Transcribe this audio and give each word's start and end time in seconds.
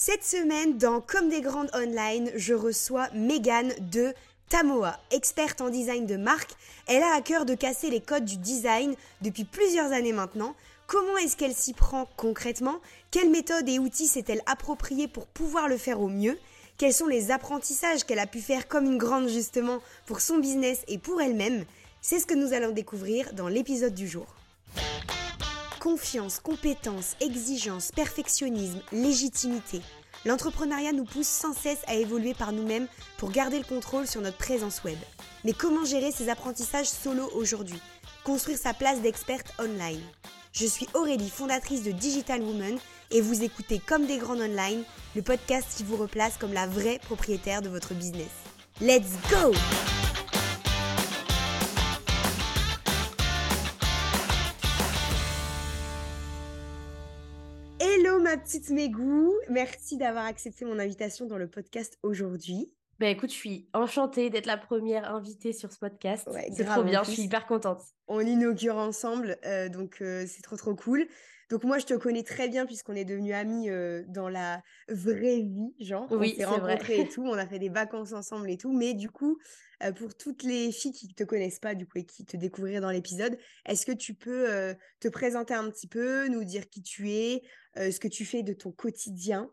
Cette 0.00 0.22
semaine, 0.22 0.78
dans 0.78 1.00
Comme 1.00 1.28
des 1.28 1.40
grandes 1.40 1.74
online, 1.74 2.30
je 2.36 2.54
reçois 2.54 3.08
Megan 3.14 3.72
de 3.80 4.14
Tamoa, 4.48 4.96
experte 5.10 5.60
en 5.60 5.70
design 5.70 6.06
de 6.06 6.16
marque. 6.16 6.52
Elle 6.86 7.02
a 7.02 7.16
à 7.16 7.20
cœur 7.20 7.44
de 7.44 7.56
casser 7.56 7.90
les 7.90 8.00
codes 8.00 8.24
du 8.24 8.36
design 8.36 8.94
depuis 9.22 9.42
plusieurs 9.42 9.90
années 9.90 10.12
maintenant. 10.12 10.54
Comment 10.86 11.16
est-ce 11.16 11.36
qu'elle 11.36 11.52
s'y 11.52 11.72
prend 11.72 12.08
concrètement? 12.16 12.76
Quelles 13.10 13.28
méthodes 13.28 13.68
et 13.68 13.80
outils 13.80 14.06
s'est-elle 14.06 14.42
appropriée 14.46 15.08
pour 15.08 15.26
pouvoir 15.26 15.66
le 15.66 15.76
faire 15.76 16.00
au 16.00 16.08
mieux? 16.08 16.38
Quels 16.76 16.94
sont 16.94 17.08
les 17.08 17.32
apprentissages 17.32 18.04
qu'elle 18.04 18.20
a 18.20 18.28
pu 18.28 18.38
faire 18.38 18.68
comme 18.68 18.84
une 18.84 18.98
grande 18.98 19.28
justement 19.28 19.80
pour 20.06 20.20
son 20.20 20.38
business 20.38 20.84
et 20.86 20.98
pour 20.98 21.20
elle-même? 21.20 21.64
C'est 22.02 22.20
ce 22.20 22.26
que 22.26 22.34
nous 22.34 22.52
allons 22.52 22.70
découvrir 22.70 23.32
dans 23.32 23.48
l'épisode 23.48 23.94
du 23.94 24.06
jour. 24.06 24.28
Confiance, 25.80 26.40
compétence, 26.40 27.14
exigence, 27.20 27.92
perfectionnisme, 27.92 28.80
légitimité. 28.90 29.80
L'entrepreneuriat 30.24 30.92
nous 30.92 31.04
pousse 31.04 31.28
sans 31.28 31.52
cesse 31.52 31.78
à 31.86 31.94
évoluer 31.94 32.34
par 32.34 32.50
nous-mêmes 32.50 32.88
pour 33.16 33.30
garder 33.30 33.58
le 33.58 33.64
contrôle 33.64 34.08
sur 34.08 34.20
notre 34.20 34.36
présence 34.36 34.82
web. 34.82 34.98
Mais 35.44 35.52
comment 35.52 35.84
gérer 35.84 36.10
ces 36.10 36.28
apprentissages 36.30 36.88
solo 36.88 37.30
aujourd'hui? 37.36 37.78
Construire 38.24 38.58
sa 38.58 38.74
place 38.74 39.00
d'experte 39.02 39.54
online. 39.60 40.02
Je 40.52 40.66
suis 40.66 40.88
Aurélie, 40.94 41.30
fondatrice 41.30 41.84
de 41.84 41.92
Digital 41.92 42.42
Woman, 42.42 42.76
et 43.12 43.20
vous 43.20 43.44
écoutez 43.44 43.78
Comme 43.78 44.06
des 44.06 44.18
grandes 44.18 44.40
online, 44.40 44.82
le 45.14 45.22
podcast 45.22 45.68
qui 45.76 45.84
vous 45.84 45.96
replace 45.96 46.38
comme 46.38 46.52
la 46.52 46.66
vraie 46.66 46.98
propriétaire 46.98 47.62
de 47.62 47.68
votre 47.68 47.94
business. 47.94 48.30
Let's 48.80 49.12
go 49.30 49.52
ma 58.28 58.36
petite 58.36 58.68
Mégou, 58.68 59.32
merci 59.48 59.96
d'avoir 59.96 60.26
accepté 60.26 60.66
mon 60.66 60.78
invitation 60.78 61.24
dans 61.24 61.38
le 61.38 61.48
podcast 61.48 61.98
aujourd'hui. 62.02 62.70
Ben 62.98 63.08
écoute, 63.08 63.30
je 63.30 63.34
suis 63.34 63.70
enchantée 63.72 64.28
d'être 64.28 64.44
la 64.44 64.58
première 64.58 65.14
invitée 65.14 65.54
sur 65.54 65.72
ce 65.72 65.78
podcast. 65.78 66.28
c'est 66.52 66.64
trop 66.66 66.82
bien, 66.82 67.02
je 67.04 67.12
suis 67.12 67.22
hyper 67.22 67.46
contente. 67.46 67.80
On 68.06 68.20
inaugure 68.20 68.76
ensemble, 68.76 69.38
euh, 69.46 69.70
donc 69.70 70.02
euh, 70.02 70.26
c'est 70.28 70.42
trop 70.42 70.56
trop 70.56 70.74
cool. 70.74 71.08
Donc 71.48 71.64
moi, 71.64 71.78
je 71.78 71.86
te 71.86 71.94
connais 71.94 72.22
très 72.22 72.48
bien 72.48 72.66
puisqu'on 72.66 72.94
est 72.94 73.04
devenus 73.04 73.34
amis 73.34 73.70
euh, 73.70 74.04
dans 74.08 74.28
la 74.28 74.62
vraie 74.88 75.40
vie, 75.40 75.74
genre. 75.80 76.06
Oui, 76.10 76.34
on 76.34 76.40
s'est 76.40 76.44
rencontrés 76.44 77.00
et 77.00 77.08
tout, 77.08 77.22
on 77.26 77.34
a 77.34 77.46
fait 77.46 77.58
des 77.58 77.68
vacances 77.70 78.12
ensemble 78.12 78.50
et 78.50 78.56
tout. 78.56 78.72
Mais 78.72 78.94
du 78.94 79.10
coup, 79.10 79.38
pour 79.96 80.14
toutes 80.14 80.42
les 80.42 80.72
filles 80.72 80.92
qui 80.92 81.08
ne 81.08 81.12
te 81.12 81.24
connaissent 81.24 81.60
pas 81.60 81.74
du 81.74 81.86
coup 81.86 81.98
et 81.98 82.04
qui 82.04 82.24
te 82.24 82.36
découvriraient 82.36 82.80
dans 82.80 82.90
l'épisode, 82.90 83.38
est-ce 83.64 83.86
que 83.86 83.92
tu 83.92 84.14
peux 84.14 84.74
te 85.00 85.08
présenter 85.08 85.54
un 85.54 85.70
petit 85.70 85.86
peu, 85.86 86.28
nous 86.28 86.44
dire 86.44 86.68
qui 86.68 86.82
tu 86.82 87.10
es, 87.10 87.42
ce 87.76 87.98
que 87.98 88.08
tu 88.08 88.24
fais 88.24 88.42
de 88.42 88.52
ton 88.52 88.72
quotidien 88.72 89.50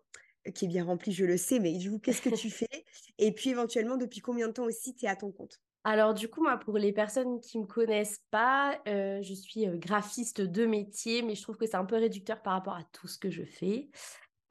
qui 0.53 0.65
est 0.65 0.67
bien 0.67 0.83
rempli, 0.83 1.11
je 1.11 1.25
le 1.25 1.37
sais, 1.37 1.59
mais 1.59 1.73
du 1.73 1.91
coup, 1.91 1.99
qu'est-ce 1.99 2.21
que 2.21 2.35
tu 2.35 2.49
fais? 2.49 2.85
Et 3.17 3.31
puis 3.31 3.49
éventuellement, 3.49 3.97
depuis 3.97 4.19
combien 4.19 4.47
de 4.47 4.53
temps 4.53 4.65
aussi 4.65 4.93
tu 4.93 5.05
es 5.05 5.07
à 5.07 5.15
ton 5.15 5.31
compte? 5.31 5.59
Alors 5.85 6.13
du 6.13 6.27
coup, 6.27 6.41
moi, 6.41 6.57
pour 6.57 6.77
les 6.77 6.91
personnes 6.91 7.39
qui 7.39 7.57
ne 7.57 7.63
me 7.63 7.67
connaissent 7.67 8.21
pas, 8.31 8.77
euh, 8.87 9.21
je 9.21 9.33
suis 9.33 9.67
euh, 9.67 9.77
graphiste 9.77 10.41
de 10.41 10.65
métier, 10.65 11.21
mais 11.21 11.35
je 11.35 11.43
trouve 11.43 11.57
que 11.57 11.65
c'est 11.65 11.77
un 11.77 11.85
peu 11.85 11.95
réducteur 11.95 12.41
par 12.41 12.53
rapport 12.53 12.73
à 12.73 12.83
tout 12.91 13.07
ce 13.07 13.17
que 13.17 13.29
je 13.29 13.43
fais. 13.43 13.89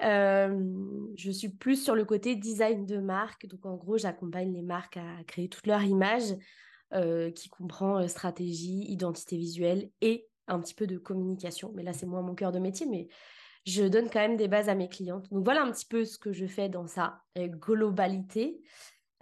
Euh, 0.03 0.59
je 1.17 1.31
suis 1.31 1.49
plus 1.49 1.83
sur 1.83 1.95
le 1.95 2.05
côté 2.05 2.37
design 2.37 2.87
de 2.87 2.99
marque, 2.99 3.47
donc 3.47 3.67
en 3.67 3.75
gros, 3.75 3.99
j'accompagne 3.99 4.53
les 4.53 4.63
marques 4.63 4.97
à 4.97 5.25
créer 5.27 5.49
toute 5.49 5.67
leur 5.67 5.83
image, 5.83 6.35
qui 7.35 7.48
comprend 7.48 8.07
stratégie, 8.07 8.85
identité 8.85 9.37
visuelle 9.37 9.91
et 10.01 10.29
un 10.47 10.61
petit 10.61 10.75
peu 10.75 10.87
de 10.87 10.97
communication. 10.97 11.73
Mais 11.75 11.83
là, 11.83 11.93
c'est 11.93 12.07
moins 12.07 12.23
mon 12.23 12.37
cœur 12.37 12.53
de 12.53 12.61
métier, 12.61 12.87
mais 12.87 13.09
je 13.67 13.85
donne 13.85 14.11
quand 14.11 14.21
même 14.21 14.37
des 14.37 14.48
bases 14.48 14.69
à 14.69 14.75
mes 14.75 14.89
clientes. 14.89 15.31
Donc 15.31 15.45
voilà 15.45 15.63
un 15.63 15.71
petit 15.71 15.87
peu 15.87 16.05
ce 16.05 16.19
que 16.19 16.33
je 16.33 16.47
fais 16.47 16.69
dans 16.69 16.87
sa 16.87 17.23
euh, 17.39 17.48
globalité. 17.48 18.61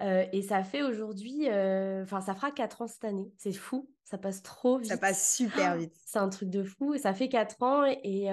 Euh, 0.02 0.26
et 0.32 0.42
ça 0.42 0.62
fait 0.64 0.82
aujourd'hui, 0.82 1.48
euh, 1.48 2.02
enfin 2.02 2.20
ça 2.20 2.34
fera 2.34 2.50
4 2.50 2.82
ans 2.82 2.86
cette 2.86 3.04
année. 3.04 3.32
C'est 3.38 3.52
fou, 3.52 3.88
ça 4.04 4.18
passe 4.18 4.42
trop 4.42 4.78
vite. 4.78 4.90
Ça 4.90 4.96
passe 4.96 5.36
super 5.36 5.76
vite. 5.76 5.94
c'est 6.06 6.18
un 6.18 6.28
truc 6.28 6.50
de 6.50 6.64
fou. 6.64 6.96
Ça 6.98 7.14
fait 7.14 7.28
4 7.28 7.62
ans 7.62 7.84
et 7.86 8.26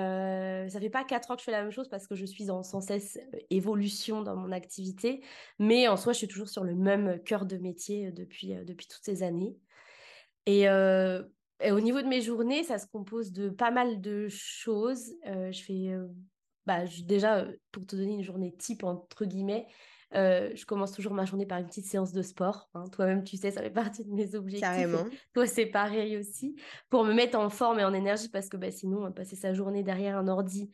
ça 0.70 0.80
fait 0.80 0.90
pas 0.90 1.04
4 1.04 1.32
ans 1.32 1.36
que 1.36 1.42
je 1.42 1.46
fais 1.46 1.52
la 1.52 1.62
même 1.62 1.72
chose 1.72 1.90
parce 1.90 2.08
que 2.08 2.16
je 2.16 2.26
suis 2.26 2.50
en 2.50 2.64
sans 2.64 2.82
cesse 2.82 3.20
évolution 3.50 4.22
dans 4.22 4.36
mon 4.36 4.52
activité. 4.52 5.22
Mais 5.60 5.88
en 5.88 5.98
soi, 5.98 6.14
je 6.14 6.18
suis 6.18 6.28
toujours 6.28 6.50
sur 6.50 6.64
le 6.64 6.76
même 6.76 7.22
cœur 7.24 7.46
de 7.46 7.58
métier 7.58 8.12
depuis, 8.12 8.56
depuis 8.66 8.88
toutes 8.88 9.06
ces 9.06 9.24
années. 9.24 9.56
Et 10.46 10.68
et 11.62 11.72
au 11.72 11.80
niveau 11.80 12.02
de 12.02 12.08
mes 12.08 12.22
journées, 12.22 12.64
ça 12.64 12.78
se 12.78 12.88
compose 12.88 13.32
de 13.32 13.50
pas 13.50 13.72
mal 13.72 14.00
de 14.00 14.28
choses. 14.30 15.14
Euh, 15.28 15.52
je 15.52 15.62
fais, 15.62 15.90
euh, 15.90 16.08
bah, 16.66 16.86
déjà, 17.04 17.40
euh, 17.40 17.52
pour 17.72 17.86
te 17.86 17.96
donner 17.96 18.14
une 18.14 18.24
journée 18.24 18.56
type, 18.58 18.84
entre 18.84 19.26
guillemets, 19.26 19.68
je 20.14 20.66
commence 20.66 20.92
toujours 20.92 21.14
ma 21.14 21.26
journée 21.26 21.46
par 21.46 21.60
une 21.60 21.68
petite 21.68 21.86
séance 21.86 22.12
de 22.12 22.22
sport. 22.22 22.70
Hein. 22.74 22.86
Toi-même, 22.92 23.24
tu 23.24 23.38
sais, 23.38 23.52
ça 23.52 23.62
fait 23.62 23.70
partie 23.70 24.06
de 24.06 24.12
mes 24.12 24.36
objectifs. 24.36 24.68
Carrément. 24.68 25.06
Toi, 25.34 25.46
c'est 25.46 25.68
pareil 25.68 26.18
aussi. 26.18 26.56
Pour 26.90 27.04
me 27.04 27.14
mettre 27.14 27.38
en 27.38 27.50
forme 27.50 27.80
et 27.80 27.84
en 27.84 27.94
énergie, 27.94 28.30
parce 28.30 28.50
que 28.50 28.58
bah, 28.58 28.72
sinon, 28.72 29.12
passer 29.12 29.36
sa 29.36 29.54
journée 29.54 29.84
derrière 29.84 30.18
un 30.18 30.28
ordi, 30.28 30.72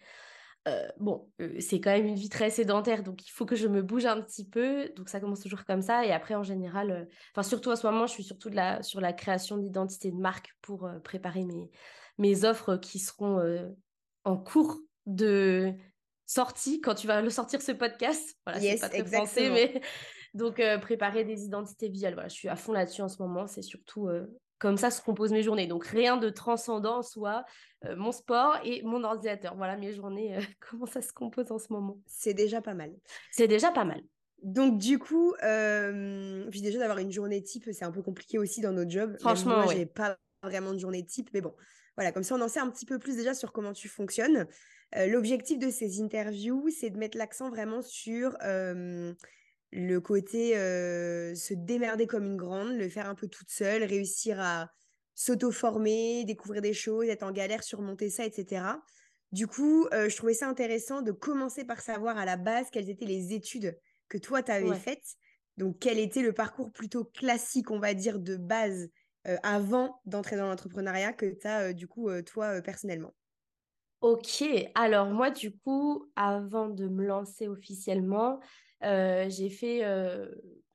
euh, 0.67 0.87
bon, 0.97 1.29
euh, 1.41 1.59
c'est 1.59 1.79
quand 1.79 1.91
même 1.91 2.07
une 2.07 2.15
vie 2.15 2.29
très 2.29 2.49
sédentaire, 2.49 3.03
donc 3.03 3.27
il 3.27 3.29
faut 3.29 3.45
que 3.45 3.55
je 3.55 3.67
me 3.67 3.83
bouge 3.83 4.05
un 4.05 4.19
petit 4.21 4.47
peu. 4.47 4.89
Donc 4.95 5.09
ça 5.09 5.19
commence 5.19 5.41
toujours 5.41 5.63
comme 5.65 5.81
ça. 5.81 6.05
Et 6.05 6.11
après, 6.11 6.35
en 6.35 6.43
général, 6.43 6.91
euh, 6.91 7.05
enfin 7.33 7.43
surtout 7.43 7.71
en 7.71 7.75
ce 7.75 7.85
moment, 7.85 8.07
je 8.07 8.13
suis 8.13 8.23
surtout 8.23 8.49
de 8.49 8.55
la, 8.55 8.81
sur 8.81 8.99
la 8.99 9.13
création 9.13 9.57
d'identité 9.57 10.11
de 10.11 10.17
marque 10.17 10.49
pour 10.61 10.89
préparer 11.03 11.43
mes, 11.45 11.69
mes 12.17 12.45
offres 12.45 12.77
qui 12.77 12.97
seront 12.97 13.39
en 14.23 14.37
cours 14.37 14.79
de 15.05 15.73
sortie 16.25 16.81
quand 16.81 16.95
tu 16.95 17.07
vas 17.07 17.21
le 17.21 17.29
sortir 17.29 17.61
ce 17.61 17.71
podcast. 17.71 18.37
Voilà, 18.45 18.59
c'est 18.61 18.79
pas 18.79 18.89
très 18.89 18.99
exactement. 18.99 19.53
mais 19.53 19.81
donc 20.33 20.61
préparer 20.81 21.23
des 21.23 21.43
identités 21.45 21.89
visuelles. 21.89 22.13
Voilà, 22.13 22.29
je 22.29 22.35
suis 22.35 22.49
à 22.49 22.55
fond 22.55 22.73
là-dessus 22.73 23.01
en 23.01 23.09
ce 23.09 23.21
moment. 23.21 23.47
C'est 23.47 23.61
surtout 23.61 24.09
comme 24.59 24.77
ça 24.77 24.89
se 24.89 25.01
composent 25.01 25.31
mes 25.31 25.43
journées. 25.43 25.67
Donc 25.67 25.85
rien 25.85 26.17
de 26.17 26.29
transcendant, 26.29 27.01
soit 27.01 27.45
euh, 27.85 27.95
mon 27.95 28.11
sport 28.11 28.57
et 28.63 28.81
mon 28.83 29.03
ordinateur. 29.03 29.55
Voilà 29.55 29.77
mes 29.77 29.93
journées, 29.93 30.37
euh, 30.37 30.41
comment 30.69 30.85
ça 30.85 31.01
se 31.01 31.13
compose 31.13 31.51
en 31.51 31.59
ce 31.59 31.71
moment. 31.71 31.99
C'est 32.07 32.33
déjà 32.33 32.61
pas 32.61 32.73
mal. 32.73 32.91
C'est 33.31 33.47
déjà 33.47 33.71
pas 33.71 33.85
mal. 33.85 34.01
Donc 34.43 34.77
du 34.77 34.99
coup, 34.99 35.33
euh, 35.43 36.47
puis 36.51 36.61
déjà 36.61 36.79
d'avoir 36.79 36.99
une 36.99 37.11
journée 37.11 37.41
type, 37.41 37.69
c'est 37.71 37.85
un 37.85 37.91
peu 37.91 38.01
compliqué 38.01 38.37
aussi 38.37 38.61
dans 38.61 38.71
notre 38.71 38.91
job. 38.91 39.15
Franchement, 39.19 39.63
moi, 39.63 39.73
j'ai 39.73 39.85
pas 39.85 40.17
vraiment 40.43 40.73
de 40.73 40.77
journée 40.77 41.03
type, 41.03 41.29
mais 41.33 41.41
bon, 41.41 41.53
voilà, 41.97 42.11
comme 42.11 42.23
ça 42.23 42.35
on 42.35 42.41
en 42.41 42.47
sait 42.47 42.59
un 42.59 42.69
petit 42.69 42.85
peu 42.85 42.99
plus 42.99 43.15
déjà 43.17 43.33
sur 43.33 43.51
comment 43.51 43.73
tu 43.73 43.87
fonctionnes. 43.87 44.47
L'objectif 44.95 45.59
de 45.59 45.69
ces 45.69 46.01
interviews, 46.01 46.69
c'est 46.69 46.89
de 46.89 46.97
mettre 46.97 47.17
l'accent 47.17 47.49
vraiment 47.49 47.81
sur 47.81 48.37
le 48.41 49.99
côté 49.99 50.53
se 50.53 51.53
démerder 51.53 52.07
comme 52.07 52.25
une 52.25 52.37
grande, 52.37 52.77
le 52.77 52.87
faire 52.87 53.09
un 53.09 53.15
peu 53.15 53.27
toute 53.27 53.49
seule, 53.49 53.83
réussir 53.83 54.39
à 54.39 54.71
s'auto-former, 55.15 56.23
découvrir 56.25 56.61
des 56.61 56.73
choses, 56.73 57.07
être 57.07 57.23
en 57.23 57.31
galère, 57.31 57.63
surmonter 57.63 58.09
ça, 58.09 58.25
etc. 58.25 58.63
Du 59.31 59.47
coup, 59.47 59.87
je 59.91 60.15
trouvais 60.15 60.33
ça 60.33 60.47
intéressant 60.47 61.01
de 61.01 61.11
commencer 61.11 61.65
par 61.65 61.81
savoir 61.81 62.17
à 62.17 62.25
la 62.25 62.37
base 62.37 62.67
quelles 62.71 62.89
étaient 62.89 63.05
les 63.05 63.33
études 63.33 63.77
que 64.07 64.17
toi, 64.17 64.43
tu 64.43 64.51
avais 64.51 64.75
faites. 64.75 65.15
Donc, 65.57 65.79
quel 65.79 65.99
était 65.99 66.21
le 66.21 66.31
parcours 66.31 66.71
plutôt 66.71 67.05
classique, 67.05 67.71
on 67.71 67.79
va 67.79 67.93
dire, 67.93 68.19
de 68.19 68.35
base 68.37 68.89
avant 69.43 69.99
d'entrer 70.05 70.35
dans 70.35 70.47
l'entrepreneuriat 70.47 71.13
que 71.13 71.25
tu 71.25 71.47
as, 71.47 71.73
du 71.73 71.87
coup, 71.87 72.09
toi, 72.23 72.61
personnellement 72.61 73.13
Ok, 74.01 74.43
alors 74.75 75.07
moi, 75.07 75.31
du 75.31 75.51
coup, 75.51 76.05
avant 76.15 76.69
de 76.69 76.87
me 76.87 77.03
lancer 77.03 77.47
officiellement, 77.47 78.39
euh, 78.83 79.25
j'ai 79.29 79.49
fait 79.49 79.83
euh, 79.83 80.27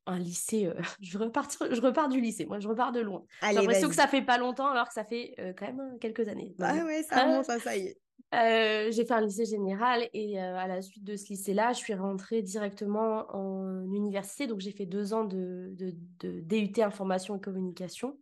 un 0.07 0.19
lycée. 0.19 0.67
Euh, 0.67 0.75
je, 1.01 1.17
repars, 1.17 1.49
je 1.71 1.81
repars 1.81 2.09
du 2.09 2.21
lycée. 2.21 2.47
Moi, 2.47 2.59
je 2.59 2.67
repars 2.67 2.91
de 2.91 3.01
loin. 3.01 3.25
J'ai 3.43 3.53
l'impression 3.53 3.89
que 3.89 3.95
ça 3.95 4.09
fait 4.09 4.23
pas 4.23 4.39
longtemps, 4.39 4.69
alors 4.69 4.89
que 4.89 4.95
ça 4.95 5.05
fait 5.05 5.35
quand 5.57 5.67
même 5.67 5.99
quelques 6.01 6.29
années. 6.29 6.55
Ah 6.59 6.85
ouais, 6.85 7.05
ça 7.05 7.25
remonte, 7.25 7.45
ça, 7.45 7.77
y 7.77 7.87
est. 7.87 7.99
j'ai 8.33 9.05
fait 9.05 9.13
un 9.13 9.21
lycée 9.21 9.45
général 9.45 10.09
et 10.13 10.39
à 10.39 10.67
la 10.67 10.83
suite 10.83 11.05
de 11.05 11.17
ce 11.17 11.29
lycée-là, 11.29 11.73
je 11.73 11.79
suis 11.79 11.95
rentrée 11.95 12.43
directement 12.43 13.27
en 13.35 13.85
université. 13.93 14.47
Donc, 14.47 14.61
j'ai 14.61 14.71
fait 14.71 14.87
deux 14.87 15.13
ans 15.15 15.25
de, 15.25 15.71
de, 15.75 15.95
de, 16.21 16.41
DUT 16.41 16.81
information 16.81 17.37
et 17.37 17.41
communication, 17.41 18.19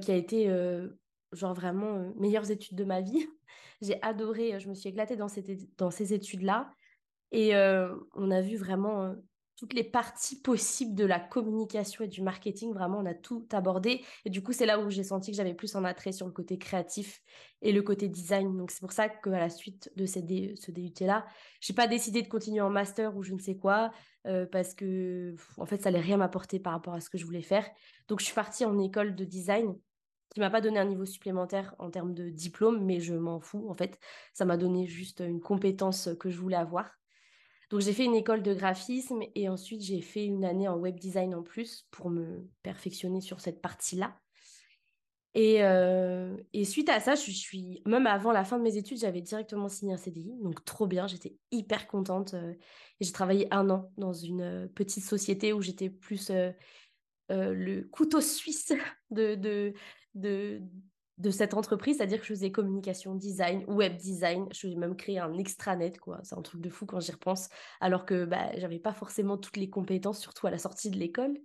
qui 0.00 0.10
a 0.12 0.14
été 0.16 0.48
genre 1.32 1.54
vraiment 1.54 2.12
meilleures 2.16 2.50
études 2.50 2.76
de 2.76 2.84
ma 2.84 3.00
vie. 3.00 3.26
j'ai 3.82 4.00
adoré, 4.02 4.58
je 4.60 4.68
me 4.68 4.74
suis 4.74 4.88
éclatée 4.88 5.16
dans, 5.16 5.28
cette, 5.28 5.76
dans 5.76 5.90
ces 5.90 6.14
études-là. 6.14 6.70
Et 7.32 7.54
euh, 7.54 7.94
on 8.14 8.30
a 8.30 8.40
vu 8.40 8.56
vraiment 8.56 9.02
euh, 9.02 9.14
toutes 9.56 9.72
les 9.72 9.84
parties 9.84 10.40
possibles 10.40 10.94
de 10.94 11.04
la 11.04 11.20
communication 11.20 12.04
et 12.04 12.08
du 12.08 12.22
marketing. 12.22 12.72
Vraiment, 12.72 12.98
on 12.98 13.06
a 13.06 13.14
tout 13.14 13.46
abordé. 13.52 14.04
Et 14.24 14.30
du 14.30 14.42
coup, 14.42 14.52
c'est 14.52 14.66
là 14.66 14.80
où 14.80 14.90
j'ai 14.90 15.04
senti 15.04 15.30
que 15.30 15.36
j'avais 15.36 15.54
plus 15.54 15.74
en 15.76 15.84
attrait 15.84 16.12
sur 16.12 16.26
le 16.26 16.32
côté 16.32 16.58
créatif 16.58 17.20
et 17.62 17.72
le 17.72 17.82
côté 17.82 18.08
design. 18.08 18.56
Donc, 18.56 18.70
c'est 18.70 18.80
pour 18.80 18.92
ça 18.92 19.08
qu'à 19.08 19.30
la 19.30 19.48
suite 19.48 19.92
de 19.96 20.06
ce 20.06 20.20
DUT-là, 20.70 21.24
je 21.60 21.72
n'ai 21.72 21.76
pas 21.76 21.86
décidé 21.86 22.22
de 22.22 22.28
continuer 22.28 22.60
en 22.60 22.70
master 22.70 23.16
ou 23.16 23.22
je 23.22 23.32
ne 23.32 23.38
sais 23.38 23.56
quoi, 23.56 23.92
euh, 24.26 24.46
parce 24.46 24.74
que, 24.74 25.34
en 25.56 25.66
fait, 25.66 25.82
ça 25.82 25.90
n'allait 25.90 26.04
rien 26.04 26.16
m'apporter 26.16 26.58
par 26.58 26.72
rapport 26.72 26.94
à 26.94 27.00
ce 27.00 27.08
que 27.08 27.18
je 27.18 27.24
voulais 27.24 27.42
faire. 27.42 27.68
Donc, 28.08 28.20
je 28.20 28.24
suis 28.24 28.34
partie 28.34 28.64
en 28.64 28.78
école 28.78 29.14
de 29.14 29.24
design 29.24 29.74
qui 30.30 30.40
m'a 30.40 30.50
pas 30.50 30.60
donné 30.60 30.80
un 30.80 30.84
niveau 30.84 31.04
supplémentaire 31.04 31.76
en 31.78 31.90
termes 31.90 32.12
de 32.12 32.28
diplôme, 32.28 32.84
mais 32.84 32.98
je 32.98 33.14
m'en 33.14 33.38
fous. 33.38 33.66
En 33.68 33.74
fait, 33.74 34.00
ça 34.32 34.44
m'a 34.44 34.56
donné 34.56 34.86
juste 34.86 35.20
une 35.20 35.40
compétence 35.40 36.08
que 36.18 36.28
je 36.28 36.40
voulais 36.40 36.56
avoir. 36.56 36.90
Donc 37.70 37.80
j'ai 37.80 37.92
fait 37.92 38.04
une 38.04 38.14
école 38.14 38.42
de 38.42 38.54
graphisme 38.54 39.22
et 39.34 39.48
ensuite 39.48 39.82
j'ai 39.82 40.00
fait 40.00 40.24
une 40.24 40.44
année 40.44 40.68
en 40.68 40.76
web 40.76 40.98
design 40.98 41.34
en 41.34 41.42
plus 41.42 41.86
pour 41.90 42.10
me 42.10 42.48
perfectionner 42.62 43.20
sur 43.20 43.40
cette 43.40 43.60
partie-là. 43.60 44.16
Et, 45.34 45.64
euh, 45.64 46.36
suite 46.62 46.88
à 46.88 47.00
ça, 47.00 47.16
je 47.16 47.30
suis, 47.30 47.82
même 47.86 48.06
avant 48.06 48.30
la 48.30 48.44
fin 48.44 48.56
de 48.56 48.62
mes 48.62 48.76
études, 48.76 48.98
j'avais 48.98 49.20
directement 49.20 49.68
signé 49.68 49.92
un 49.92 49.96
CDI, 49.96 50.32
donc 50.40 50.64
trop 50.64 50.86
bien, 50.86 51.08
j'étais 51.08 51.36
hyper 51.50 51.88
contente. 51.88 52.34
Euh, 52.34 52.52
et 53.00 53.04
j'ai 53.04 53.12
travaillé 53.12 53.52
un 53.52 53.68
an 53.68 53.90
dans 53.96 54.12
une 54.12 54.42
euh, 54.42 54.68
petite 54.68 55.04
société 55.04 55.52
où 55.52 55.60
j'étais 55.60 55.90
plus 55.90 56.30
le 57.30 57.82
couteau 57.90 58.20
suisse 58.20 58.72
de, 59.10 59.34
de, 60.14 60.62
de 61.18 61.30
cette 61.30 61.54
entreprise, 61.54 61.98
c'est-à-dire 61.98 62.18
que 62.18 62.24
je 62.24 62.32
faisais 62.32 62.50
communication 62.50 63.14
design, 63.14 63.64
web 63.68 63.96
design, 63.96 64.48
je 64.52 64.60
faisais 64.60 64.74
même 64.74 64.96
créer 64.96 65.20
un 65.20 65.36
extranet, 65.38 65.98
quoi. 65.98 66.18
C'est 66.24 66.36
un 66.36 66.42
truc 66.42 66.60
de 66.60 66.68
fou 66.68 66.86
quand 66.86 66.98
j'y 67.00 67.12
repense, 67.12 67.48
alors 67.80 68.04
que 68.04 68.24
bah, 68.24 68.50
j'avais 68.56 68.80
pas 68.80 68.92
forcément 68.92 69.38
toutes 69.38 69.56
les 69.56 69.70
compétences, 69.70 70.20
surtout 70.20 70.46
à 70.46 70.50
la 70.50 70.58
sortie 70.58 70.90
de 70.90 70.96
l'école. 70.96 71.38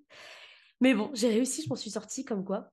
Mais 0.81 0.94
bon, 0.94 1.12
j'ai 1.13 1.30
réussi, 1.30 1.62
je 1.62 1.69
m'en 1.69 1.75
suis 1.75 1.92
sortie 1.92 2.25
comme 2.25 2.44
quoi. 2.44 2.71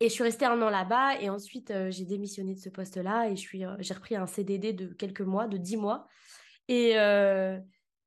Et 0.00 0.08
je 0.08 0.12
suis 0.12 0.24
restée 0.24 0.44
un 0.44 0.60
an 0.60 0.70
là-bas 0.70 1.20
et 1.20 1.30
ensuite 1.30 1.70
euh, 1.70 1.90
j'ai 1.90 2.04
démissionné 2.04 2.54
de 2.54 2.58
ce 2.58 2.68
poste-là 2.68 3.28
et 3.28 3.34
euh, 3.34 3.76
j'ai 3.78 3.94
repris 3.94 4.16
un 4.16 4.26
CDD 4.26 4.72
de 4.72 4.88
quelques 4.88 5.20
mois, 5.20 5.46
de 5.46 5.56
dix 5.56 5.76
mois. 5.76 6.06
Et, 6.68 6.98
euh, 6.98 7.58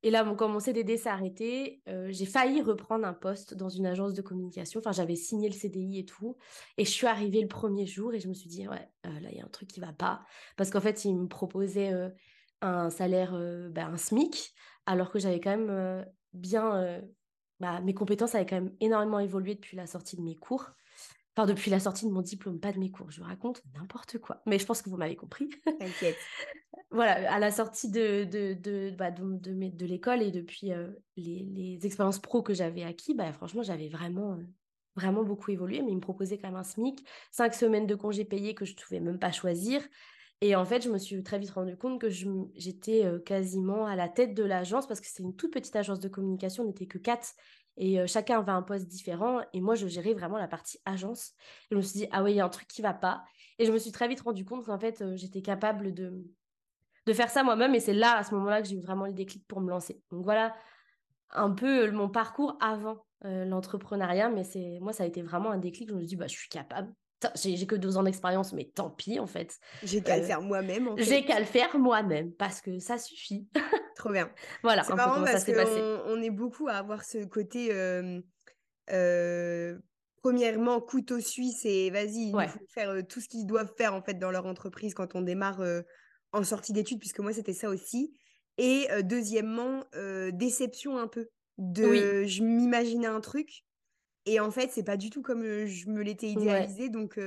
et 0.02 0.10
là, 0.10 0.24
quand 0.36 0.48
mon 0.48 0.60
CDD 0.60 0.96
s'est 0.96 1.08
arrêté, 1.08 1.82
j'ai 2.08 2.26
failli 2.26 2.62
reprendre 2.62 3.06
un 3.06 3.14
poste 3.14 3.54
dans 3.54 3.68
une 3.68 3.86
agence 3.86 4.14
de 4.14 4.22
communication. 4.22 4.78
Enfin, 4.80 4.92
j'avais 4.92 5.16
signé 5.16 5.48
le 5.48 5.54
CDI 5.54 6.00
et 6.00 6.04
tout. 6.04 6.36
Et 6.76 6.84
je 6.84 6.90
suis 6.90 7.06
arrivée 7.06 7.40
le 7.40 7.48
premier 7.48 7.86
jour 7.86 8.14
et 8.14 8.20
je 8.20 8.28
me 8.28 8.34
suis 8.34 8.48
dit, 8.48 8.68
ouais, 8.68 8.88
là, 9.04 9.28
il 9.30 9.36
y 9.36 9.40
a 9.40 9.44
un 9.44 9.48
truc 9.48 9.68
qui 9.68 9.80
va 9.80 9.92
pas. 9.92 10.20
Parce 10.56 10.70
qu'en 10.70 10.80
fait, 10.80 11.04
ils 11.04 11.16
me 11.16 11.26
proposaient 11.26 11.92
un 12.60 12.90
salaire, 12.90 13.32
ben, 13.70 13.92
un 13.92 13.96
SMIC, 13.96 14.54
alors 14.86 15.10
que 15.10 15.18
j'avais 15.18 15.40
quand 15.40 15.56
même 15.56 16.06
bien... 16.32 17.02
Bah, 17.60 17.80
mes 17.80 17.92
compétences 17.92 18.36
avaient 18.36 18.46
quand 18.46 18.60
même 18.60 18.76
énormément 18.78 19.18
évolué 19.18 19.56
depuis 19.56 19.76
la 19.76 19.88
sortie 19.88 20.16
de 20.16 20.22
mes 20.22 20.36
cours. 20.36 20.70
Enfin, 21.38 21.46
depuis 21.46 21.70
la 21.70 21.78
sortie 21.78 22.04
de 22.04 22.10
mon 22.10 22.20
diplôme, 22.20 22.58
pas 22.58 22.72
de 22.72 22.80
mes 22.80 22.90
cours. 22.90 23.12
Je 23.12 23.20
vous 23.20 23.26
raconte 23.28 23.62
n'importe 23.76 24.18
quoi. 24.18 24.42
Mais 24.44 24.58
je 24.58 24.66
pense 24.66 24.82
que 24.82 24.90
vous 24.90 24.96
m'avez 24.96 25.14
compris. 25.14 25.48
T'inquiète. 25.64 26.16
voilà, 26.90 27.32
à 27.32 27.38
la 27.38 27.52
sortie 27.52 27.92
de, 27.92 28.24
de, 28.24 28.54
de, 28.54 28.90
bah, 28.90 29.12
de, 29.12 29.38
de, 29.68 29.86
l'école 29.86 30.20
et 30.20 30.32
depuis 30.32 30.72
euh, 30.72 30.88
les, 31.16 31.46
les, 31.54 31.86
expériences 31.86 32.18
pro 32.18 32.42
que 32.42 32.54
j'avais 32.54 32.82
acquis, 32.82 33.14
bah, 33.14 33.32
franchement, 33.32 33.62
j'avais 33.62 33.88
vraiment, 33.88 34.32
euh, 34.32 34.42
vraiment 34.96 35.22
beaucoup 35.22 35.52
évolué. 35.52 35.80
Mais 35.80 35.92
ils 35.92 35.96
me 35.96 36.00
proposaient 36.00 36.38
quand 36.38 36.48
même 36.48 36.56
un 36.56 36.64
SMIC, 36.64 37.06
cinq 37.30 37.54
semaines 37.54 37.86
de 37.86 37.94
congés 37.94 38.24
payés 38.24 38.56
que 38.56 38.64
je 38.64 38.72
ne 38.72 38.80
pouvais 38.80 38.98
même 38.98 39.20
pas 39.20 39.30
choisir. 39.30 39.80
Et 40.40 40.56
en 40.56 40.64
fait, 40.64 40.82
je 40.82 40.88
me 40.88 40.98
suis 40.98 41.22
très 41.22 41.38
vite 41.38 41.50
rendu 41.50 41.76
compte 41.76 42.00
que 42.00 42.08
j'étais 42.08 43.04
euh, 43.04 43.20
quasiment 43.20 43.86
à 43.86 43.94
la 43.94 44.08
tête 44.08 44.34
de 44.34 44.42
l'agence 44.42 44.88
parce 44.88 45.00
que 45.00 45.06
c'est 45.08 45.22
une 45.22 45.36
toute 45.36 45.52
petite 45.52 45.76
agence 45.76 46.00
de 46.00 46.08
communication, 46.08 46.64
on 46.64 46.66
n'était 46.66 46.86
que 46.86 46.98
quatre 46.98 47.34
et 47.78 48.06
chacun 48.06 48.40
avait 48.40 48.52
un 48.52 48.62
poste 48.62 48.86
différent. 48.86 49.40
Et 49.52 49.60
moi, 49.60 49.76
je 49.76 49.86
gérais 49.86 50.12
vraiment 50.12 50.36
la 50.36 50.48
partie 50.48 50.78
agence. 50.84 51.32
Et 51.70 51.74
je 51.74 51.76
me 51.76 51.80
suis 51.80 52.00
dit, 52.00 52.08
ah 52.10 52.24
oui, 52.24 52.32
il 52.32 52.36
y 52.36 52.40
a 52.40 52.44
un 52.44 52.48
truc 52.48 52.66
qui 52.66 52.82
va 52.82 52.92
pas. 52.92 53.24
Et 53.58 53.64
je 53.64 53.72
me 53.72 53.78
suis 53.78 53.92
très 53.92 54.08
vite 54.08 54.20
rendu 54.20 54.44
compte 54.44 54.66
qu'en 54.66 54.78
fait, 54.78 55.04
j'étais 55.14 55.42
capable 55.42 55.94
de, 55.94 56.24
de 57.06 57.12
faire 57.12 57.30
ça 57.30 57.44
moi-même. 57.44 57.74
Et 57.76 57.80
c'est 57.80 57.94
là, 57.94 58.16
à 58.16 58.24
ce 58.24 58.34
moment-là, 58.34 58.62
que 58.62 58.68
j'ai 58.68 58.76
eu 58.76 58.80
vraiment 58.80 59.06
le 59.06 59.12
déclic 59.12 59.46
pour 59.46 59.60
me 59.60 59.70
lancer. 59.70 60.02
Donc 60.10 60.24
voilà 60.24 60.54
un 61.30 61.50
peu 61.50 61.90
mon 61.90 62.08
parcours 62.08 62.56
avant 62.60 63.06
l'entrepreneuriat. 63.22 64.28
Mais 64.28 64.44
c'est 64.44 64.78
moi, 64.80 64.92
ça 64.92 65.04
a 65.04 65.06
été 65.06 65.22
vraiment 65.22 65.50
un 65.52 65.58
déclic. 65.58 65.88
Je 65.88 65.94
me 65.94 66.00
suis 66.00 66.08
dit, 66.08 66.16
bah, 66.16 66.26
je 66.26 66.36
suis 66.36 66.48
capable. 66.48 66.92
J'ai 67.34 67.66
que 67.66 67.74
deux 67.74 67.96
ans 67.96 68.04
d'expérience, 68.04 68.52
mais 68.52 68.70
tant 68.72 68.90
pis 68.90 69.18
en 69.18 69.26
fait. 69.26 69.56
J'ai 69.82 70.02
qu'à 70.02 70.18
le 70.18 70.22
faire 70.22 70.40
moi-même. 70.40 70.94
J'ai 70.98 71.24
qu'à 71.24 71.40
le 71.40 71.46
faire 71.46 71.76
moi-même 71.76 72.32
parce 72.32 72.60
que 72.60 72.78
ça 72.78 72.98
suffit. 72.98 73.48
Trop 73.98 74.10
bien. 74.10 74.32
voilà, 74.62 74.84
c'est 74.84 74.94
marrant 74.94 75.22
parce 75.22 75.44
qu'on 75.44 76.00
on 76.06 76.22
est 76.22 76.30
beaucoup 76.30 76.68
à 76.68 76.74
avoir 76.74 77.04
ce 77.04 77.24
côté, 77.26 77.68
premièrement, 80.22 80.80
couteau 80.80 81.20
suisse 81.20 81.64
et 81.64 81.90
vas-y, 81.90 82.30
il 82.30 82.48
faut 82.48 82.66
faire 82.72 83.06
tout 83.06 83.20
ce 83.20 83.28
qu'ils 83.28 83.46
doivent 83.46 83.72
faire 83.76 83.94
en 83.94 84.02
fait 84.02 84.14
dans 84.14 84.30
leur 84.30 84.46
entreprise 84.46 84.94
quand 84.94 85.14
on 85.14 85.20
démarre 85.20 85.62
en 86.32 86.44
sortie 86.44 86.72
d'études, 86.72 87.00
puisque 87.00 87.20
moi 87.20 87.32
c'était 87.32 87.52
ça 87.52 87.68
aussi. 87.68 88.14
Et 88.56 88.88
deuxièmement, 89.02 89.84
déception 90.32 90.96
un 90.98 91.08
peu. 91.08 91.28
De, 91.58 92.24
Je 92.24 92.44
m'imaginais 92.44 93.08
un 93.08 93.20
truc 93.20 93.64
et 94.26 94.38
en 94.38 94.52
fait, 94.52 94.70
c'est 94.70 94.84
pas 94.84 94.96
du 94.96 95.10
tout 95.10 95.22
comme 95.22 95.42
je 95.66 95.88
me 95.88 96.02
l'étais 96.02 96.28
idéalisé. 96.28 96.88
Donc, 96.88 97.18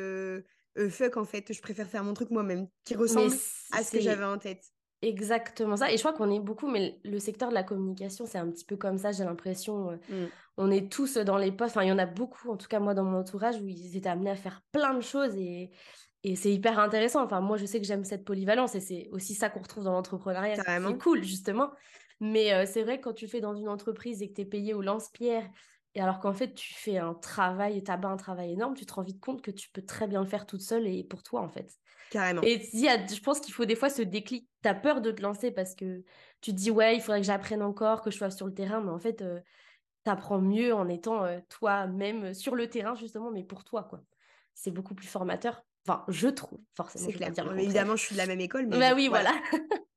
fuck, 0.89 1.17
en 1.17 1.25
fait, 1.25 1.51
je 1.51 1.61
préfère 1.61 1.89
faire 1.89 2.05
mon 2.05 2.13
truc 2.13 2.29
moi-même, 2.31 2.67
qui 2.85 2.95
ressemble 2.95 3.33
à 3.73 3.83
ce 3.83 3.91
que 3.91 3.99
j'avais 3.99 4.23
en 4.23 4.37
tête 4.37 4.63
exactement 5.01 5.77
ça. 5.77 5.91
Et 5.91 5.97
je 5.97 6.01
crois 6.01 6.13
qu'on 6.13 6.31
est 6.31 6.39
beaucoup, 6.39 6.67
mais 6.67 6.99
le 7.03 7.19
secteur 7.19 7.49
de 7.49 7.53
la 7.53 7.63
communication, 7.63 8.25
c'est 8.25 8.37
un 8.37 8.49
petit 8.49 8.65
peu 8.65 8.77
comme 8.77 8.97
ça, 8.97 9.11
j'ai 9.11 9.23
l'impression. 9.23 9.91
Mmh. 10.09 10.25
On 10.57 10.69
est 10.69 10.91
tous 10.91 11.17
dans 11.17 11.37
les 11.37 11.51
postes, 11.51 11.75
enfin, 11.75 11.85
il 11.85 11.89
y 11.89 11.91
en 11.91 11.97
a 11.97 12.05
beaucoup, 12.05 12.51
en 12.51 12.57
tout 12.57 12.67
cas 12.67 12.79
moi 12.79 12.93
dans 12.93 13.03
mon 13.03 13.19
entourage, 13.19 13.59
où 13.61 13.67
ils 13.67 13.95
étaient 13.95 14.09
amenés 14.09 14.31
à 14.31 14.35
faire 14.35 14.61
plein 14.71 14.93
de 14.93 15.01
choses 15.01 15.35
et, 15.35 15.71
et 16.23 16.35
c'est 16.35 16.51
hyper 16.51 16.77
intéressant. 16.79 17.23
Enfin, 17.23 17.41
moi, 17.41 17.57
je 17.57 17.65
sais 17.65 17.79
que 17.79 17.87
j'aime 17.87 18.03
cette 18.03 18.25
polyvalence 18.25 18.75
et 18.75 18.79
c'est 18.79 19.09
aussi 19.11 19.33
ça 19.33 19.49
qu'on 19.49 19.61
retrouve 19.61 19.83
dans 19.83 19.93
l'entrepreneuriat. 19.93 20.55
C'est 20.55 20.63
cool, 20.99 21.23
justement. 21.23 21.71
Mais 22.19 22.53
euh, 22.53 22.65
c'est 22.67 22.83
vrai 22.83 22.99
que 22.99 23.05
quand 23.05 23.13
tu 23.13 23.27
fais 23.27 23.41
dans 23.41 23.55
une 23.55 23.67
entreprise 23.67 24.21
et 24.21 24.29
que 24.29 24.35
tu 24.35 24.41
es 24.41 24.45
payé 24.45 24.73
au 24.75 24.81
lance-pierre, 24.81 25.49
et 25.95 26.01
alors 26.01 26.19
qu'en 26.19 26.33
fait, 26.33 26.53
tu 26.53 26.73
fais 26.75 26.97
un 26.97 27.15
travail, 27.15 27.83
tu 27.83 27.91
as 27.91 27.95
un 27.95 28.17
travail 28.17 28.53
énorme, 28.53 28.75
tu 28.75 28.85
te 28.85 28.93
rends 28.93 29.01
vite 29.01 29.19
compte 29.19 29.41
que 29.41 29.51
tu 29.51 29.69
peux 29.71 29.81
très 29.81 30.07
bien 30.07 30.21
le 30.21 30.27
faire 30.27 30.45
toute 30.45 30.61
seule 30.61 30.87
et 30.87 31.03
pour 31.03 31.23
toi, 31.23 31.41
en 31.41 31.49
fait. 31.49 31.73
Carrément. 32.11 32.41
Et 32.43 32.59
je 32.59 33.21
pense 33.21 33.39
qu'il 33.39 33.53
faut 33.53 33.63
des 33.63 33.75
fois 33.75 33.89
ce 33.89 34.01
déclic. 34.01 34.45
Tu 34.61 34.67
as 34.69 34.75
peur 34.75 34.99
de 34.99 35.11
te 35.11 35.21
lancer 35.21 35.49
parce 35.49 35.75
que 35.75 36.03
tu 36.41 36.51
te 36.51 36.57
dis, 36.57 36.69
ouais, 36.69 36.97
il 36.97 37.01
faudrait 37.01 37.21
que 37.21 37.25
j'apprenne 37.25 37.63
encore, 37.63 38.01
que 38.01 38.11
je 38.11 38.17
sois 38.17 38.29
sur 38.29 38.45
le 38.45 38.53
terrain. 38.53 38.81
Mais 38.81 38.91
en 38.91 38.99
fait, 38.99 39.21
euh, 39.21 39.39
tu 40.03 40.11
apprends 40.11 40.41
mieux 40.41 40.73
en 40.73 40.89
étant 40.89 41.23
euh, 41.23 41.39
toi-même 41.47 42.33
sur 42.33 42.55
le 42.55 42.69
terrain, 42.69 42.95
justement, 42.95 43.31
mais 43.31 43.43
pour 43.43 43.63
toi, 43.63 43.87
quoi. 43.89 44.03
C'est 44.53 44.71
beaucoup 44.71 44.93
plus 44.93 45.07
formateur. 45.07 45.63
Enfin, 45.87 46.03
je 46.09 46.27
trouve, 46.27 46.59
forcément. 46.75 47.07
C'est 47.07 47.13
clair. 47.13 47.31
Évidemment, 47.57 47.95
je 47.95 48.03
suis 48.03 48.13
de 48.13 48.19
la 48.19 48.27
même 48.27 48.41
école. 48.41 48.67
Mais 48.67 48.77
bah 48.77 48.93
oui, 48.93 49.07
voilà. 49.07 49.31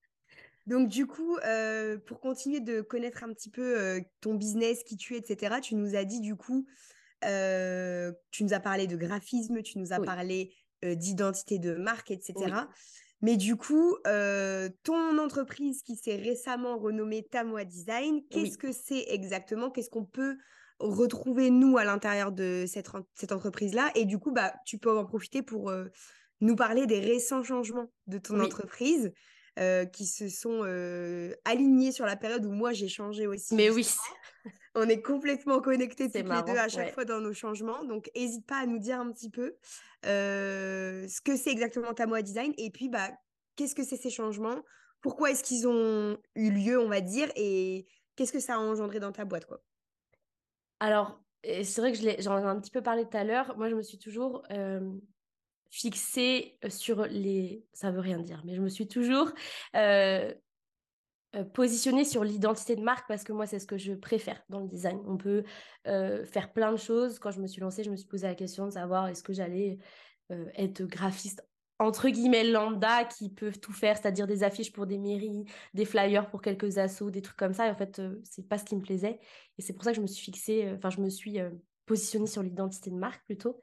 Donc, 0.68 0.88
du 0.88 1.08
coup, 1.08 1.36
euh, 1.38 1.98
pour 1.98 2.20
continuer 2.20 2.60
de 2.60 2.80
connaître 2.80 3.24
un 3.24 3.32
petit 3.34 3.50
peu 3.50 4.00
ton 4.20 4.34
business, 4.34 4.84
qui 4.84 4.96
tu 4.96 5.14
es, 5.14 5.18
etc., 5.18 5.56
tu 5.60 5.74
nous 5.74 5.96
as 5.96 6.04
dit, 6.04 6.20
du 6.20 6.36
coup, 6.36 6.64
tu 7.22 8.44
nous 8.44 8.54
as 8.54 8.60
parlé 8.60 8.86
de 8.86 8.96
graphisme, 8.96 9.62
tu 9.62 9.80
nous 9.80 9.92
as 9.92 9.98
parlé 9.98 10.52
euh, 10.52 10.63
d'identité 10.92 11.58
de 11.58 11.74
marque, 11.74 12.10
etc. 12.10 12.34
Mais 13.24 13.38
du 13.38 13.56
coup, 13.56 13.96
euh, 14.06 14.68
ton 14.82 15.16
entreprise 15.18 15.82
qui 15.82 15.96
s'est 15.96 16.16
récemment 16.16 16.76
renommée 16.76 17.22
Tamoa 17.22 17.64
Design, 17.64 18.20
qu'est-ce 18.28 18.58
que 18.58 18.70
c'est 18.70 19.06
exactement? 19.08 19.70
Qu'est-ce 19.70 19.88
qu'on 19.88 20.04
peut 20.04 20.36
retrouver, 20.78 21.48
nous, 21.50 21.78
à 21.78 21.84
l'intérieur 21.84 22.32
de 22.32 22.64
cette, 22.66 22.90
cette 23.14 23.32
entreprise-là? 23.32 23.90
Et 23.94 24.04
du 24.04 24.18
coup, 24.18 24.32
bah, 24.32 24.52
tu 24.66 24.76
peux 24.76 24.94
en 24.94 25.06
profiter 25.06 25.40
pour 25.40 25.70
euh, 25.70 25.86
nous 26.42 26.54
parler 26.54 26.86
des 26.86 27.00
récents 27.00 27.42
changements 27.42 27.90
de 28.08 28.18
ton 28.18 28.40
entreprise. 28.40 29.10
Qui 29.92 30.06
se 30.06 30.28
sont 30.28 30.62
alignés 31.44 31.92
sur 31.92 32.06
la 32.06 32.16
période 32.16 32.44
où 32.44 32.50
moi 32.50 32.72
j'ai 32.72 32.88
changé 32.88 33.26
aussi. 33.26 33.54
Mais 33.54 33.70
oui. 33.70 33.88
On 34.74 34.88
est 34.88 35.02
complètement 35.02 35.60
connectés 35.60 36.10
toutes 36.10 36.28
les 36.28 36.42
deux 36.42 36.58
à 36.58 36.68
chaque 36.68 36.92
fois 36.92 37.04
dans 37.04 37.20
nos 37.20 37.32
changements. 37.32 37.84
Donc, 37.84 38.10
n'hésite 38.16 38.44
pas 38.44 38.56
à 38.56 38.66
nous 38.66 38.78
dire 38.78 38.98
un 38.98 39.12
petit 39.12 39.30
peu 39.30 39.56
ce 40.02 41.20
que 41.20 41.36
c'est 41.36 41.50
exactement 41.50 41.94
ta 41.94 42.06
Design 42.22 42.52
et 42.58 42.70
puis 42.70 42.88
bah, 42.88 43.10
qu'est-ce 43.56 43.74
que 43.74 43.84
c'est 43.84 43.96
ces 43.96 44.10
changements? 44.10 44.60
Pourquoi 45.00 45.30
est-ce 45.30 45.44
qu'ils 45.44 45.68
ont 45.68 46.18
eu 46.34 46.50
lieu, 46.50 46.80
on 46.80 46.88
va 46.88 47.00
dire, 47.00 47.30
et 47.36 47.86
qu'est-ce 48.16 48.32
que 48.32 48.40
ça 48.40 48.54
a 48.54 48.58
engendré 48.58 49.00
dans 49.00 49.12
ta 49.12 49.24
boîte 49.24 49.44
quoi? 49.44 49.62
Alors, 50.80 51.22
c'est 51.44 51.78
vrai 51.78 51.92
que 51.92 51.98
j'en 52.20 52.38
ai 52.38 52.42
un 52.42 52.58
petit 52.58 52.70
peu 52.70 52.82
parlé 52.82 53.04
tout 53.04 53.16
à 53.16 53.22
l'heure. 53.22 53.56
Moi, 53.56 53.68
je 53.68 53.74
me 53.74 53.82
suis 53.82 53.98
toujours 53.98 54.42
fixée 55.74 56.56
sur 56.68 57.04
les... 57.06 57.64
Ça 57.72 57.90
veut 57.90 58.00
rien 58.00 58.20
dire, 58.20 58.42
mais 58.44 58.54
je 58.54 58.62
me 58.62 58.68
suis 58.68 58.86
toujours 58.86 59.32
euh, 59.74 60.32
positionner 61.42 62.04
sur 62.04 62.22
l'identité 62.22 62.76
de 62.76 62.82
marque 62.82 63.08
parce 63.08 63.24
que 63.24 63.32
moi, 63.32 63.44
c'est 63.44 63.58
ce 63.58 63.66
que 63.66 63.76
je 63.76 63.92
préfère 63.92 64.40
dans 64.48 64.60
le 64.60 64.68
design. 64.68 65.00
On 65.04 65.16
peut 65.16 65.42
euh, 65.88 66.24
faire 66.26 66.52
plein 66.52 66.70
de 66.70 66.76
choses. 66.76 67.18
Quand 67.18 67.32
je 67.32 67.40
me 67.40 67.48
suis 67.48 67.60
lancée, 67.60 67.82
je 67.82 67.90
me 67.90 67.96
suis 67.96 68.06
posé 68.06 68.28
la 68.28 68.36
question 68.36 68.66
de 68.66 68.70
savoir 68.70 69.08
est-ce 69.08 69.24
que 69.24 69.32
j'allais 69.32 69.78
euh, 70.30 70.46
être 70.54 70.84
graphiste 70.84 71.44
entre 71.80 72.08
guillemets 72.08 72.44
lambda 72.44 73.04
qui 73.04 73.30
peuvent 73.30 73.58
tout 73.58 73.72
faire, 73.72 73.96
c'est-à-dire 73.96 74.28
des 74.28 74.44
affiches 74.44 74.70
pour 74.70 74.86
des 74.86 74.96
mairies, 74.96 75.44
des 75.74 75.84
flyers 75.84 76.30
pour 76.30 76.40
quelques 76.40 76.78
assos, 76.78 77.10
des 77.10 77.20
trucs 77.20 77.36
comme 77.36 77.52
ça. 77.52 77.66
Et 77.66 77.70
en 77.70 77.76
fait, 77.76 78.00
c'est 78.22 78.48
pas 78.48 78.58
ce 78.58 78.64
qui 78.64 78.76
me 78.76 78.80
plaisait. 78.80 79.18
Et 79.58 79.62
c'est 79.62 79.72
pour 79.72 79.82
ça 79.82 79.90
que 79.90 79.96
je 79.96 80.02
me 80.02 80.06
suis 80.06 80.24
fixée, 80.24 80.72
enfin, 80.76 80.90
je 80.90 81.00
me 81.00 81.10
suis 81.10 81.40
positionnée 81.84 82.28
sur 82.28 82.44
l'identité 82.44 82.90
de 82.90 82.94
marque 82.94 83.24
plutôt. 83.24 83.60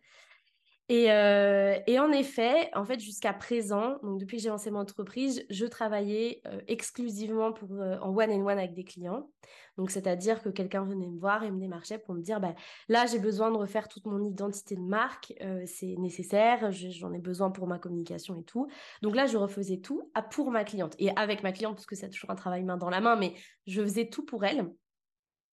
Euh, 0.90 1.80
et, 1.88 2.00
en 2.00 2.12
effet, 2.12 2.70
en 2.74 2.84
fait, 2.84 3.00
jusqu'à 3.00 3.32
présent, 3.34 3.98
donc 4.04 4.20
depuis 4.20 4.38
que 4.38 4.44
j'ai 4.44 4.50
lancé 4.50 4.72
mon 4.72 4.80
entreprise, 4.80 5.46
je 5.50 5.66
travaillais 5.66 6.42
euh, 6.48 6.60
exclusivement 6.68 7.54
euh, 7.72 7.98
en 8.00 8.10
one-on-one 8.10 8.58
avec 8.58 8.74
des 8.74 8.84
clients. 8.84 9.30
Donc, 9.78 9.90
c'est-à-dire 9.90 10.42
que 10.42 10.50
quelqu'un 10.50 10.84
venait 10.84 11.08
me 11.08 11.18
voir 11.18 11.46
et 11.46 11.52
me 11.52 11.60
démarchait 11.60 11.98
pour 11.98 12.14
me 12.14 12.22
dire, 12.22 12.42
bah, 12.42 12.56
là, 12.90 13.06
j'ai 13.06 13.20
besoin 13.20 13.52
de 13.52 13.56
refaire 13.56 13.88
toute 13.88 14.06
mon 14.06 14.22
identité 14.26 14.76
de 14.76 14.82
marque, 14.82 15.34
c'est 15.66 15.96
nécessaire, 15.98 16.72
j'en 16.72 17.14
ai 17.14 17.20
besoin 17.20 17.52
pour 17.52 17.68
ma 17.68 17.80
communication 17.80 18.38
et 18.38 18.44
tout. 18.44 18.68
Donc 19.02 19.16
là, 19.16 19.28
je 19.28 19.38
refaisais 19.38 19.78
tout 19.78 20.12
pour 20.30 20.52
ma 20.52 20.66
cliente 20.66 20.96
et 21.00 21.10
avec 21.16 21.42
ma 21.42 21.54
cliente, 21.54 21.76
parce 21.76 21.86
que 21.86 21.96
c'est 21.96 22.10
toujours 22.10 22.30
un 22.32 22.36
travail 22.36 22.64
main 22.64 22.76
dans 22.76 22.90
la 22.90 23.00
main, 23.00 23.16
mais 23.16 23.34
je 23.66 23.82
faisais 23.82 24.10
tout 24.10 24.26
pour 24.26 24.44
elle. 24.44 24.70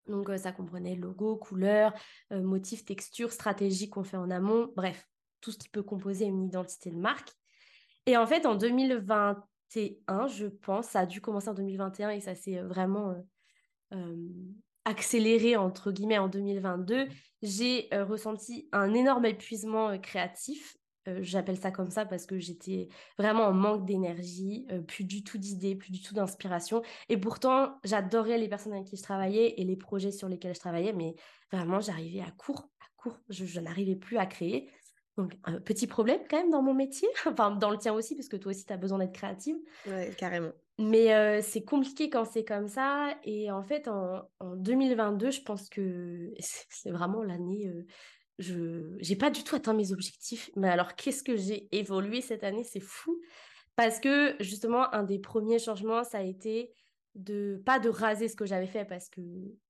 Donc, 0.07 0.29
ça 0.37 0.51
comprenait 0.51 0.95
logo, 0.95 1.37
couleur, 1.37 1.93
motif, 2.29 2.83
texture, 2.83 3.31
stratégie 3.31 3.89
qu'on 3.89 4.03
fait 4.03 4.17
en 4.17 4.29
amont, 4.29 4.71
bref, 4.75 5.07
tout 5.41 5.51
ce 5.51 5.57
qui 5.57 5.69
peut 5.69 5.83
composer 5.83 6.25
une 6.25 6.43
identité 6.43 6.91
de 6.91 6.97
marque. 6.97 7.31
Et 8.05 8.17
en 8.17 8.25
fait, 8.25 8.45
en 8.45 8.55
2021, 8.55 10.27
je 10.27 10.47
pense, 10.47 10.87
ça 10.87 11.01
a 11.01 11.05
dû 11.05 11.21
commencer 11.21 11.49
en 11.49 11.53
2021 11.53 12.09
et 12.09 12.21
ça 12.21 12.35
s'est 12.35 12.57
euh, 12.57 12.67
vraiment 12.67 13.11
euh, 13.11 13.21
euh, 13.93 14.27
accéléré, 14.85 15.57
entre 15.57 15.91
guillemets, 15.91 16.17
en 16.17 16.27
2022, 16.27 17.07
j'ai 17.43 17.89
ressenti 17.91 18.67
un 18.71 18.93
énorme 18.95 19.25
épuisement 19.25 19.99
créatif. 19.99 20.75
J'appelle 21.21 21.57
ça 21.57 21.71
comme 21.71 21.89
ça 21.89 22.05
parce 22.05 22.25
que 22.25 22.39
j'étais 22.39 22.87
vraiment 23.17 23.45
en 23.45 23.53
manque 23.53 23.85
d'énergie, 23.85 24.67
plus 24.87 25.03
du 25.03 25.23
tout 25.23 25.37
d'idées, 25.37 25.75
plus 25.75 25.91
du 25.91 26.01
tout 26.01 26.13
d'inspiration. 26.13 26.81
Et 27.07 27.17
pourtant, 27.17 27.79
j'adorais 27.83 28.37
les 28.37 28.47
personnes 28.47 28.73
avec 28.73 28.85
qui 28.85 28.97
je 28.97 29.03
travaillais 29.03 29.59
et 29.59 29.63
les 29.63 29.75
projets 29.75 30.11
sur 30.11 30.27
lesquels 30.27 30.53
je 30.55 30.59
travaillais, 30.59 30.93
mais 30.93 31.15
vraiment, 31.51 31.79
j'arrivais 31.79 32.21
à 32.21 32.31
court, 32.31 32.69
à 32.79 32.85
court. 32.97 33.17
je 33.29 33.59
n'arrivais 33.59 33.95
plus 33.95 34.17
à 34.17 34.25
créer. 34.25 34.69
Donc, 35.19 35.33
un 35.43 35.59
petit 35.59 35.85
problème 35.85 36.21
quand 36.29 36.37
même 36.37 36.49
dans 36.49 36.61
mon 36.61 36.73
métier, 36.73 37.09
enfin 37.27 37.51
dans 37.51 37.69
le 37.69 37.77
tien 37.77 37.93
aussi, 37.93 38.15
parce 38.15 38.29
que 38.29 38.37
toi 38.37 38.51
aussi, 38.51 38.65
tu 38.65 38.71
as 38.71 38.77
besoin 38.77 38.99
d'être 38.99 39.11
créative. 39.11 39.57
Ouais, 39.85 40.13
carrément. 40.17 40.51
Mais 40.77 41.13
euh, 41.13 41.41
c'est 41.41 41.63
compliqué 41.63 42.09
quand 42.09 42.23
c'est 42.23 42.45
comme 42.45 42.69
ça. 42.69 43.13
Et 43.25 43.51
en 43.51 43.61
fait, 43.61 43.89
en, 43.89 44.29
2022, 44.55 45.29
je 45.29 45.41
pense 45.41 45.69
que 45.69 46.33
c'est 46.39 46.91
vraiment 46.91 47.21
l'année... 47.21 47.67
Euh, 47.67 47.85
je 48.37 48.97
n'ai 49.09 49.17
pas 49.17 49.29
du 49.29 49.43
tout 49.43 49.57
atteint 49.57 49.73
mes 49.73 49.91
objectifs. 49.91 50.49
Mais 50.55 50.69
alors, 50.69 50.95
qu'est-ce 50.95 51.21
que 51.21 51.35
j'ai 51.35 51.67
évolué 51.73 52.21
cette 52.21 52.45
année? 52.45 52.63
C'est 52.63 52.79
fou. 52.79 53.19
Parce 53.75 53.99
que 53.99 54.37
justement, 54.39 54.93
un 54.93 55.03
des 55.03 55.19
premiers 55.19 55.59
changements, 55.59 56.05
ça 56.05 56.19
a 56.19 56.23
été 56.23 56.71
de 57.15 57.61
pas 57.65 57.79
de 57.79 57.89
raser 57.89 58.29
ce 58.29 58.37
que 58.37 58.45
j'avais 58.45 58.67
fait 58.67 58.85
parce 58.85 59.09
que 59.09 59.19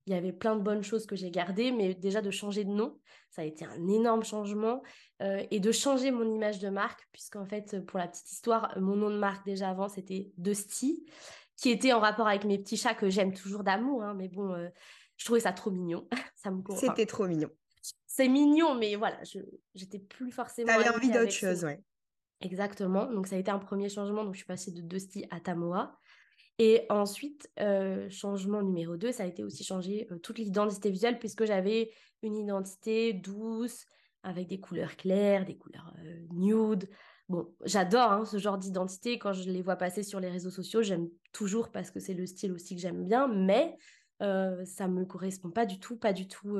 il 0.09 0.15
y 0.15 0.17
avait 0.17 0.33
plein 0.33 0.55
de 0.55 0.61
bonnes 0.61 0.83
choses 0.83 1.05
que 1.05 1.15
j'ai 1.15 1.29
gardées, 1.29 1.71
mais 1.71 1.93
déjà 1.93 2.21
de 2.21 2.31
changer 2.31 2.63
de 2.63 2.71
nom, 2.71 2.97
ça 3.29 3.43
a 3.43 3.45
été 3.45 3.63
un 3.63 3.87
énorme 3.87 4.23
changement 4.23 4.81
euh, 5.21 5.43
et 5.51 5.59
de 5.59 5.71
changer 5.71 6.09
mon 6.09 6.27
image 6.33 6.57
de 6.57 6.69
marque 6.69 7.07
puisqu'en 7.11 7.45
fait 7.45 7.79
pour 7.85 7.99
la 7.99 8.07
petite 8.07 8.31
histoire, 8.31 8.73
mon 8.79 8.95
nom 8.95 9.11
de 9.11 9.19
marque 9.19 9.45
déjà 9.45 9.69
avant 9.69 9.87
c'était 9.87 10.31
Dusty 10.37 11.05
qui 11.57 11.69
était 11.69 11.93
en 11.93 11.99
rapport 11.99 12.27
avec 12.27 12.43
mes 12.43 12.57
petits 12.57 12.77
chats 12.77 12.95
que 12.95 13.09
j'aime 13.09 13.33
toujours 13.33 13.63
d'amour, 13.63 14.01
hein, 14.01 14.15
mais 14.15 14.29
bon, 14.29 14.51
euh, 14.53 14.69
je 15.17 15.25
trouvais 15.25 15.41
ça 15.41 15.51
trop 15.51 15.69
mignon, 15.69 16.07
ça 16.35 16.49
me 16.49 16.63
C'était 16.75 17.05
trop 17.05 17.27
mignon. 17.27 17.49
C'est 18.07 18.27
mignon, 18.27 18.73
mais 18.73 18.95
voilà, 18.95 19.23
je 19.23 19.39
j'étais 19.75 19.99
plus 19.99 20.31
forcément. 20.31 20.67
T'avais 20.67 20.89
envie 20.89 21.11
d'autre 21.11 21.31
chose, 21.31 21.63
ouais. 21.63 21.83
Exactement. 22.41 23.05
Donc 23.05 23.27
ça 23.27 23.35
a 23.35 23.39
été 23.39 23.51
un 23.51 23.59
premier 23.59 23.89
changement. 23.89 24.23
Donc 24.23 24.33
je 24.33 24.39
suis 24.39 24.47
passée 24.47 24.71
de 24.71 24.81
Dusty 24.81 25.25
à 25.29 25.39
Tamoa. 25.39 25.97
Et 26.59 26.85
ensuite, 26.89 27.49
euh, 27.61 28.09
changement 28.09 28.61
numéro 28.61 28.97
2, 28.97 29.13
ça 29.13 29.23
a 29.23 29.25
été 29.25 29.45
aussi 29.45 29.63
changer 29.63 30.07
euh, 30.11 30.19
toute 30.19 30.37
l'identité 30.39 30.91
visuelle 30.91 31.17
puisque 31.17 31.45
j'avais 31.45 31.91
une 32.21 32.35
identité 32.35 33.13
douce 33.13 33.85
avec 34.23 34.47
des 34.47 34.59
couleurs 34.59 34.97
claires, 34.97 35.45
des 35.45 35.57
couleurs 35.57 35.95
euh, 36.03 36.25
nude. 36.31 36.89
Bon, 37.29 37.47
j'adore 37.63 38.11
hein, 38.11 38.25
ce 38.25 38.37
genre 38.37 38.57
d'identité. 38.57 39.17
Quand 39.17 39.31
je 39.31 39.49
les 39.49 39.61
vois 39.61 39.77
passer 39.77 40.03
sur 40.03 40.19
les 40.19 40.29
réseaux 40.29 40.49
sociaux, 40.49 40.81
j'aime 40.81 41.07
toujours 41.31 41.71
parce 41.71 41.91
que 41.91 42.01
c'est 42.01 42.13
le 42.13 42.25
style 42.25 42.51
aussi 42.51 42.75
que 42.75 42.81
j'aime 42.81 43.05
bien, 43.05 43.27
mais 43.29 43.77
ça 44.19 44.89
ne 44.89 44.93
me 44.93 45.05
correspond 45.05 45.49
pas 45.49 45.65
du 45.65 45.79
tout, 45.79 45.95
pas 45.95 46.11
du 46.11 46.27
tout 46.27 46.59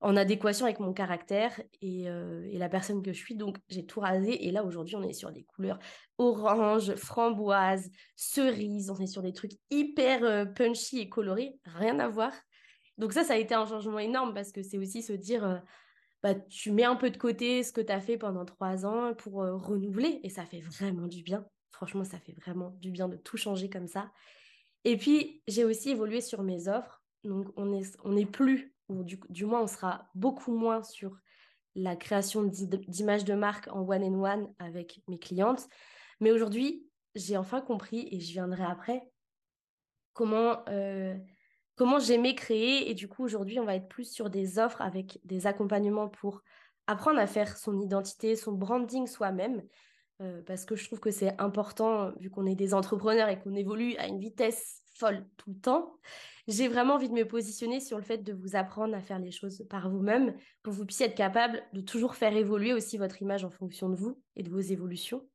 en 0.00 0.16
adéquation 0.16 0.66
avec 0.66 0.78
mon 0.78 0.92
caractère 0.92 1.60
euh, 1.82 2.48
et, 2.50 2.58
la 2.58 2.68
personne 2.68 3.02
que 3.02 3.12
je 3.12 3.18
suis. 3.18 3.34
Donc, 3.34 3.58
j'ai 3.68 3.84
tout 3.84 4.00
rasé. 4.00 4.46
Et 4.46 4.52
là, 4.52 4.64
aujourd'hui, 4.64 4.96
on 4.96 5.02
est 5.02 5.12
sur 5.12 5.32
des 5.32 5.44
couleurs 5.44 5.78
orange, 6.18 6.94
framboise, 6.94 7.90
cerise. 8.14 8.90
On 8.90 8.98
est 8.98 9.06
sur 9.06 9.22
des 9.22 9.32
trucs 9.32 9.52
hyper 9.70 10.22
euh, 10.24 10.44
punchy 10.44 11.00
et 11.00 11.08
colorés. 11.08 11.58
Rien 11.64 11.98
à 11.98 12.08
voir. 12.08 12.32
Donc, 12.96 13.12
ça, 13.12 13.24
ça 13.24 13.34
a 13.34 13.36
été 13.36 13.54
un 13.54 13.66
changement 13.66 13.98
énorme 13.98 14.34
parce 14.34 14.52
que 14.52 14.62
c'est 14.62 14.78
aussi 14.78 15.02
se 15.02 15.12
dire, 15.12 15.44
euh, 15.44 15.58
bah, 16.22 16.34
tu 16.34 16.70
mets 16.70 16.84
un 16.84 16.96
peu 16.96 17.10
de 17.10 17.16
côté 17.16 17.62
ce 17.64 17.72
que 17.72 17.80
tu 17.80 17.92
as 17.92 18.00
fait 18.00 18.18
pendant 18.18 18.44
trois 18.44 18.86
ans 18.86 19.14
pour 19.14 19.34
renouveler. 19.34 20.20
Et 20.22 20.30
ça 20.30 20.44
fait 20.44 20.60
vraiment 20.60 21.08
du 21.08 21.22
bien. 21.22 21.44
Franchement, 21.72 22.04
ça 22.04 22.18
fait 22.18 22.34
vraiment 22.40 22.70
du 22.80 22.90
bien 22.90 23.08
de 23.08 23.16
tout 23.16 23.36
changer 23.36 23.68
comme 23.68 23.88
ça. 23.88 24.12
Et 24.84 24.96
puis, 24.96 25.42
j'ai 25.48 25.64
aussi 25.64 25.90
évolué 25.90 26.20
sur 26.20 26.42
mes 26.42 26.68
offres. 26.68 27.02
Donc, 27.24 27.48
on 27.56 27.66
n'est 27.66 27.82
on 28.04 28.24
plus 28.26 28.74
ou 28.88 29.04
du, 29.04 29.44
moins 29.44 29.62
on 29.62 29.66
sera 29.66 30.08
beaucoup 30.14 30.52
moins 30.52 30.82
sur 30.82 31.16
la 31.74 31.96
création 31.96 32.42
d'images 32.44 33.24
de 33.24 33.34
marque 33.34 33.68
en 33.68 33.80
one-on-one 33.80 34.52
avec 34.58 35.00
mes 35.08 35.18
clientes. 35.18 35.68
Mais 36.20 36.32
aujourd'hui, 36.32 36.86
j'ai 37.14 37.36
enfin 37.36 37.60
compris, 37.60 38.08
et 38.10 38.20
je 38.20 38.32
viendrai 38.32 38.64
après, 38.64 39.02
comment, 40.12 40.64
euh, 40.68 41.14
comment 41.76 41.98
j'aimais 41.98 42.34
créer. 42.34 42.90
Et 42.90 42.94
du 42.94 43.08
coup, 43.08 43.24
aujourd'hui, 43.24 43.60
on 43.60 43.64
va 43.64 43.76
être 43.76 43.88
plus 43.88 44.10
sur 44.10 44.30
des 44.30 44.58
offres 44.58 44.80
avec 44.80 45.20
des 45.24 45.46
accompagnements 45.46 46.08
pour 46.08 46.42
apprendre 46.86 47.20
à 47.20 47.26
faire 47.26 47.56
son 47.56 47.78
identité, 47.80 48.34
son 48.34 48.52
branding 48.52 49.06
soi-même. 49.06 49.62
Euh, 50.20 50.42
parce 50.42 50.64
que 50.64 50.74
je 50.74 50.84
trouve 50.84 50.98
que 50.98 51.12
c'est 51.12 51.40
important, 51.40 52.10
vu 52.18 52.28
qu'on 52.30 52.46
est 52.46 52.56
des 52.56 52.74
entrepreneurs 52.74 53.28
et 53.28 53.38
qu'on 53.38 53.54
évolue 53.54 53.94
à 53.98 54.08
une 54.08 54.18
vitesse 54.18 54.77
folle 54.98 55.26
tout 55.36 55.50
le 55.50 55.60
temps 55.60 55.98
j'ai 56.48 56.66
vraiment 56.66 56.94
envie 56.94 57.10
de 57.10 57.14
me 57.14 57.28
positionner 57.28 57.78
sur 57.78 57.98
le 57.98 58.02
fait 58.02 58.18
de 58.18 58.32
vous 58.32 58.56
apprendre 58.56 58.94
à 58.94 59.02
faire 59.02 59.18
les 59.18 59.30
choses 59.30 59.64
par 59.68 59.90
vous-même 59.90 60.34
pour 60.62 60.72
que 60.72 60.78
vous 60.78 60.86
puissiez 60.86 61.06
être 61.06 61.14
capable 61.14 61.62
de 61.74 61.82
toujours 61.82 62.16
faire 62.16 62.34
évoluer 62.34 62.72
aussi 62.72 62.96
votre 62.96 63.20
image 63.20 63.44
en 63.44 63.50
fonction 63.50 63.90
de 63.90 63.96
vous 63.96 64.18
et 64.34 64.42
de 64.42 64.50
vos 64.50 64.58
évolutions. 64.58 65.28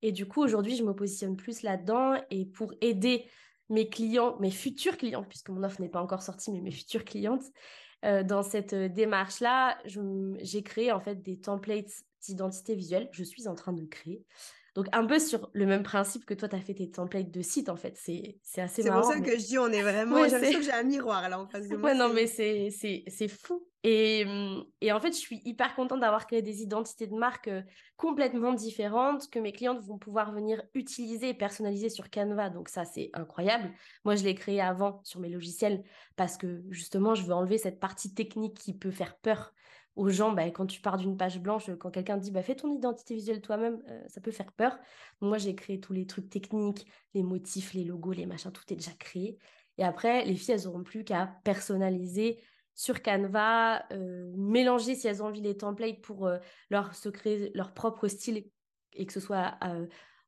Et 0.00 0.10
du 0.10 0.26
coup, 0.26 0.42
aujourd'hui, 0.42 0.74
je 0.74 0.82
me 0.82 0.94
positionne 0.94 1.36
plus 1.36 1.62
là-dedans 1.62 2.18
et 2.30 2.46
pour 2.46 2.72
aider 2.80 3.26
mes 3.68 3.90
clients, 3.90 4.38
mes 4.40 4.50
futurs 4.50 4.96
clients, 4.96 5.24
puisque 5.24 5.50
mon 5.50 5.62
offre 5.62 5.82
n'est 5.82 5.90
pas 5.90 6.02
encore 6.02 6.22
sortie, 6.22 6.50
mais 6.50 6.62
mes 6.62 6.70
futures 6.70 7.04
clientes, 7.04 7.44
euh, 8.06 8.22
dans 8.22 8.42
cette 8.42 8.72
euh, 8.72 8.88
démarche-là, 8.88 9.78
j'ai 10.40 10.62
créé 10.62 10.92
en 10.92 11.00
fait 11.00 11.22
des 11.22 11.40
templates 11.40 11.92
d'identité 12.22 12.74
visuelle. 12.74 13.08
Je 13.12 13.24
suis 13.24 13.48
en 13.48 13.54
train 13.54 13.72
de 13.74 13.84
créer 13.84 14.24
donc, 14.74 14.88
un 14.92 15.06
peu 15.06 15.20
sur 15.20 15.50
le 15.52 15.66
même 15.66 15.84
principe 15.84 16.26
que 16.26 16.34
toi, 16.34 16.48
tu 16.48 16.56
as 16.56 16.60
fait 16.60 16.74
tes 16.74 16.90
templates 16.90 17.30
de 17.30 17.42
site, 17.42 17.68
en 17.68 17.76
fait. 17.76 17.96
C'est, 17.96 18.40
assez 18.60 18.82
marrant. 18.82 19.02
C'est 19.02 19.18
pour 19.18 19.24
ça 19.24 19.32
que 19.32 19.38
je 19.38 19.46
dis, 19.46 19.58
on 19.58 19.68
est 19.68 19.82
vraiment. 19.82 20.24
j'ai 20.24 20.30
l'impression 20.30 20.58
que 20.58 20.64
j'ai 20.64 20.72
un 20.72 20.82
miroir 20.82 21.28
là 21.28 21.40
en 21.40 21.46
face 21.46 21.68
de 21.68 21.76
moi. 21.76 21.90
Ouais, 21.92 21.96
non, 21.96 22.12
mais 22.12 22.26
c'est, 22.26 23.28
fou. 23.28 23.68
Et, 23.84 24.24
et, 24.80 24.90
en 24.90 24.98
fait, 24.98 25.12
je 25.12 25.18
suis 25.18 25.40
hyper 25.44 25.76
contente 25.76 26.00
d'avoir 26.00 26.26
créé 26.26 26.42
des 26.42 26.62
identités 26.62 27.06
de 27.06 27.14
marque 27.14 27.50
complètement 27.96 28.52
différentes 28.52 29.30
que 29.30 29.38
mes 29.38 29.52
clientes 29.52 29.80
vont 29.80 29.98
pouvoir 29.98 30.32
venir 30.32 30.60
utiliser 30.74 31.28
et 31.28 31.34
personnaliser 31.34 31.88
sur 31.88 32.10
Canva. 32.10 32.50
Donc, 32.50 32.68
ça, 32.68 32.84
c'est 32.84 33.10
incroyable. 33.12 33.70
Moi, 34.04 34.16
je 34.16 34.24
l'ai 34.24 34.34
créé 34.34 34.60
avant 34.60 35.00
sur 35.04 35.20
mes 35.20 35.28
logiciels 35.28 35.84
parce 36.16 36.36
que 36.36 36.64
justement, 36.70 37.14
je 37.14 37.22
veux 37.22 37.34
enlever 37.34 37.58
cette 37.58 37.78
partie 37.78 38.12
technique 38.12 38.54
qui 38.54 38.76
peut 38.76 38.90
faire 38.90 39.16
peur 39.18 39.54
aux 39.96 40.08
gens, 40.08 40.32
bah, 40.32 40.44
quand 40.50 40.66
tu 40.66 40.80
pars 40.80 40.96
d'une 40.96 41.16
page 41.16 41.40
blanche, 41.40 41.70
quand 41.78 41.90
quelqu'un 41.90 42.16
dit 42.16 42.30
bah, 42.30 42.42
fais 42.42 42.56
ton 42.56 42.72
identité 42.72 43.14
visuelle 43.14 43.40
toi-même, 43.40 43.82
euh, 43.88 44.02
ça 44.08 44.20
peut 44.20 44.32
faire 44.32 44.52
peur. 44.52 44.78
moi, 45.20 45.38
j'ai 45.38 45.54
créé 45.54 45.80
tous 45.80 45.92
les 45.92 46.06
trucs 46.06 46.28
techniques, 46.28 46.86
les 47.14 47.22
motifs, 47.22 47.74
les 47.74 47.84
logos, 47.84 48.12
les 48.12 48.26
machins, 48.26 48.52
tout 48.52 48.64
est 48.70 48.76
déjà 48.76 48.92
créé. 48.92 49.38
Et 49.78 49.84
après, 49.84 50.24
les 50.24 50.36
filles, 50.36 50.54
elles 50.54 50.64
n'auront 50.64 50.82
plus 50.82 51.04
qu'à 51.04 51.26
personnaliser 51.44 52.42
sur 52.74 53.02
Canva, 53.02 53.84
euh, 53.92 54.32
mélanger 54.36 54.96
si 54.96 55.06
elles 55.06 55.22
ont 55.22 55.26
envie 55.26 55.40
les 55.40 55.56
templates 55.56 56.00
pour 56.00 56.26
euh, 56.26 56.38
leur 56.70 56.94
se 56.94 57.08
créer 57.08 57.52
leur 57.54 57.72
propre 57.72 58.08
style 58.08 58.44
et 58.94 59.06
que 59.06 59.12
ce 59.12 59.20
soit 59.20 59.58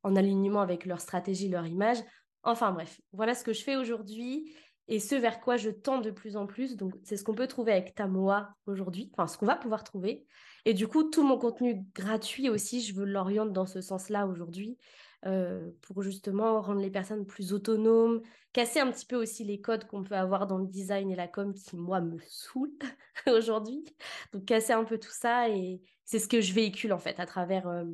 en 0.02 0.16
alignement 0.16 0.60
avec 0.60 0.86
leur 0.86 1.00
stratégie, 1.00 1.48
leur 1.48 1.66
image. 1.66 1.98
Enfin 2.42 2.72
bref, 2.72 3.00
voilà 3.12 3.34
ce 3.34 3.44
que 3.44 3.52
je 3.52 3.62
fais 3.62 3.76
aujourd'hui 3.76 4.52
et 4.88 5.00
ce 5.00 5.14
vers 5.14 5.40
quoi 5.40 5.56
je 5.56 5.70
tends 5.70 6.00
de 6.00 6.10
plus 6.10 6.36
en 6.36 6.46
plus. 6.46 6.76
Donc, 6.76 6.94
c'est 7.02 7.16
ce 7.16 7.24
qu'on 7.24 7.34
peut 7.34 7.48
trouver 7.48 7.72
avec 7.72 7.94
Tamoa 7.94 8.54
aujourd'hui, 8.66 9.10
enfin, 9.12 9.26
ce 9.26 9.36
qu'on 9.36 9.46
va 9.46 9.56
pouvoir 9.56 9.82
trouver. 9.84 10.24
Et 10.64 10.74
du 10.74 10.86
coup, 10.86 11.04
tout 11.04 11.22
mon 11.22 11.38
contenu 11.38 11.84
gratuit 11.94 12.48
aussi, 12.48 12.80
je 12.80 12.94
veux 12.94 13.04
l'orienter 13.04 13.52
dans 13.52 13.66
ce 13.66 13.80
sens-là 13.80 14.26
aujourd'hui 14.26 14.78
euh, 15.24 15.70
pour 15.82 16.02
justement 16.02 16.60
rendre 16.60 16.80
les 16.80 16.90
personnes 16.90 17.26
plus 17.26 17.52
autonomes, 17.52 18.22
casser 18.52 18.78
un 18.78 18.90
petit 18.92 19.06
peu 19.06 19.16
aussi 19.16 19.44
les 19.44 19.60
codes 19.60 19.86
qu'on 19.86 20.04
peut 20.04 20.16
avoir 20.16 20.46
dans 20.46 20.58
le 20.58 20.66
design 20.66 21.10
et 21.10 21.16
la 21.16 21.26
com 21.26 21.52
qui, 21.52 21.76
moi, 21.76 22.00
me 22.00 22.18
saoulent 22.20 22.78
aujourd'hui. 23.26 23.84
Donc, 24.32 24.44
casser 24.44 24.72
un 24.72 24.84
peu 24.84 24.98
tout 24.98 25.10
ça 25.10 25.48
et 25.48 25.80
c'est 26.04 26.20
ce 26.20 26.28
que 26.28 26.40
je 26.40 26.52
véhicule 26.52 26.92
en 26.92 26.98
fait 26.98 27.18
à 27.18 27.26
travers 27.26 27.66
euh, 27.66 27.84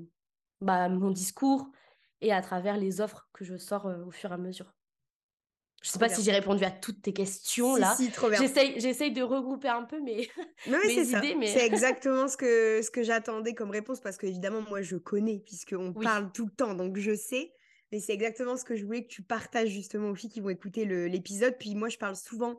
bah, 0.61 0.91
mon 0.91 1.11
discours 1.11 1.71
et 2.21 2.33
à 2.33 2.43
travers 2.43 2.77
les 2.77 3.01
offres 3.01 3.29
que 3.33 3.45
je 3.45 3.57
sors 3.57 3.87
euh, 3.87 4.05
au 4.05 4.11
fur 4.11 4.31
et 4.31 4.35
à 4.35 4.39
mesure. 4.39 4.75
Je 5.83 5.91
sais 5.91 5.99
pas 5.99 6.09
si 6.09 6.23
j'ai 6.23 6.31
répondu 6.31 6.65
à 6.65 6.71
toutes 6.71 7.03
tes 7.03 7.13
questions 7.13 7.75
là. 7.75 7.95
Si, 7.97 8.11
trop 8.11 8.31
bien. 8.31 8.41
J'essaye, 8.41 9.13
de 9.13 9.23
regrouper 9.23 9.69
un 9.69 9.83
peu 9.83 10.01
mes, 10.01 10.29
idées. 10.67 11.35
Mais... 11.37 11.49
C'est 11.49 11.67
exactement 11.67 12.29
ce 12.29 12.37
que, 12.37 12.81
ce 12.83 12.91
que 12.91 13.03
j'attendais 13.03 13.55
comme 13.55 13.71
réponse 13.71 14.01
parce 14.01 14.17
que 14.17 14.27
évidemment, 14.27 14.63
moi, 14.69 14.83
je 14.83 14.97
connais 14.97 15.41
puisqu'on 15.41 15.93
parle 15.93 16.31
tout 16.33 16.47
le 16.47 16.53
temps, 16.53 16.75
donc 16.75 16.97
je 16.99 17.15
sais. 17.15 17.53
Mais 17.91 18.01
c'est 18.01 18.15
exactement 18.15 18.57
ce 18.57 18.65
que 18.65 18.75
je 18.75 18.85
voulais 18.85 19.03
que 19.03 19.09
tu 19.09 19.23
partages 19.23 19.69
justement 19.69 20.11
aux 20.11 20.15
filles 20.15 20.31
qui 20.31 20.41
vont 20.41 20.49
écouter 20.49 20.87
l'épisode. 20.87 21.57
Puis 21.59 21.75
moi, 21.75 21.91
je 21.91 21.99
parle 21.99 22.17
souvent 22.17 22.59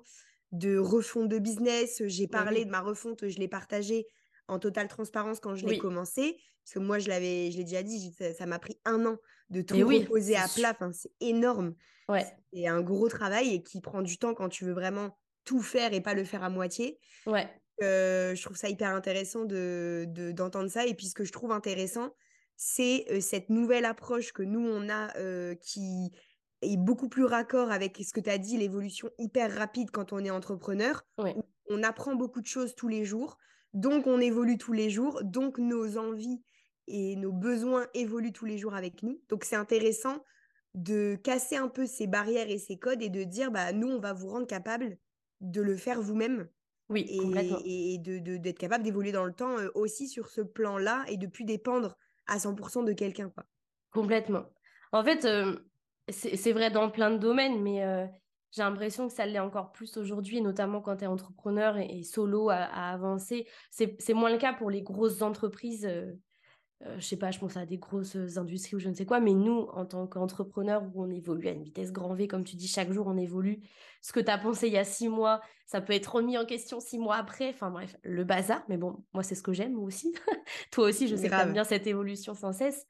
de 0.52 0.78
refonte 0.78 1.28
de 1.28 1.40
business. 1.40 2.04
J'ai 2.06 2.28
parlé 2.28 2.66
de 2.66 2.70
ma 2.70 2.82
refonte, 2.82 3.28
je 3.28 3.40
l'ai 3.40 3.48
partagée 3.48 4.06
en 4.48 4.60
totale 4.60 4.88
transparence 4.88 5.40
quand 5.40 5.56
je 5.56 5.66
l'ai 5.66 5.78
commencé. 5.78 6.38
Parce 6.64 6.76
que 6.76 6.80
moi, 6.80 7.00
je 7.00 7.10
l'avais, 7.10 7.52
je 7.52 7.58
l'ai 7.58 7.64
déjà 7.66 7.84
dit, 7.84 8.16
ça 8.38 8.46
m'a 8.46 8.60
pris 8.60 8.80
un 8.86 9.06
an 9.06 9.18
de 9.50 9.62
tout 9.62 9.76
reposer 9.76 10.36
à 10.36 10.48
plat. 10.48 10.72
Enfin, 10.72 10.92
c'est 10.94 11.12
énorme. 11.20 11.76
Ouais. 12.08 12.26
C'est 12.54 12.68
un 12.68 12.82
gros 12.82 13.10
travail 13.10 13.56
et 13.56 13.64
qui 13.64 13.82
prend 13.82 14.02
du 14.02 14.18
temps 14.18 14.34
quand 14.34 14.50
tu 14.50 14.66
veux 14.66 14.74
vraiment 14.74 15.18
tout 15.44 15.62
faire 15.62 15.94
et 15.94 16.02
pas 16.02 16.14
le 16.14 16.24
faire 16.24 16.44
à 16.44 16.50
moitié. 16.50 17.00
Ouais. 17.26 17.50
Euh, 17.82 18.36
je 18.36 18.44
trouve 18.44 18.58
ça 18.58 18.70
hyper 18.70 18.90
intéressant 18.90 19.46
de, 19.46 20.06
d'entendre 20.32 20.70
ça. 20.70 20.86
Et 20.86 20.94
puis, 20.94 21.08
ce 21.08 21.16
que 21.16 21.26
je 21.26 21.32
trouve 21.32 21.52
intéressant, 21.52 22.14
c'est 22.56 23.06
euh, 23.10 23.20
cette 23.20 23.50
nouvelle 23.50 23.86
approche 23.86 24.32
que 24.32 24.44
nous, 24.44 24.66
on 24.66 24.90
a 24.90 25.16
euh, 25.18 25.56
qui 25.56 26.12
est 26.62 26.78
beaucoup 26.78 27.10
plus 27.10 27.26
raccord 27.26 27.72
avec 27.72 27.98
ce 27.98 28.14
que 28.14 28.22
tu 28.22 28.30
as 28.30 28.38
dit, 28.38 28.58
l'évolution 28.58 29.10
hyper 29.18 29.54
rapide 29.54 29.92
quand 29.92 30.14
on 30.14 30.24
est 30.24 30.30
entrepreneur. 30.30 31.04
On 31.70 31.84
apprend 31.84 32.16
beaucoup 32.16 32.42
de 32.42 32.48
choses 32.48 32.76
tous 32.76 32.88
les 32.88 33.06
jours. 33.06 33.38
Donc, 33.74 34.08
on 34.08 34.20
évolue 34.20 34.58
tous 34.58 34.74
les 34.74 34.90
jours. 34.90 35.24
Donc, 35.24 35.58
nos 35.58 35.98
envies 35.98 36.42
et 36.88 37.16
nos 37.16 37.32
besoins 37.32 37.88
évoluent 37.94 38.34
tous 38.34 38.46
les 38.46 38.58
jours 38.58 38.74
avec 38.74 39.04
nous. 39.04 39.22
Donc 39.30 39.44
c'est 39.44 39.56
intéressant 39.56 40.24
de 40.74 41.16
casser 41.24 41.56
un 41.56 41.68
peu 41.68 41.86
ces 41.86 42.08
barrières 42.08 42.50
et 42.50 42.58
ces 42.58 42.78
codes 42.78 43.02
et 43.02 43.10
de 43.10 43.24
dire 43.24 43.52
bah 43.52 43.72
nous 43.74 43.88
on 43.88 44.00
va 44.00 44.14
vous 44.14 44.28
rendre 44.28 44.48
capable 44.48 44.98
de 45.42 45.62
le 45.62 45.78
faire 45.78 46.02
vous-même. 46.02 46.50
Oui, 46.90 47.06
et, 47.10 47.18
complètement. 47.18 47.60
et 47.66 47.98
de 48.00 48.18
d'être 48.38 48.60
capable 48.60 48.84
d'évoluer 48.84 49.12
dans 49.12 49.26
le 49.26 49.34
temps 49.34 49.58
euh, 49.58 49.70
aussi 49.74 50.08
sur 50.08 50.30
ce 50.30 50.42
plan-là 50.42 51.06
et 51.08 51.18
de 51.18 51.28
plus 51.28 51.46
dépendre 51.46 51.98
à 52.28 52.38
100% 52.38 52.86
de 52.86 52.94
quelqu'un. 52.94 53.32
Complètement. 53.92 54.46
En 54.92 55.04
fait, 55.04 55.26
euh, 55.26 55.58
c'est 56.10 56.52
vrai 56.52 56.72
dans 56.72 56.90
plein 56.90 57.12
de 57.12 57.18
domaines, 57.18 57.62
mais 57.62 57.84
euh, 57.84 58.06
j'ai 58.56 58.62
l'impression 58.62 59.08
que 59.08 59.14
ça 59.14 59.26
l'est 59.26 59.40
encore 59.40 59.72
plus 59.72 59.98
aujourd'hui, 59.98 60.42
notamment 60.42 60.82
quand 60.82 60.98
tu 60.98 61.04
es 61.04 61.08
entrepreneur 61.08 61.78
et, 61.78 62.04
solo 62.04 62.50
à, 62.50 62.56
à 62.56 62.94
avancer. 62.94 63.48
C'est 63.72 64.14
moins 64.14 64.32
le 64.32 64.38
cas 64.38 64.54
pour 64.54 64.70
les 64.70 64.82
grosses 64.82 65.22
entreprises 65.22 65.88
euh, 66.86 66.96
je 67.00 67.06
sais 67.06 67.18
pas, 67.18 67.32
je 67.32 67.40
pense 67.40 67.56
à 67.56 67.66
des 67.66 67.78
grosses 67.78 68.18
industries 68.38 68.76
ou 68.76 68.80
je 68.80 68.90
ne 68.90 68.94
sais 68.94 69.06
quoi, 69.06 69.20
mais 69.20 69.34
nous, 69.34 69.68
en 69.74 69.86
tant 69.86 70.06
qu'entrepreneurs, 70.08 70.84
où 70.84 71.04
on 71.04 71.10
évolue 71.10 71.48
à 71.48 71.52
une 71.52 71.64
vitesse 71.64 71.92
grand 71.92 72.14
V, 72.14 72.28
comme 72.28 72.44
tu 72.44 72.56
dis, 72.56 72.68
chaque 72.68 72.92
jour 72.92 73.08
on 73.08 73.18
évolue. 73.18 73.62
Ce 74.02 74.12
que 74.12 74.20
tu 74.20 74.30
as 74.30 74.38
pensé 74.38 74.68
il 74.68 74.74
y 74.74 74.78
a 74.78 74.84
six 74.84 75.08
mois, 75.08 75.42
ça 75.66 75.80
peut 75.80 75.94
être 75.94 76.16
remis 76.16 76.38
en 76.38 76.46
question 76.46 76.80
six 76.80 77.00
mois 77.00 77.16
après. 77.16 77.50
Enfin 77.50 77.70
bref, 77.70 77.96
le 78.04 78.24
bazar. 78.26 78.64
Mais 78.68 78.78
bon, 78.78 79.04
moi, 79.14 79.24
c'est 79.24 79.36
ce 79.36 79.44
que 79.44 79.54
j'aime 79.54 79.80
aussi. 79.80 80.14
Toi 80.72 80.90
aussi, 80.90 81.08
je 81.08 81.16
sais 81.16 81.30
que 81.30 81.46
tu 81.46 81.54
bien 81.54 81.64
cette 81.64 81.88
évolution 81.88 82.34
sans 82.34 82.52
cesse. 82.52 82.86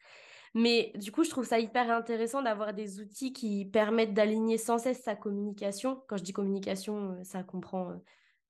Mais 0.54 0.92
du 0.96 1.12
coup, 1.12 1.24
je 1.24 1.30
trouve 1.30 1.46
ça 1.46 1.60
hyper 1.60 1.90
intéressant 1.90 2.42
d'avoir 2.42 2.74
des 2.74 3.00
outils 3.00 3.34
qui 3.34 3.66
permettent 3.66 4.14
d'aligner 4.14 4.58
sans 4.58 4.78
cesse 4.78 5.02
sa 5.02 5.16
communication. 5.16 6.04
Quand 6.08 6.18
je 6.18 6.24
dis 6.24 6.34
communication, 6.34 7.14
euh, 7.14 7.24
ça 7.24 7.44
comprend 7.44 7.90
euh, 7.90 7.96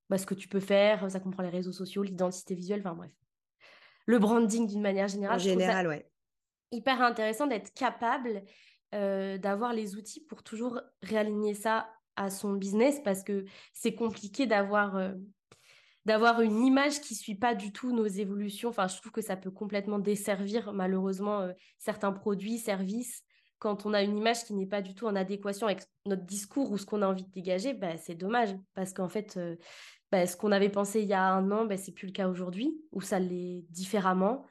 bah, 0.10 0.18
ce 0.18 0.26
que 0.26 0.34
tu 0.34 0.48
peux 0.48 0.60
faire, 0.60 1.10
ça 1.10 1.20
comprend 1.20 1.44
les 1.44 1.50
réseaux 1.50 1.72
sociaux, 1.72 2.04
l'identité 2.04 2.56
visuelle, 2.56 2.82
enfin 2.82 2.96
bref 2.96 3.12
le 4.06 4.20
branding 4.20 4.68
d'une 4.68 4.82
manière 4.82 5.08
générale. 5.08 5.36
En 5.36 5.40
général, 5.40 5.88
ouais. 5.88 6.10
Hyper 6.72 7.02
intéressant 7.02 7.48
d'être 7.48 7.74
capable 7.74 8.44
euh, 8.94 9.38
d'avoir 9.38 9.74
les 9.74 9.96
outils 9.96 10.22
pour 10.26 10.44
toujours 10.44 10.82
réaligner 11.02 11.54
ça 11.54 11.90
à 12.16 12.30
son 12.30 12.54
business 12.54 13.00
parce 13.04 13.24
que 13.24 13.46
c'est 13.74 13.96
compliqué 13.96 14.46
d'avoir 14.46 14.96
euh, 14.98 15.14
d'avoir 16.06 16.42
une 16.42 16.66
image 16.66 17.02
qui 17.02 17.16
suit 17.16 17.36
pas 17.36 17.56
du 17.56 17.72
tout 17.72 17.94
nos 17.94 18.06
évolutions. 18.06 18.70
Enfin, 18.70 18.88
je 18.88 18.98
trouve 18.98 19.12
que 19.12 19.22
ça 19.22 19.38
peut 19.38 19.52
complètement 19.52 20.00
desservir 20.00 20.74
malheureusement 20.74 21.42
euh, 21.42 21.54
certains 21.78 22.12
produits, 22.12 22.58
services. 22.58 23.24
Quand 23.60 23.86
on 23.86 23.94
a 23.94 24.04
une 24.04 24.18
image 24.18 24.44
qui 24.44 24.54
n'est 24.54 24.68
pas 24.68 24.82
du 24.82 24.94
tout 24.94 25.08
en 25.08 25.16
adéquation 25.16 25.68
avec 25.68 25.84
notre 26.06 26.26
discours 26.26 26.72
ou 26.72 26.78
ce 26.78 26.86
qu'on 26.86 27.02
a 27.02 27.08
envie 27.08 27.24
de 27.24 27.32
dégager, 27.32 27.74
bah, 27.74 27.98
c'est 27.98 28.16
dommage 28.16 28.54
parce 28.74 28.92
qu'en 28.92 29.08
fait, 29.08 29.40
bah, 30.14 30.28
ce 30.28 30.38
qu'on 30.38 30.52
avait 30.52 30.70
pensé 30.70 31.02
il 31.02 31.08
y 31.08 31.14
a 31.14 31.24
un 31.24 31.50
an, 31.50 31.66
bah, 31.66 31.76
c'est 31.76 31.92
plus 31.92 32.06
le 32.06 32.12
cas 32.12 32.28
aujourd'hui, 32.28 32.78
ou 32.92 33.02
ça 33.02 33.18
l'est 33.18 33.66
différemment. 33.72 34.46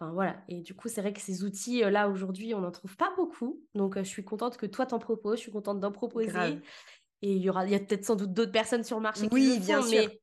Enfin 0.00 0.12
voilà. 0.12 0.42
Et 0.48 0.60
du 0.60 0.74
coup, 0.74 0.88
c'est 0.88 1.00
vrai 1.02 1.12
que 1.12 1.20
ces 1.20 1.44
outils, 1.44 1.84
euh, 1.84 1.90
là, 1.90 2.08
aujourd'hui, 2.08 2.52
on 2.52 2.60
n'en 2.60 2.72
trouve 2.72 2.96
pas 2.96 3.12
beaucoup. 3.16 3.62
Donc, 3.76 3.96
euh, 3.96 4.02
je 4.02 4.08
suis 4.08 4.24
contente 4.24 4.56
que 4.56 4.66
toi 4.66 4.86
t'en 4.86 4.98
proposes, 4.98 5.36
je 5.36 5.42
suis 5.42 5.52
contente 5.52 5.78
d'en 5.78 5.92
proposer. 5.92 6.58
Et 7.22 7.36
il 7.36 7.42
y 7.42 7.48
aura, 7.48 7.64
il 7.64 7.70
y 7.70 7.76
a 7.76 7.78
peut-être 7.78 8.04
sans 8.04 8.16
doute 8.16 8.32
d'autres 8.32 8.50
personnes 8.50 8.82
sur 8.82 8.96
le 8.96 9.04
marché 9.04 9.28
qui 9.28 9.34
le 9.40 9.54
font, 9.54 9.60
bien 9.60 9.82
sûr. 9.82 9.90
mais 9.92 10.20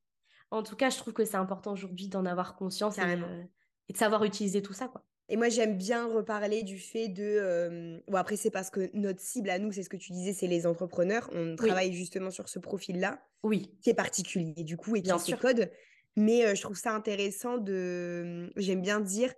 en 0.52 0.62
tout 0.62 0.76
cas, 0.76 0.90
je 0.90 0.98
trouve 0.98 1.14
que 1.14 1.24
c'est 1.24 1.36
important 1.36 1.72
aujourd'hui 1.72 2.08
d'en 2.08 2.26
avoir 2.26 2.54
conscience 2.56 2.98
et, 2.98 3.02
euh, 3.02 3.42
et, 3.88 3.92
de 3.92 3.98
savoir 3.98 4.22
utiliser 4.24 4.62
tout 4.62 4.74
ça, 4.74 4.86
quoi. 4.86 5.02
Et 5.28 5.36
moi, 5.36 5.48
j'aime 5.48 5.78
bien 5.78 6.12
reparler 6.12 6.62
du 6.62 6.78
fait 6.78 7.08
de. 7.08 8.02
Bon, 8.06 8.18
après, 8.18 8.36
c'est 8.36 8.50
parce 8.50 8.68
que 8.68 8.90
notre 8.92 9.20
cible 9.20 9.48
à 9.48 9.58
nous, 9.58 9.72
c'est 9.72 9.82
ce 9.82 9.88
que 9.88 9.96
tu 9.96 10.12
disais, 10.12 10.34
c'est 10.34 10.46
les 10.46 10.66
entrepreneurs. 10.66 11.30
On 11.32 11.56
travaille 11.56 11.94
justement 11.94 12.30
sur 12.30 12.48
ce 12.48 12.58
profil-là. 12.58 13.18
Oui. 13.42 13.74
Qui 13.80 13.90
est 13.90 13.94
particulier, 13.94 14.62
du 14.62 14.76
coup, 14.76 14.94
et 14.94 15.02
qui 15.02 15.10
a 15.10 15.18
ses 15.18 15.32
codes. 15.32 15.70
Mais 16.16 16.54
je 16.54 16.60
trouve 16.60 16.76
ça 16.76 16.92
intéressant 16.92 17.56
de. 17.56 18.52
J'aime 18.56 18.82
bien 18.82 19.00
dire. 19.00 19.32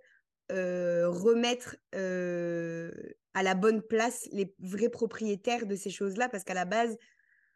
remettre 0.49 1.77
à 1.93 3.43
la 3.43 3.53
bonne 3.53 3.81
place 3.81 4.27
les 4.33 4.53
vrais 4.59 4.89
propriétaires 4.89 5.65
de 5.65 5.75
ces 5.75 5.91
choses-là, 5.91 6.27
parce 6.27 6.43
qu'à 6.43 6.55
la 6.55 6.65
base, 6.65 6.97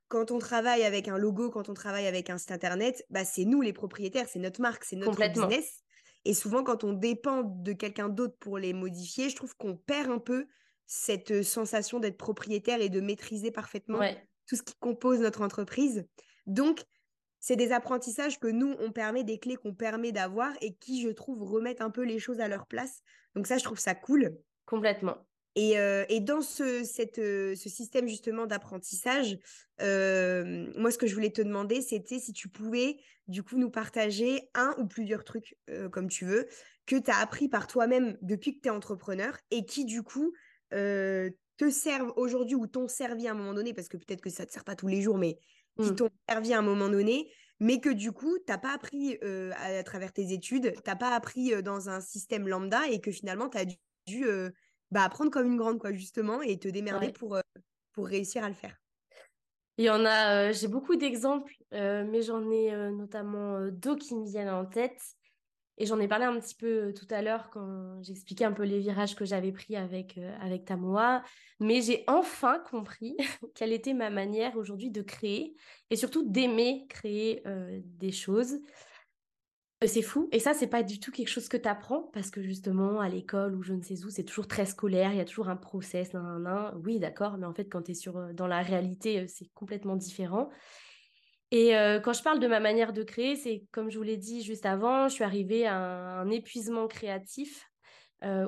quand 0.10 0.32
on 0.32 0.40
travaille 0.40 0.84
avec 0.84 1.08
un 1.08 1.18
logo, 1.18 1.50
quand 1.50 1.70
on 1.70 1.74
travaille 1.74 2.08
avec 2.08 2.30
un 2.30 2.38
site 2.38 2.52
internet, 2.52 3.06
bah, 3.10 3.24
c'est 3.24 3.46
nous 3.46 3.62
les 3.62 3.74
propriétaires, 3.74 4.28
c'est 4.28 4.40
notre 4.40 4.60
marque, 4.60 4.84
c'est 4.84 4.96
notre 4.96 5.24
business. 5.30 5.84
Et 6.26 6.34
souvent, 6.34 6.64
quand 6.64 6.84
on 6.84 6.94
dépend 6.94 7.44
de 7.44 7.74
quelqu'un 7.74 8.10
d'autre 8.10 8.36
pour 8.40 8.58
les 8.58 8.74
modifier, 8.74 9.30
je 9.30 9.36
trouve 9.36 9.56
qu'on 9.56 9.78
perd 9.78 10.12
un 10.12 10.20
peu 10.20 10.48
cette 10.86 11.44
sensation 11.44 12.00
d'être 12.00 12.18
propriétaire 12.18 12.82
et 12.82 12.90
de 12.90 13.00
maîtriser 13.00 13.52
parfaitement 13.52 14.00
tout 14.48 14.56
ce 14.56 14.64
qui 14.64 14.76
compose 14.80 15.20
notre 15.20 15.42
entreprise. 15.42 16.06
Donc, 16.48 16.84
c'est 17.40 17.56
des 17.56 17.72
apprentissages 17.72 18.40
que 18.40 18.48
nous, 18.48 18.76
on 18.80 18.92
permet, 18.92 19.24
des 19.24 19.40
clés 19.40 19.56
qu'on 19.56 19.74
permet 19.74 20.12
d'avoir 20.12 20.52
et 20.62 20.76
qui, 20.76 21.02
je 21.02 21.10
trouve, 21.10 21.44
remettent 21.44 21.82
un 21.82 21.92
peu 21.92 22.04
les 22.04 22.20
choses 22.20 22.40
à 22.40 22.48
leur 22.48 22.66
place. 22.66 23.02
Donc 23.36 23.48
ça, 23.48 23.58
je 23.58 23.64
trouve 23.64 23.80
ça 23.80 23.96
cool. 23.96 24.38
Complètement. 24.66 25.18
Euh, 25.60 26.06
et, 26.10 26.20
dans 26.20 26.42
ce, 26.42 26.84
cette, 26.84 27.20
euh, 27.20 27.56
ce 27.56 27.70
système 27.70 28.08
justement 28.08 28.46
d'apprentissage, 28.46 29.38
euh, 29.82 30.72
moi 30.76 30.92
ce 30.92 30.98
que 30.98 31.08
je 31.08 31.14
voulais 31.14 31.32
te 31.32 31.42
demander, 31.42 31.82
c'était 31.82 32.20
si 32.20 32.34
tu 32.34 32.50
pouvais 32.50 32.98
du 33.28 33.44
coup 33.44 33.58
nous 33.58 33.70
partager 33.70 34.50
un 34.54 34.74
ou 34.78 34.88
plusieurs 34.88 35.24
trucs, 35.24 35.56
comme 35.92 36.10
tu 36.10 36.26
veux, 36.26 36.48
que 36.86 36.96
tu 36.96 37.12
as 37.12 37.18
appris 37.18 37.48
par 37.48 37.68
toi-même 37.68 38.18
depuis 38.22 38.56
que 38.56 38.62
tu 38.62 38.68
es 38.68 38.72
entrepreneur 38.72 39.38
et 39.52 39.66
qui 39.66 39.86
du 39.86 40.02
coup 40.02 40.34
te 40.72 41.70
servent 41.70 42.14
aujourd'hui 42.16 42.56
ou 42.56 42.66
t'ont 42.66 42.88
servi 42.88 43.28
à 43.28 43.32
un 43.32 43.36
moment 43.36 43.54
donné, 43.54 43.74
parce 43.74 43.88
que 43.88 43.98
peut-être 43.98 44.22
que 44.22 44.30
ça 44.30 44.44
ne 44.44 44.48
te 44.48 44.54
sert 44.54 44.64
pas 44.64 44.76
tous 44.76 44.88
les 44.88 45.02
jours, 45.02 45.18
mais 45.18 45.38
qui 45.80 45.92
mmh. 45.92 45.96
t'ont 45.96 46.10
servi 46.28 46.54
à 46.54 46.60
un 46.60 46.64
moment 46.64 46.90
donné, 46.90 47.32
mais 47.60 47.80
que 47.80 47.90
du 47.90 48.12
coup, 48.12 48.36
tu 48.40 48.46
n'as 48.52 48.58
pas 48.58 48.74
appris 48.74 49.20
à, 49.22 49.84
travers 49.84 50.12
tes 50.12 50.32
études, 50.32 50.74
tu 50.74 50.82
n'as 50.88 50.96
pas 50.96 51.14
appris 51.16 51.62
dans 51.62 51.90
un 51.90 52.02
système 52.02 52.48
lambda 52.48 52.88
et 52.90 53.00
que 53.00 53.12
finalement, 53.12 53.48
tu 53.48 53.60
as 53.60 53.66
dû 54.08 54.26
bah, 54.92 55.04
apprendre 55.04 55.32
comme 55.32 55.46
une 55.46 55.58
grande, 55.58 55.80
quoi, 55.80 55.94
justement, 55.94 56.42
et 56.42 56.58
te 56.58 56.68
démerder 56.68 57.12
pour, 57.12 57.36
euh, 57.36 57.42
pour 57.94 58.08
réussir 58.08 58.44
à 58.44 58.50
le 58.50 58.56
faire. 58.56 58.76
Il 59.78 59.86
y 59.86 59.90
en 59.90 60.04
a, 60.06 60.50
euh, 60.50 60.54
j'ai 60.54 60.68
beaucoup 60.68 60.96
d'exemples, 60.96 61.54
euh, 61.74 62.04
mais 62.10 62.22
j'en 62.22 62.50
ai 62.50 62.72
notamment 62.92 63.68
deux 63.72 63.96
qui 63.96 64.16
me 64.16 64.26
viennent 64.26 64.50
en 64.50 64.66
tête. 64.66 65.02
Et 65.82 65.86
j'en 65.86 66.00
ai 66.02 66.10
parlé 66.10 66.26
un 66.26 66.38
petit 66.38 66.56
peu 66.56 66.94
tout 66.94 67.08
à 67.10 67.22
l'heure 67.22 67.50
quand 67.52 68.04
j'expliquais 68.04 68.44
un 68.44 68.52
peu 68.52 68.64
les 68.64 68.80
virages 68.80 69.16
que 69.16 69.24
j'avais 69.24 69.54
pris 69.54 69.78
avec, 69.78 70.20
avec 70.42 70.66
Tamoa. 70.66 71.24
Mais 71.62 71.82
j'ai 71.82 72.04
enfin 72.08 72.60
compris 72.70 73.16
quelle 73.56 73.72
était 73.72 73.94
ma 73.94 74.10
manière 74.10 74.58
aujourd'hui 74.58 74.92
de 74.92 75.02
créer 75.02 75.56
et 75.90 75.96
surtout 75.96 76.30
d'aimer 76.30 76.86
créer 76.90 77.42
des 77.82 78.12
choses. 78.12 78.60
Euh, 79.84 79.88
c'est 79.88 80.02
fou. 80.02 80.28
Et 80.32 80.40
ça, 80.40 80.54
c'est 80.54 80.68
pas 80.68 80.84
du 80.84 81.00
tout 81.00 81.12
quelque 81.12 81.30
chose 81.30 81.48
que 81.48 81.58
tu 81.58 81.68
apprends 81.68 82.04
parce 82.14 82.30
que 82.30 82.42
justement, 82.42 83.00
à 83.00 83.08
l'école 83.10 83.56
ou 83.56 83.64
je 83.64 83.74
ne 83.74 83.82
sais 83.82 84.04
où, 84.04 84.10
c'est 84.10 84.24
toujours 84.24 84.48
très 84.48 84.66
scolaire, 84.66 85.12
il 85.12 85.18
y 85.18 85.22
a 85.22 85.26
toujours 85.26 85.50
un 85.50 85.56
process, 85.56 86.12
Oui, 86.84 87.00
d'accord, 87.00 87.38
mais 87.38 87.46
en 87.46 87.54
fait, 87.54 87.66
quand 87.66 87.84
tu 87.84 87.92
es 87.92 87.94
sur, 87.94 88.18
euh, 88.18 88.34
dans 88.34 88.48
la 88.48 88.62
réalité, 88.62 89.22
euh, 89.22 89.26
c'est 89.28 89.48
complètement 89.54 89.96
différent. 89.96 90.50
Et 91.52 91.72
quand 92.04 92.14
je 92.14 92.22
parle 92.22 92.40
de 92.40 92.46
ma 92.46 92.60
manière 92.60 92.94
de 92.94 93.02
créer, 93.02 93.36
c'est 93.36 93.64
comme 93.72 93.90
je 93.90 93.98
vous 93.98 94.04
l'ai 94.04 94.18
dit 94.18 94.44
juste 94.44 94.68
avant, 94.68 95.08
je 95.08 95.16
suis 95.16 95.24
arrivée 95.24 95.66
à 95.66 96.20
un, 96.20 96.30
épuisement 96.30 96.88
créatif 96.88 97.66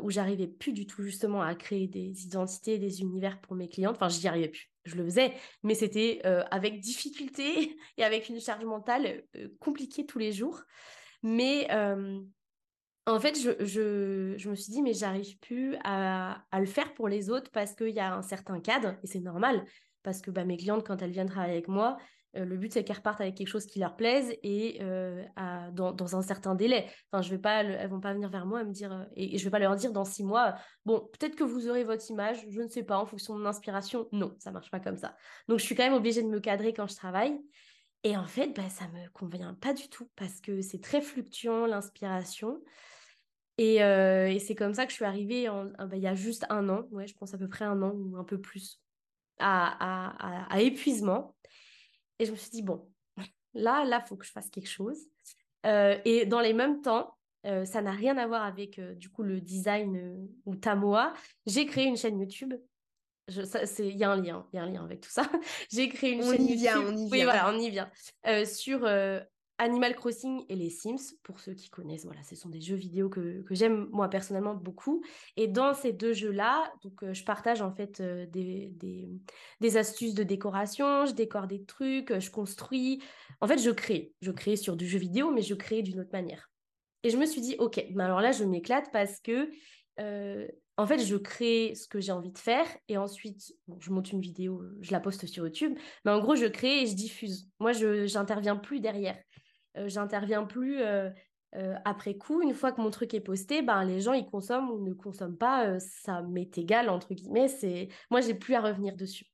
où 0.04 0.12
j'arrivais 0.12 0.46
plus 0.46 0.72
du 0.72 0.86
tout 0.86 1.02
justement 1.02 1.42
à 1.42 1.56
créer 1.56 1.88
des 1.88 2.26
identités, 2.26 2.78
des 2.78 3.02
univers 3.02 3.42
pour 3.42 3.56
mes 3.56 3.68
clientes. 3.70 3.96
Enfin, 3.96 4.08
j'y 4.08 4.28
arrivais 4.28 4.50
plus. 4.50 4.70
Je 4.86 4.94
le 4.94 5.04
faisais, 5.06 5.34
mais 5.64 5.74
c'était 5.74 6.22
avec 6.52 6.80
difficulté 6.80 7.76
et 7.98 8.04
avec 8.04 8.30
une 8.30 8.40
charge 8.40 8.66
mentale 8.66 9.24
compliquée 9.60 10.06
tous 10.06 10.20
les 10.20 10.32
jours. 10.32 10.62
Mais 11.24 11.68
en 13.08 13.20
fait, 13.20 13.38
je, 13.40 14.50
me 14.50 14.56
suis 14.56 14.72
dit, 14.72 14.82
mais 14.82 14.94
j'arrive 14.94 15.38
plus 15.40 15.76
à, 15.84 16.44
à, 16.52 16.60
le 16.60 16.66
faire 16.66 16.94
pour 16.94 17.08
les 17.08 17.30
autres 17.30 17.52
parce 17.52 17.74
qu'il 17.74 17.90
y 17.90 18.00
a 18.00 18.14
un 18.14 18.22
certain 18.22 18.60
cadre, 18.60 18.96
et 19.04 19.08
c'est 19.08 19.20
normal. 19.20 19.66
parce 20.04 20.22
que 20.22 20.32
bah, 20.32 20.46
mes 20.46 20.58
clientes, 20.58 20.86
quand 20.86 21.02
elles 21.02 21.12
viennent 21.12 21.30
travailler 21.30 21.54
avec 21.54 21.68
moi, 21.68 21.98
euh, 22.38 22.46
le 22.46 22.58
but, 22.58 22.72
c'est 22.72 22.84
qu'elles 22.84 22.98
repartent 22.98 23.22
avec 23.22 23.36
quelque 23.36 23.48
chose 23.48 23.66
qui 23.66 23.80
leur 23.80 23.96
plaise 23.96 24.34
et 24.42 24.78
euh, 24.82 25.24
dans, 25.74 26.16
un 26.16 26.22
certain 26.22 26.56
délai. 26.56 26.88
Enfin, 27.12 27.22
je 27.22 27.30
vais 27.30 27.38
pas, 27.38 27.64
elles 27.64 27.90
vont 27.90 28.00
pas 28.00 28.14
venir 28.14 28.30
vers 28.30 28.46
moi 28.46 28.62
et 28.62 28.66
me 28.66 28.72
dire, 28.72 29.06
et, 29.16 29.38
je 29.38 29.44
vais 29.44 29.50
pas 29.50 29.60
leur 29.60 29.76
dire 29.76 29.92
dans 29.92 30.06
six 30.06 30.24
mois, 30.24 30.56
bon, 30.86 31.10
peut-être 31.20 31.36
que 31.36 31.44
vous 31.44 31.68
aurez 31.68 31.84
votre 31.84 32.10
image, 32.10 32.46
je 32.50 32.62
ne 32.62 32.68
sais 32.68 32.84
pas, 32.84 32.98
en 32.98 33.06
fonction 33.06 33.36
de 33.36 33.40
mon 33.42 33.48
inspiration. 33.48 34.08
Non, 34.12 34.34
ça 34.40 34.52
marche 34.52 34.72
pas 34.72 34.80
comme 34.80 34.98
ça. 34.98 35.16
Donc, 35.48 35.60
je 35.60 35.66
suis 35.66 35.76
quand 35.76 35.84
même 35.84 35.94
obligée 35.94 36.24
de 36.24 36.30
me 36.30 36.40
cadrer 36.40 36.74
quand 36.74 36.88
je 36.88 36.96
travaille. 36.96 37.38
Et 38.04 38.18
en 38.18 38.26
fait, 38.26 38.48
bah, 38.56 38.70
ça 38.70 38.88
me 38.88 39.10
convient 39.10 39.54
pas 39.54 39.74
du 39.74 39.88
tout 39.88 40.10
parce 40.16 40.42
que 40.42 40.62
c'est 40.62 40.82
très 40.82 41.02
fluctuant 41.02 41.66
l'inspiration. 41.68 42.62
Et, 43.58 43.84
euh, 43.84 44.38
c'est 44.40 44.56
comme 44.56 44.74
ça 44.74 44.86
que 44.86 44.92
je 44.92 44.96
suis 44.96 45.06
arrivée 45.06 45.48
bah, 45.48 45.96
il 45.96 46.02
y 46.02 46.08
a 46.08 46.16
juste 46.16 46.46
un 46.50 46.68
an, 46.70 46.88
ouais, 46.92 47.06
je 47.06 47.16
pense 47.16 47.34
à 47.34 47.38
peu 47.38 47.48
près 47.48 47.66
un 47.66 47.82
an 47.84 47.92
ou 47.92 48.18
un 48.18 48.24
peu 48.24 48.40
plus, 48.40 48.82
à, 49.38 50.48
épuisement. 50.58 51.36
Et 52.18 52.26
je 52.26 52.32
me 52.32 52.36
suis 52.36 52.50
dit, 52.50 52.64
bon, 52.64 52.90
là, 53.54 53.86
là, 53.86 54.02
faut 54.02 54.16
que 54.16 54.26
je 54.26 54.32
fasse 54.32 54.50
quelque 54.50 54.70
chose. 54.70 54.98
Euh, 55.68 56.00
et 56.06 56.26
dans 56.26 56.40
les 56.40 56.54
mêmes 56.54 56.82
temps, 56.82 57.16
euh, 57.46 57.66
ça 57.66 57.84
n'a 57.84 57.92
rien 57.92 58.18
à 58.18 58.26
voir 58.26 58.44
avec 58.44 58.80
du 58.80 59.10
coup 59.10 59.22
le 59.22 59.42
design 59.42 60.28
ou 60.46 60.56
Tamoa. 60.56 61.14
J'ai 61.46 61.68
créé 61.68 61.86
une 61.86 61.98
chaîne 61.98 62.20
YouTube. 62.20 62.56
Il 63.28 63.98
y 63.98 64.04
a 64.04 64.12
un 64.12 64.22
lien, 64.22 64.46
il 64.52 64.58
y 64.58 64.60
a 64.60 64.64
un 64.64 64.70
lien 64.70 64.84
avec 64.84 65.02
tout 65.02 65.10
ça. 65.10 65.24
J'ai 65.72 65.90
créé 65.90 66.12
une 66.12 66.24
chaîne 66.24 66.48
y 66.48 66.56
vient, 66.56 66.82
On 66.82 66.92
y 66.92 66.96
vient, 66.96 67.10
Oui, 67.12 67.24
voilà, 67.24 67.52
on 67.54 67.60
y 67.60 67.70
vient. 67.70 67.90
sur 68.46 68.86
Animal 69.62 69.96
Crossing 69.96 70.44
et 70.50 70.56
les 70.56 70.72
Sims, 70.72 71.14
pour 71.22 71.40
ceux 71.40 71.54
qui 71.54 71.70
connaissent, 71.70 72.06
voilà, 72.06 72.24
ce 72.24 72.36
sont 72.36 72.50
des 72.50 72.60
jeux 72.60 72.76
vidéo 72.76 73.10
que, 73.10 73.44
j'aime 73.52 73.88
moi 73.92 74.10
personnellement 74.10 74.56
beaucoup. 74.56 75.04
Et 75.38 75.48
dans 75.48 75.76
ces 75.76 75.94
deux 75.94 76.14
jeux-là, 76.14 76.74
donc 76.84 77.04
euh, 77.04 77.14
je 77.14 77.24
partage 77.24 77.62
en 77.62 77.72
fait 77.72 78.00
euh, 78.00 78.26
des, 78.26 78.74
des, 79.60 79.78
astuces 79.78 80.16
de 80.16 80.24
décoration, 80.24 81.06
je 81.06 81.12
décore 81.12 81.46
des 81.46 81.64
trucs, 81.64 82.10
euh, 82.10 82.20
je 82.20 82.32
construis. 82.32 83.04
En 83.40 83.48
fait, 83.48 83.60
je 83.60 83.70
crée. 83.70 84.14
Je 84.22 84.32
crée 84.32 84.56
sur 84.56 84.76
du 84.76 84.88
jeu 84.88 84.98
vidéo, 84.98 85.30
mais 85.30 85.44
je 85.44 85.54
crée 85.54 85.84
d'une 85.84 86.00
autre 86.00 86.10
manière. 86.12 86.50
Et 87.04 87.12
je 87.12 87.18
me 87.18 87.28
suis 87.28 87.42
dit, 87.42 87.56
ok, 87.60 87.86
mais 87.94 88.04
alors 88.04 88.20
là, 88.20 88.32
je 88.32 88.44
m'éclate 88.44 88.92
parce 88.92 89.20
que 89.20 89.48
en 90.78 90.88
fait, 90.88 91.00
je 91.00 91.16
crée 91.16 91.76
ce 91.76 91.88
que 91.88 92.00
j'ai 92.00 92.12
envie 92.12 92.32
de 92.32 92.38
faire 92.38 92.66
et 92.88 92.98
ensuite, 92.98 93.54
je 93.80 93.92
monte 93.92 94.12
une 94.12 94.22
vidéo, 94.22 94.64
je 94.82 94.92
la 94.92 95.00
poste 95.00 95.26
sur 95.28 95.46
YouTube. 95.46 95.78
Mais 96.06 96.12
en 96.12 96.20
gros, 96.20 96.36
je 96.36 96.46
crée 96.46 96.84
et 96.84 96.88
je 96.88 96.96
diffuse. 96.96 97.50
Moi, 97.60 97.74
je 97.74 98.12
n'interviens 98.14 98.56
plus 98.56 98.80
derrière. 98.80 99.18
Euh, 99.78 99.88
j'interviens 99.88 100.46
plus 100.46 100.82
euh, 100.82 101.10
euh, 101.56 101.76
après 101.86 102.16
coup. 102.16 102.42
Une 102.42 102.54
fois 102.54 102.72
que 102.72 102.82
mon 102.82 102.90
truc 102.90 103.14
est 103.14 103.22
posté, 103.22 103.62
ben, 103.62 103.84
les 103.84 104.00
gens, 104.00 104.14
ils 104.14 104.26
consomment 104.26 104.72
ou 104.72 104.84
ne 104.84 104.94
consomment 104.94 105.38
pas. 105.38 105.78
ça 105.80 106.22
m'est 106.24 106.58
égal, 106.58 106.90
entre 106.90 107.14
guillemets. 107.14 107.50
C'est... 107.50 107.90
Moi, 108.10 108.22
j'ai 108.22 108.34
plus 108.34 108.56
à 108.56 108.62
revenir 108.62 108.96
dessus. 108.96 109.26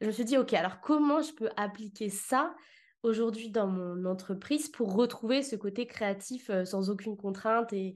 Je 0.00 0.06
me 0.06 0.12
suis 0.12 0.24
dit, 0.24 0.36
OK, 0.36 0.52
alors 0.52 0.80
comment 0.80 1.22
je 1.22 1.32
peux 1.32 1.48
appliquer 1.56 2.10
ça 2.10 2.54
aujourd'hui 3.02 3.50
dans 3.50 3.66
mon 3.66 4.04
entreprise 4.04 4.68
pour 4.68 4.94
retrouver 4.94 5.42
ce 5.42 5.56
côté 5.56 5.86
créatif 5.86 6.50
sans 6.64 6.90
aucune 6.90 7.16
contrainte 7.16 7.72
et, 7.72 7.94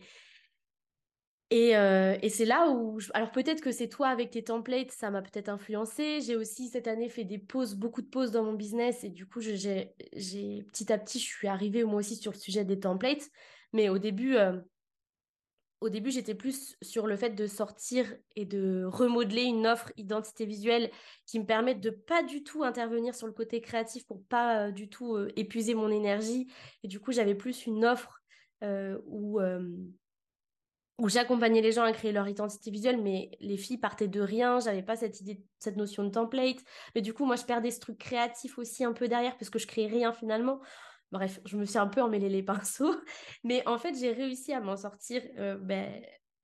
euh, 1.52 2.16
et, 2.22 2.28
c'est 2.28 2.44
là 2.44 2.70
où, 2.70 2.98
alors 3.12 3.32
peut-être 3.32 3.60
que 3.60 3.72
c'est 3.72 3.88
toi 3.88 4.08
avec 4.08 4.30
tes 4.30 4.44
templates, 4.44 4.92
ça 4.92 5.10
m'a 5.10 5.20
peut-être 5.20 5.48
influencé. 5.48 6.20
J'ai 6.20 6.36
aussi 6.36 6.68
cette 6.68 6.86
année 6.86 7.08
fait 7.08 7.24
des 7.24 7.38
pauses, 7.38 7.74
beaucoup 7.74 8.02
de 8.02 8.06
pauses 8.06 8.30
dans 8.30 8.44
mon 8.44 8.52
business 8.52 9.02
et 9.02 9.08
du 9.08 9.26
coup, 9.26 9.40
j'ai, 9.40 9.94
petit 10.12 10.92
à 10.92 10.98
petit, 10.98 11.18
je 11.18 11.24
suis 11.24 11.48
arrivée 11.48 11.82
moi 11.82 11.96
aussi 11.96 12.16
sur 12.16 12.32
le 12.32 12.38
sujet 12.38 12.64
des 12.64 12.78
templates. 12.78 13.28
Mais 13.72 13.88
au 13.88 13.98
début, 13.98 14.36
euh, 14.36 14.60
au 15.80 15.88
début, 15.88 16.10
j'étais 16.12 16.34
plus 16.34 16.76
sur 16.82 17.06
le 17.08 17.16
fait 17.16 17.30
de 17.30 17.46
sortir 17.46 18.06
et 18.36 18.44
de 18.44 18.84
remodeler 18.84 19.42
une 19.42 19.66
offre 19.66 19.90
identité 19.96 20.46
visuelle 20.46 20.90
qui 21.26 21.40
me 21.40 21.46
permette 21.46 21.80
de 21.80 21.90
pas 21.90 22.22
du 22.22 22.44
tout 22.44 22.62
intervenir 22.62 23.14
sur 23.14 23.26
le 23.26 23.32
côté 23.32 23.60
créatif 23.60 24.06
pour 24.06 24.22
pas 24.24 24.66
euh, 24.68 24.70
du 24.70 24.88
tout 24.88 25.18
épuiser 25.34 25.74
mon 25.74 25.90
énergie. 25.90 26.46
Et 26.84 26.88
du 26.88 27.00
coup, 27.00 27.10
j'avais 27.10 27.34
plus 27.34 27.66
une 27.66 27.84
offre 27.84 28.18
où 29.06 29.40
où 31.00 31.08
j'accompagnais 31.08 31.62
les 31.62 31.72
gens 31.72 31.82
à 31.82 31.92
créer 31.92 32.12
leur 32.12 32.28
identité 32.28 32.70
visuelle, 32.70 33.00
mais 33.02 33.30
les 33.40 33.56
filles 33.56 33.78
partaient 33.78 34.06
de 34.06 34.20
rien, 34.20 34.60
j'avais 34.60 34.82
pas 34.82 34.96
cette 34.96 35.20
idée, 35.20 35.42
cette 35.58 35.76
notion 35.76 36.04
de 36.04 36.10
template. 36.10 36.58
Mais 36.94 37.00
du 37.00 37.14
coup, 37.14 37.24
moi, 37.24 37.36
je 37.36 37.44
perdais 37.44 37.70
ce 37.70 37.80
truc 37.80 37.98
créatif 37.98 38.58
aussi 38.58 38.84
un 38.84 38.92
peu 38.92 39.08
derrière 39.08 39.36
parce 39.38 39.48
que 39.48 39.58
je 39.58 39.66
créais 39.66 39.86
rien 39.86 40.12
finalement. 40.12 40.60
Bref, 41.10 41.40
je 41.46 41.56
me 41.56 41.64
suis 41.64 41.78
un 41.78 41.86
peu 41.86 42.02
emmêlé 42.02 42.28
les 42.28 42.42
pinceaux, 42.42 42.94
mais 43.44 43.66
en 43.66 43.78
fait, 43.78 43.94
j'ai 43.98 44.12
réussi 44.12 44.52
à 44.52 44.60
m'en 44.60 44.76
sortir 44.76 45.22
euh, 45.38 45.56
ben, 45.56 45.90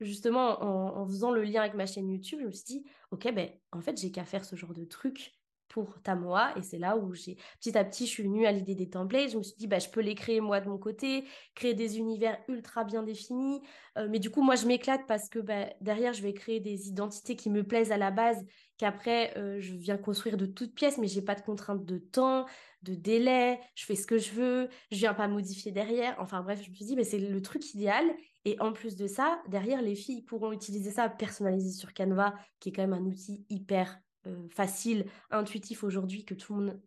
justement 0.01 0.62
en, 0.62 1.07
faisant 1.07 1.31
le 1.31 1.45
lien 1.45 1.61
avec 1.61 1.75
ma 1.75 1.87
chaîne 1.87 2.11
YouTube. 2.11 2.38
Je 2.40 2.47
me 2.47 2.51
suis 2.51 2.64
dit, 2.64 2.85
ok, 3.11 3.33
ben, 3.35 3.51
en 3.73 3.81
fait, 3.81 4.01
j'ai 4.01 4.11
qu'à 4.11 4.25
faire 4.25 4.45
ce 4.45 4.57
genre 4.57 4.73
de 4.73 4.85
truc 4.85 5.36
pour 5.85 6.01
Tamoa. 6.01 6.57
Et 6.57 6.62
c'est 6.62 6.79
là 6.79 6.97
où 6.97 7.12
j'ai 7.12 7.37
petit 7.61 7.77
à 7.77 7.85
petit, 7.85 8.07
je 8.07 8.11
suis 8.11 8.23
venue 8.23 8.47
à 8.47 8.53
l'idée 8.53 8.75
des 8.75 8.89
templates. 8.89 9.31
Je 9.31 9.37
me 9.37 9.43
suis 9.43 9.57
dit, 9.59 9.67
bah, 9.67 9.79
je 9.79 9.91
peux 9.91 10.01
les 10.01 10.15
créer 10.15 10.41
moi 10.41 10.59
de 10.62 10.69
mon 10.71 10.79
côté, 10.79 11.27
créer 11.55 11.75
des 11.75 11.99
univers 11.99 12.39
ultra 12.49 12.85
bien 12.85 13.03
définis. 13.03 13.61
Euh, 13.99 14.09
mais 14.11 14.19
du 14.19 14.31
coup, 14.31 14.41
moi, 14.41 14.55
je 14.55 14.67
m'éclate 14.67 15.03
parce 15.07 15.29
que 15.29 15.39
bah, 15.39 15.67
derrière, 15.83 16.15
je 16.15 16.23
vais 16.23 16.33
créer 16.33 16.61
des 16.61 16.89
identités 16.89 17.37
qui 17.37 17.51
me 17.51 17.62
plaisent 17.62 17.93
à 17.93 17.99
la 17.99 18.11
base, 18.11 18.43
qu'après, 18.79 19.37
euh, 19.37 19.61
je 19.61 19.75
viens 19.75 19.99
construire 19.99 20.39
de 20.39 20.47
toutes 20.47 20.75
pièces, 20.75 20.97
mais 20.97 21.09
j'ai 21.09 21.21
pas 21.21 21.35
de 21.35 21.43
contrainte 21.43 21.85
de 21.85 21.99
temps, 21.99 22.47
de 22.83 22.95
délai. 22.95 23.61
Je 23.75 23.85
fais 23.85 23.97
ce 23.97 24.07
que 24.07 24.17
je 24.17 24.33
veux. 24.33 24.69
Je 24.91 24.97
viens 24.97 25.12
pas 25.12 25.29
modifier 25.29 25.73
derrière. 25.73 26.17
Enfin 26.19 26.41
bref, 26.41 26.62
je 26.65 26.71
me 26.71 26.75
suis 26.75 26.87
dit, 26.87 26.97
bah, 26.97 27.05
c'est 27.05 27.19
le 27.19 27.43
truc 27.43 27.75
idéal. 27.75 28.07
Et 28.47 28.59
en 28.61 28.73
plus 28.73 28.97
de 28.97 29.07
ça, 29.07 29.43
derrière, 29.49 29.83
les 29.83 29.95
filles 29.95 30.23
pourront 30.23 30.53
utiliser 30.53 30.91
ça 30.91 31.11
personnalisé 31.11 31.73
sur 31.73 31.93
Canva, 31.93 32.35
qui 32.61 32.71
est 32.71 32.73
quand 32.73 32.87
même 32.87 32.95
un 32.95 33.05
outil 33.05 33.45
hyper 33.51 33.99
euh, 34.27 34.49
facile, 34.51 35.07
intuitif 35.31 35.85
aujourd'hui 35.85 36.25
que 36.25 36.35
tout 36.35 36.55
le 36.55 36.61
monde 36.61 36.81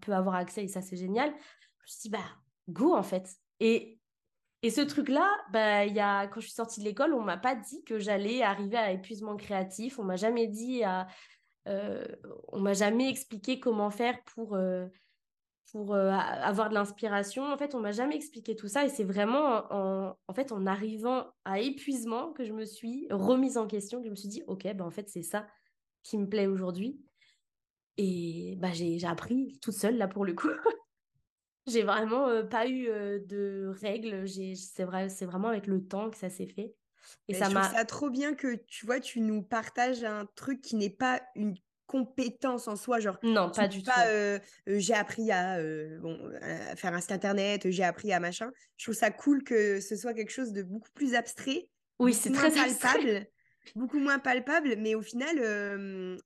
peut 0.00 0.12
avoir 0.12 0.36
accès 0.36 0.64
et 0.64 0.68
ça 0.68 0.80
c'est 0.80 0.96
génial. 0.96 1.30
Je 1.30 1.34
me 1.34 1.86
suis 1.86 2.00
dit, 2.02 2.08
bah, 2.10 2.24
go 2.68 2.94
en 2.94 3.02
fait. 3.02 3.36
Et, 3.60 3.98
et 4.62 4.70
ce 4.70 4.80
truc-là, 4.80 5.28
bah, 5.52 5.84
y 5.86 6.00
a, 6.00 6.26
quand 6.26 6.40
je 6.40 6.46
suis 6.46 6.54
sortie 6.54 6.80
de 6.80 6.84
l'école, 6.84 7.12
on 7.14 7.22
m'a 7.22 7.36
pas 7.36 7.54
dit 7.54 7.82
que 7.84 7.98
j'allais 7.98 8.42
arriver 8.42 8.76
à 8.76 8.92
épuisement 8.92 9.36
créatif, 9.36 9.98
on 9.98 10.04
m'a 10.04 10.16
jamais 10.16 10.46
dit 10.46 10.82
à, 10.84 11.06
euh, 11.68 12.04
on 12.48 12.60
m'a 12.60 12.74
jamais 12.74 13.08
expliqué 13.08 13.60
comment 13.60 13.90
faire 13.90 14.22
pour, 14.24 14.54
euh, 14.54 14.86
pour 15.72 15.94
avoir 15.96 16.68
de 16.68 16.74
l'inspiration. 16.74 17.44
En 17.52 17.58
fait, 17.58 17.74
on 17.74 17.80
m'a 17.80 17.92
jamais 17.92 18.16
expliqué 18.16 18.54
tout 18.54 18.68
ça 18.68 18.84
et 18.84 18.88
c'est 18.88 19.04
vraiment 19.04 19.64
en, 19.70 20.16
en, 20.28 20.34
fait 20.34 20.52
en 20.52 20.66
arrivant 20.66 21.26
à 21.44 21.58
épuisement 21.60 22.32
que 22.32 22.44
je 22.44 22.52
me 22.52 22.64
suis 22.64 23.08
remise 23.10 23.58
en 23.58 23.66
question, 23.66 23.98
que 23.98 24.06
je 24.06 24.10
me 24.10 24.16
suis 24.16 24.28
dit, 24.28 24.42
ok, 24.46 24.72
bah, 24.74 24.84
en 24.84 24.90
fait, 24.90 25.08
c'est 25.08 25.22
ça 25.22 25.46
qui 26.04 26.18
me 26.18 26.28
plaît 26.28 26.46
aujourd'hui. 26.46 27.00
Et 27.96 28.56
bah, 28.58 28.72
j'ai 28.72 29.04
appris 29.04 29.58
toute 29.60 29.74
seule, 29.74 29.96
là, 29.96 30.06
pour 30.06 30.24
le 30.24 30.34
coup. 30.34 30.48
j'ai 31.66 31.82
vraiment 31.82 32.28
euh, 32.28 32.44
pas 32.44 32.68
eu 32.68 32.88
euh, 32.88 33.18
de 33.26 33.72
règles. 33.80 34.26
C'est 34.56 34.84
vrai, 34.84 35.08
vraiment 35.22 35.48
avec 35.48 35.66
le 35.66 35.84
temps 35.84 36.10
que 36.10 36.16
ça 36.16 36.28
s'est 36.28 36.46
fait. 36.46 36.74
Et 37.28 37.34
ça 37.34 37.50
m'a. 37.50 37.64
ça 37.64 37.84
trop 37.84 38.08
bien 38.08 38.34
que 38.34 38.54
tu 38.66 38.86
vois, 38.86 39.00
tu 39.00 39.20
nous 39.20 39.42
partages 39.42 40.04
un 40.04 40.26
truc 40.36 40.60
qui 40.60 40.76
n'est 40.76 40.90
pas 40.90 41.20
une 41.34 41.54
compétence 41.86 42.66
en 42.66 42.76
soi 42.76 42.98
genre 42.98 43.18
non 43.22 43.50
pas 43.50 43.68
du 43.68 43.82
tout 43.82 43.90
euh, 44.06 44.38
j'ai 44.66 44.94
appris 44.94 45.30
à, 45.30 45.58
bon, 46.00 46.18
à 46.40 46.74
faire 46.76 46.94
un 46.94 47.00
site 47.02 47.12
internet 47.12 47.70
j'ai 47.70 47.84
appris 47.84 48.10
à 48.10 48.20
machin 48.20 48.50
je 48.78 48.86
trouve 48.86 48.94
ça 48.94 49.10
cool 49.10 49.44
que 49.44 49.80
ce 49.80 49.94
soit 49.94 50.14
quelque 50.14 50.32
chose 50.32 50.52
de 50.52 50.62
beaucoup 50.62 50.88
plus 50.94 51.14
abstrait 51.14 51.68
oui 51.98 52.14
c'est 52.14 52.32
très 52.32 52.50
palpable 52.50 53.26
beaucoup 53.76 53.98
moins 53.98 54.18
palpable, 54.18 54.76
mais 54.78 54.94
au 54.94 55.02
final, 55.02 55.36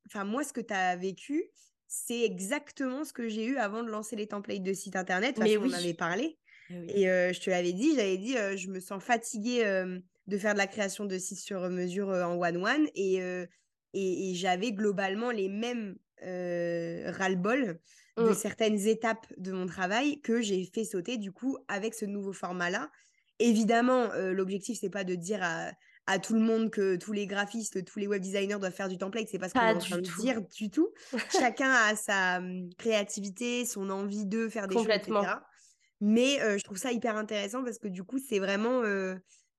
enfin 0.07 0.24
moi, 0.24 0.44
ce 0.44 0.53
que 0.53 0.61
tu 0.61 0.74
as 0.74 0.96
vécu, 0.96 1.44
c'est 1.87 2.22
exactement 2.22 3.05
ce 3.05 3.12
que 3.12 3.29
j'ai 3.29 3.46
eu 3.46 3.57
avant 3.57 3.83
de 3.83 3.88
lancer 3.88 4.16
les 4.16 4.27
templates 4.27 4.62
de 4.62 4.72
site 4.72 4.96
internet. 4.96 5.38
mais 5.38 5.57
oui. 5.57 5.70
on 5.72 5.77
avait 5.77 5.94
parlé. 5.94 6.38
Eh 6.70 7.03
et 7.03 7.33
je 7.33 7.40
te 7.40 7.48
l'avais 7.48 7.72
dit, 7.72 7.94
j'avais 7.96 8.18
dit, 8.18 8.35
je 8.57 8.68
me 8.68 8.79
sens 8.79 9.03
fatiguée 9.03 9.64
de 10.27 10.38
faire 10.38 10.53
de 10.53 10.59
la 10.59 10.66
création 10.66 11.07
de 11.07 11.16
sites 11.16 11.40
sur 11.40 11.68
mesure 11.70 12.09
en 12.09 12.38
one-one. 12.38 12.88
Et, 12.94 13.20
et, 13.94 14.35
j'avais 14.35 14.72
globalement 14.72 15.31
les 15.31 15.48
mêmes 15.48 15.96
ras-le-bol 16.20 17.81
de 18.18 18.22
mmh. 18.22 18.35
certaines 18.35 18.87
étapes 18.87 19.27
de 19.37 19.53
mon 19.53 19.66
travail 19.66 20.20
que 20.20 20.42
j'ai 20.42 20.64
fait 20.64 20.85
sauter 20.85 21.18
du 21.18 21.33
coup 21.33 21.57
avec 21.68 21.94
ce 21.94 22.05
nouveau 22.05 22.33
format-là. 22.33 22.90
Évidemment, 23.38 24.09
l'objectif, 24.14 24.79
c'est 24.81 24.90
pas 24.90 25.05
de 25.05 25.14
dire 25.14 25.40
à, 25.42 25.70
à 26.08 26.18
tout 26.18 26.32
le 26.32 26.40
monde 26.40 26.70
que 26.70 26.96
tous 26.96 27.12
les 27.12 27.26
graphistes, 27.26 27.84
tous 27.84 27.98
les 27.98 28.06
web 28.06 28.22
designers 28.22 28.56
doivent 28.58 28.72
faire 28.72 28.88
du 28.88 28.96
template. 28.96 29.28
C'est 29.28 29.38
pas 29.38 29.50
ce 29.50 29.54
qu'on 29.54 29.60
est 29.60 29.74
en 29.74 29.78
train 29.78 29.98
de 29.98 30.22
dire 30.22 30.40
du 30.40 30.70
tout. 30.70 30.88
Chacun 31.38 31.70
a 31.70 31.94
sa 31.96 32.38
hum, 32.38 32.70
créativité, 32.78 33.66
son 33.66 33.90
envie 33.90 34.24
de 34.24 34.48
faire 34.48 34.68
des 34.68 34.74
choses, 34.74 34.88
etc. 34.88 35.12
Mais 36.00 36.40
euh, 36.40 36.56
je 36.56 36.64
trouve 36.64 36.78
ça 36.78 36.92
hyper 36.92 37.16
intéressant 37.16 37.62
parce 37.62 37.78
que 37.78 37.88
du 37.88 38.04
coup, 38.04 38.18
c'est 38.18 38.38
vraiment 38.38 38.82
euh, 38.84 39.16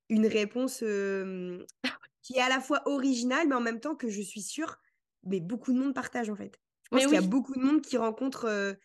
une 0.10 0.26
réponse 0.26 0.82
euh, 0.82 1.64
qui 2.24 2.38
est 2.38 2.42
à 2.42 2.50
la 2.50 2.60
fois 2.60 2.82
originale, 2.88 3.48
mais 3.48 3.56
en 3.56 3.62
même 3.62 3.80
temps 3.80 3.96
que 3.96 4.10
je 4.10 4.22
suis 4.22 4.42
sûre, 4.42 4.80
mais 5.26 5.42
beaucoup 5.42 5.72
de 5.72 5.78
monde 5.78 5.94
partage 5.94 6.32
en 6.32 6.36
fait. 6.36 6.60
Je 6.86 6.90
pense 6.90 7.06
qu'il 7.06 7.14
y 7.14 7.18
a 7.18 7.22
beaucoup 7.22 7.54
de 7.54 7.62
monde 7.62 7.82
qui 7.82 7.98
rencontre 7.98 8.76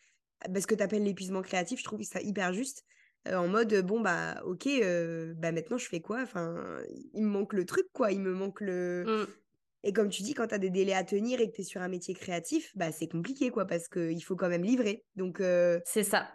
bah, 0.50 0.60
ce 0.60 0.66
que 0.66 0.74
tu 0.74 0.82
appelles 0.82 1.04
l'épuisement 1.04 1.40
créatif. 1.40 1.78
Je 1.78 1.84
trouve 1.84 2.02
ça 2.02 2.20
hyper 2.20 2.52
juste 2.52 2.84
en 3.32 3.48
mode 3.48 3.74
bon 3.86 4.00
bah 4.00 4.42
ok 4.44 4.68
bah 5.36 5.52
maintenant 5.52 5.78
je 5.78 5.88
fais 5.88 6.00
quoi? 6.00 6.20
Enfin 6.22 6.78
il 7.14 7.22
me 7.22 7.30
manque 7.30 7.52
le 7.52 7.64
truc 7.64 7.86
quoi 7.92 8.12
il 8.12 8.20
me 8.20 8.34
manque 8.34 8.60
le 8.60 9.04
mmh. 9.06 9.32
Et 9.86 9.92
comme 9.92 10.08
tu 10.08 10.22
dis, 10.22 10.32
quand 10.32 10.46
tu 10.46 10.54
as 10.54 10.58
des 10.58 10.70
délais 10.70 10.94
à 10.94 11.04
tenir 11.04 11.40
et 11.40 11.50
que 11.50 11.56
tu 11.56 11.60
es 11.60 11.64
sur 11.64 11.82
un 11.82 11.88
métier 11.88 12.14
créatif, 12.14 12.72
bah, 12.74 12.90
c'est 12.90 13.06
compliqué, 13.06 13.50
quoi, 13.50 13.66
parce 13.66 13.86
qu'il 13.86 14.24
faut 14.24 14.34
quand 14.34 14.48
même 14.48 14.64
livrer. 14.64 15.04
Donc, 15.14 15.42
C'est 15.84 16.02
ça. 16.02 16.26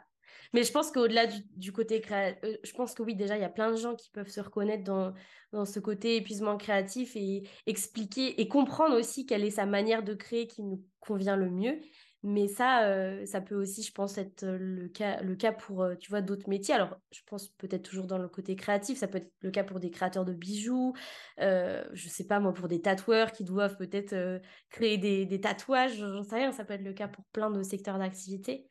Mais 0.53 0.63
je 0.63 0.71
pense 0.71 0.91
qu'au-delà 0.91 1.27
du, 1.55 1.71
côté 1.71 2.01
créatif, 2.01 2.39
je 2.63 2.71
pense 2.73 2.93
que 2.93 3.03
oui, 3.03 3.15
déjà, 3.15 3.37
il 3.37 3.41
y 3.41 3.45
a 3.45 3.49
plein 3.49 3.71
de 3.71 3.75
gens 3.75 3.95
qui 3.95 4.09
peuvent 4.11 4.29
se 4.29 4.39
reconnaître 4.39 4.83
dans, 4.83 5.13
dans 5.51 5.65
ce 5.65 5.79
côté 5.79 6.15
épuisement 6.15 6.57
créatif 6.57 7.15
et 7.15 7.43
expliquer 7.65 8.39
et 8.39 8.47
comprendre 8.47 8.97
aussi 8.97 9.25
quelle 9.25 9.43
est 9.43 9.51
sa 9.51 9.65
manière 9.65 10.03
de 10.03 10.13
créer 10.13 10.47
qui 10.47 10.63
nous 10.63 10.83
convient 10.99 11.35
le 11.35 11.49
mieux. 11.49 11.79
Mais 12.21 12.49
ça, 12.49 12.83
euh, 12.85 13.25
ça 13.25 13.39
peut 13.39 13.55
aussi, 13.55 13.81
je 13.81 13.93
pense, 13.93 14.17
être 14.17 14.45
le 14.45 14.89
cas, 14.89 15.21
le 15.21 15.35
cas 15.35 15.53
pour, 15.53 15.83
euh, 15.83 15.95
tu 15.95 16.09
vois, 16.09 16.21
d'autres 16.21 16.49
métiers. 16.49 16.73
Alors, 16.73 16.97
je 17.11 17.21
pense 17.25 17.47
peut-être 17.49 17.83
toujours 17.83 18.07
dans 18.07 18.17
le 18.17 18.27
côté 18.27 18.57
créatif, 18.57 18.97
ça 18.97 19.07
peut 19.07 19.19
être 19.19 19.31
le 19.39 19.51
cas 19.51 19.63
pour 19.63 19.79
des 19.79 19.89
créateurs 19.89 20.25
de 20.25 20.33
bijoux, 20.33 20.93
euh, 21.39 21.83
je 21.93 22.09
sais 22.09 22.25
pas 22.27 22.41
moi, 22.41 22.53
pour 22.53 22.67
des 22.67 22.81
tatoueurs 22.81 23.31
qui 23.31 23.45
doivent 23.45 23.77
peut-être 23.77 24.41
créer 24.69 24.97
des, 24.97 25.25
des 25.25 25.39
tatouages, 25.39 25.95
j'en 25.97 26.23
sais 26.23 26.35
rien, 26.35 26.51
ça 26.51 26.65
peut 26.65 26.73
être 26.73 26.83
le 26.83 26.93
cas 26.93 27.07
pour 27.07 27.23
plein 27.31 27.51
de 27.51 27.63
secteurs 27.63 27.97
d'activité. 27.99 28.67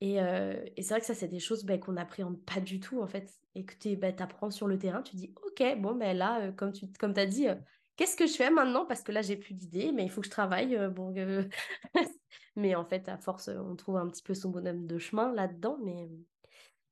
Et, 0.00 0.20
euh, 0.22 0.64
et 0.76 0.82
c'est 0.82 0.90
vrai 0.94 1.00
que 1.00 1.06
ça, 1.06 1.14
c'est 1.14 1.28
des 1.28 1.40
choses 1.40 1.64
ben, 1.64 1.80
qu'on 1.80 1.92
n'appréhende 1.92 2.42
pas 2.44 2.60
du 2.60 2.78
tout, 2.80 3.00
en 3.02 3.06
fait. 3.08 3.32
Et 3.54 3.64
que 3.64 3.74
tu 3.74 3.96
ben, 3.96 4.14
apprends 4.20 4.50
sur 4.50 4.68
le 4.68 4.78
terrain, 4.78 5.02
tu 5.02 5.16
dis, 5.16 5.34
OK, 5.44 5.62
bon, 5.80 5.94
ben 5.96 6.16
là, 6.16 6.40
euh, 6.42 6.52
comme 6.52 6.72
tu 6.72 6.86
comme 6.98 7.14
as 7.16 7.26
dit, 7.26 7.48
euh, 7.48 7.56
qu'est-ce 7.98 8.16
que 8.16 8.26
je 8.26 8.32
fais 8.32 8.48
maintenant? 8.48 8.86
Parce 8.86 9.02
que 9.02 9.12
là, 9.12 9.20
j'ai 9.20 9.36
plus 9.36 9.52
d'idées, 9.52 9.92
mais 9.92 10.04
il 10.04 10.10
faut 10.10 10.22
que 10.22 10.26
je 10.26 10.30
travaille. 10.30 10.78
bon, 10.88 11.12
mais 12.56 12.74
en 12.74 12.84
fait, 12.86 13.08
à 13.08 13.18
force, 13.18 13.48
on 13.48 13.76
trouve 13.76 13.98
un 13.98 14.08
petit 14.08 14.22
peu 14.22 14.32
son 14.32 14.48
bonhomme 14.48 14.86
de 14.86 14.96
chemin 14.96 15.34
là-dedans. 15.34 15.76
Mais... 15.84 16.08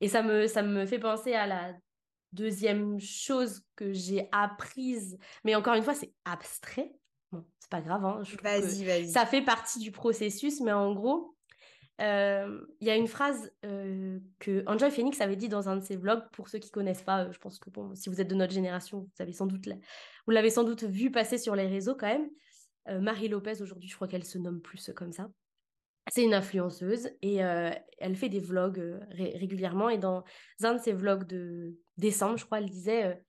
Et 0.01 0.09
ça 0.09 0.21
me, 0.21 0.45
ça 0.45 0.61
me 0.61 0.85
fait 0.85 0.99
penser 0.99 1.33
à 1.33 1.47
la 1.47 1.73
deuxième 2.33 2.99
chose 2.99 3.63
que 3.75 3.93
j'ai 3.93 4.27
apprise. 4.31 5.17
Mais 5.43 5.55
encore 5.55 5.73
une 5.73 5.83
fois, 5.83 5.95
c'est 5.95 6.13
abstrait. 6.25 6.93
Bon, 7.31 7.43
c'est 7.59 7.71
pas 7.71 7.81
grave. 7.81 8.05
Hein, 8.05 8.21
vas-y, 8.43 8.85
vas-y. 8.85 9.09
Ça 9.09 9.25
fait 9.25 9.41
partie 9.41 9.79
du 9.79 9.91
processus, 9.91 10.59
mais 10.59 10.73
en 10.73 10.93
gros, 10.93 11.36
il 11.99 12.87
y 12.87 12.89
a 12.89 12.95
une 12.95 13.07
phrase 13.07 13.51
que 13.61 14.63
Enjoy 14.67 14.91
Phoenix 14.91 15.19
avait 15.21 15.35
dit 15.35 15.49
dans 15.49 15.69
un 15.69 15.77
de 15.77 15.83
ses 15.83 15.95
vlogs. 15.95 16.23
Pour 16.31 16.49
ceux 16.49 16.59
qui 16.59 16.71
connaissent 16.71 17.03
pas, 17.03 17.31
je 17.31 17.37
pense 17.39 17.59
que 17.59 17.69
si 17.95 18.09
vous 18.09 18.21
êtes 18.21 18.27
de 18.27 18.35
notre 18.35 18.53
génération, 18.53 18.99
vous 18.99 19.21
avez 19.21 19.33
sans 19.33 19.47
doute 19.47 19.67
vous 19.67 20.31
l'avez 20.31 20.49
sans 20.49 20.63
doute 20.63 20.83
vu 20.83 21.11
passer 21.11 21.37
sur 21.37 21.55
les 21.55 21.67
réseaux 21.67 21.95
quand 21.95 22.07
même. 22.07 22.29
Marie 23.01 23.27
Lopez 23.27 23.61
aujourd'hui, 23.61 23.89
je 23.89 23.95
crois 23.95 24.07
qu'elle 24.07 24.23
se 24.23 24.37
nomme 24.37 24.61
plus 24.61 24.91
comme 24.95 25.11
ça. 25.11 25.29
C'est 26.09 26.23
une 26.23 26.33
influenceuse 26.33 27.09
et 27.21 27.37
elle 27.37 28.15
fait 28.15 28.29
des 28.29 28.39
vlogs 28.39 28.99
régulièrement. 29.11 29.89
Et 29.89 29.97
dans 29.97 30.23
un 30.63 30.75
de 30.75 30.79
ses 30.79 30.93
vlogs 30.93 31.25
de 31.25 31.75
décembre, 31.97 32.37
je 32.37 32.45
crois, 32.45 32.59
elle 32.59 32.69
disait 32.69 33.21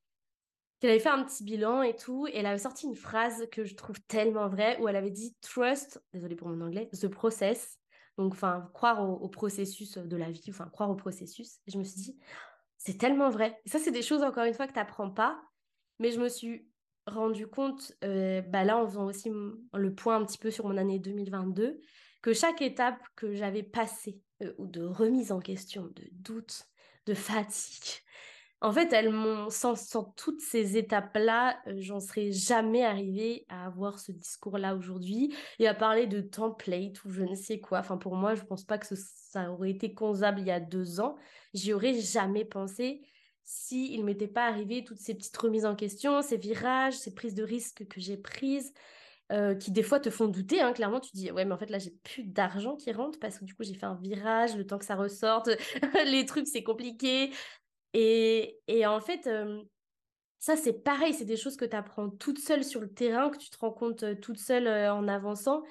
qu'elle 0.78 0.90
avait 0.90 1.00
fait 1.00 1.08
un 1.08 1.24
petit 1.24 1.42
bilan 1.42 1.82
et 1.82 1.96
tout. 1.96 2.26
Et 2.28 2.36
elle 2.36 2.46
avait 2.46 2.58
sorti 2.58 2.86
une 2.86 2.94
phrase 2.94 3.48
que 3.50 3.64
je 3.64 3.74
trouve 3.74 4.00
tellement 4.02 4.48
vraie 4.48 4.78
où 4.80 4.88
elle 4.88 4.96
avait 4.96 5.10
dit 5.10 5.34
Trust, 5.40 6.00
désolé 6.12 6.36
pour 6.36 6.48
mon 6.48 6.64
anglais, 6.64 6.88
the 6.92 7.08
process 7.08 7.77
donc, 8.18 8.32
enfin, 8.32 8.68
croire 8.74 9.08
au, 9.08 9.28
processus 9.28 9.96
de 9.96 10.16
la 10.16 10.30
vie, 10.30 10.42
enfin, 10.48 10.68
croire 10.72 10.90
au 10.90 10.96
processus. 10.96 11.60
Je 11.68 11.78
me 11.78 11.84
suis 11.84 12.00
dit, 12.00 12.18
c'est 12.76 12.98
tellement 12.98 13.30
vrai. 13.30 13.56
Et 13.64 13.68
ça, 13.68 13.78
c'est 13.78 13.92
des 13.92 14.02
choses, 14.02 14.24
encore 14.24 14.44
une 14.44 14.54
fois, 14.54 14.66
que 14.66 14.72
tu 14.72 14.78
n'apprends 14.78 15.10
pas. 15.10 15.40
Mais 16.00 16.10
je 16.10 16.20
me 16.20 16.28
suis 16.28 16.68
rendu 17.06 17.46
compte, 17.46 17.92
euh, 18.02 18.42
bah 18.42 18.64
là, 18.64 18.76
en 18.76 18.86
faisant 18.88 19.06
aussi 19.06 19.30
le 19.72 19.94
point 19.94 20.16
un 20.16 20.24
petit 20.24 20.36
peu 20.36 20.50
sur 20.50 20.66
mon 20.66 20.76
année 20.76 20.98
2022, 20.98 21.78
que 22.20 22.32
chaque 22.32 22.60
étape 22.60 23.00
que 23.14 23.34
j'avais 23.34 23.62
passée, 23.62 24.20
euh, 24.42 24.52
ou 24.58 24.66
de 24.66 24.82
remise 24.82 25.30
en 25.30 25.38
question, 25.38 25.84
de 25.94 26.08
doute, 26.10 26.66
de 27.06 27.14
fatigue, 27.14 28.02
en 28.60 28.72
fait, 28.72 28.92
elles 28.92 29.10
m'ont, 29.10 29.50
sans, 29.50 29.76
toutes 30.16 30.40
ces 30.40 30.76
étapes-là, 30.76 31.60
euh, 31.68 31.74
j'en 31.78 32.00
serais 32.00 32.32
jamais 32.32 32.84
arrivée 32.84 33.46
à 33.48 33.66
avoir 33.66 34.00
ce 34.00 34.10
discours-là 34.10 34.74
aujourd'hui 34.74 35.32
et 35.60 35.68
à 35.68 35.74
parler 35.74 36.06
de 36.06 36.20
template 36.20 37.04
ou 37.04 37.10
je 37.10 37.22
ne 37.22 37.36
sais 37.36 37.60
quoi. 37.60 37.78
Enfin, 37.78 37.98
pour 37.98 38.16
moi, 38.16 38.34
je 38.34 38.42
pense 38.42 38.64
pas 38.64 38.78
que 38.78 38.86
ça 38.96 39.52
aurait 39.52 39.70
été 39.70 39.94
concevable 39.94 40.40
il 40.40 40.46
y 40.46 40.50
a 40.50 40.58
deux 40.58 41.00
ans. 41.00 41.16
J'y 41.54 41.72
aurais 41.72 41.94
jamais 41.94 42.44
pensé 42.44 43.02
s'il 43.44 43.92
il 43.92 44.04
m'était 44.04 44.28
pas 44.28 44.46
arrivé 44.46 44.84
toutes 44.84 44.98
ces 44.98 45.14
petites 45.14 45.36
remises 45.36 45.64
en 45.64 45.76
question, 45.76 46.20
ces 46.20 46.36
virages, 46.36 46.94
ces 46.94 47.14
prises 47.14 47.34
de 47.34 47.44
risques 47.44 47.86
que 47.86 48.00
j'ai 48.00 48.16
prises. 48.16 48.72
Euh, 49.30 49.54
qui 49.54 49.72
des 49.72 49.82
fois 49.82 50.00
te 50.00 50.08
font 50.08 50.26
douter, 50.26 50.62
hein, 50.62 50.72
clairement, 50.72 51.00
tu 51.00 51.10
dis 51.12 51.30
ouais 51.30 51.44
mais 51.44 51.52
en 51.52 51.58
fait 51.58 51.68
là 51.68 51.78
j'ai 51.78 51.90
plus 52.02 52.22
d'argent 52.22 52.76
qui 52.76 52.90
rentre 52.92 53.18
parce 53.18 53.38
que 53.38 53.44
du 53.44 53.54
coup 53.54 53.62
j'ai 53.62 53.74
fait 53.74 53.84
un 53.84 53.94
virage, 53.96 54.56
le 54.56 54.66
temps 54.66 54.78
que 54.78 54.86
ça 54.86 54.96
ressorte, 54.96 55.50
les 56.06 56.24
trucs 56.24 56.46
c'est 56.46 56.62
compliqué, 56.62 57.30
et, 57.94 58.86
en 58.86 59.00
fait, 59.00 59.28
ça, 60.38 60.56
c'est 60.56 60.84
pareil, 60.84 61.14
c'est 61.14 61.24
des 61.24 61.36
choses 61.36 61.56
que 61.56 61.64
tu 61.64 61.76
apprends 61.76 62.10
toute 62.10 62.38
seule 62.38 62.64
sur 62.64 62.80
le 62.80 62.92
terrain, 62.92 63.30
que 63.30 63.38
tu 63.38 63.50
te 63.50 63.58
rends 63.58 63.72
compte 63.72 64.20
toute 64.20 64.38
seule 64.38 64.68
en 64.68 65.08
avançant. 65.08 65.62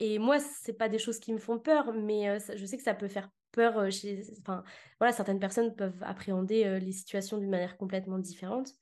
Et 0.00 0.18
moi, 0.18 0.38
c'est 0.38 0.74
pas 0.74 0.88
des 0.88 0.98
choses 0.98 1.18
qui 1.18 1.32
me 1.32 1.38
font 1.38 1.58
peur, 1.58 1.92
mais 1.92 2.38
je 2.54 2.64
sais 2.64 2.76
que 2.76 2.82
ça 2.82 2.94
peut 2.94 3.08
faire 3.08 3.30
peur 3.52 3.90
chez. 3.90 4.22
Enfin, 4.40 4.62
voilà, 4.98 5.12
certaines 5.12 5.40
personnes 5.40 5.74
peuvent 5.74 6.02
appréhender 6.02 6.78
les 6.80 6.92
situations 6.92 7.38
d'une 7.38 7.50
manière 7.50 7.76
complètement 7.76 8.18
différente. 8.18 8.72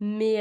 Mais 0.00 0.38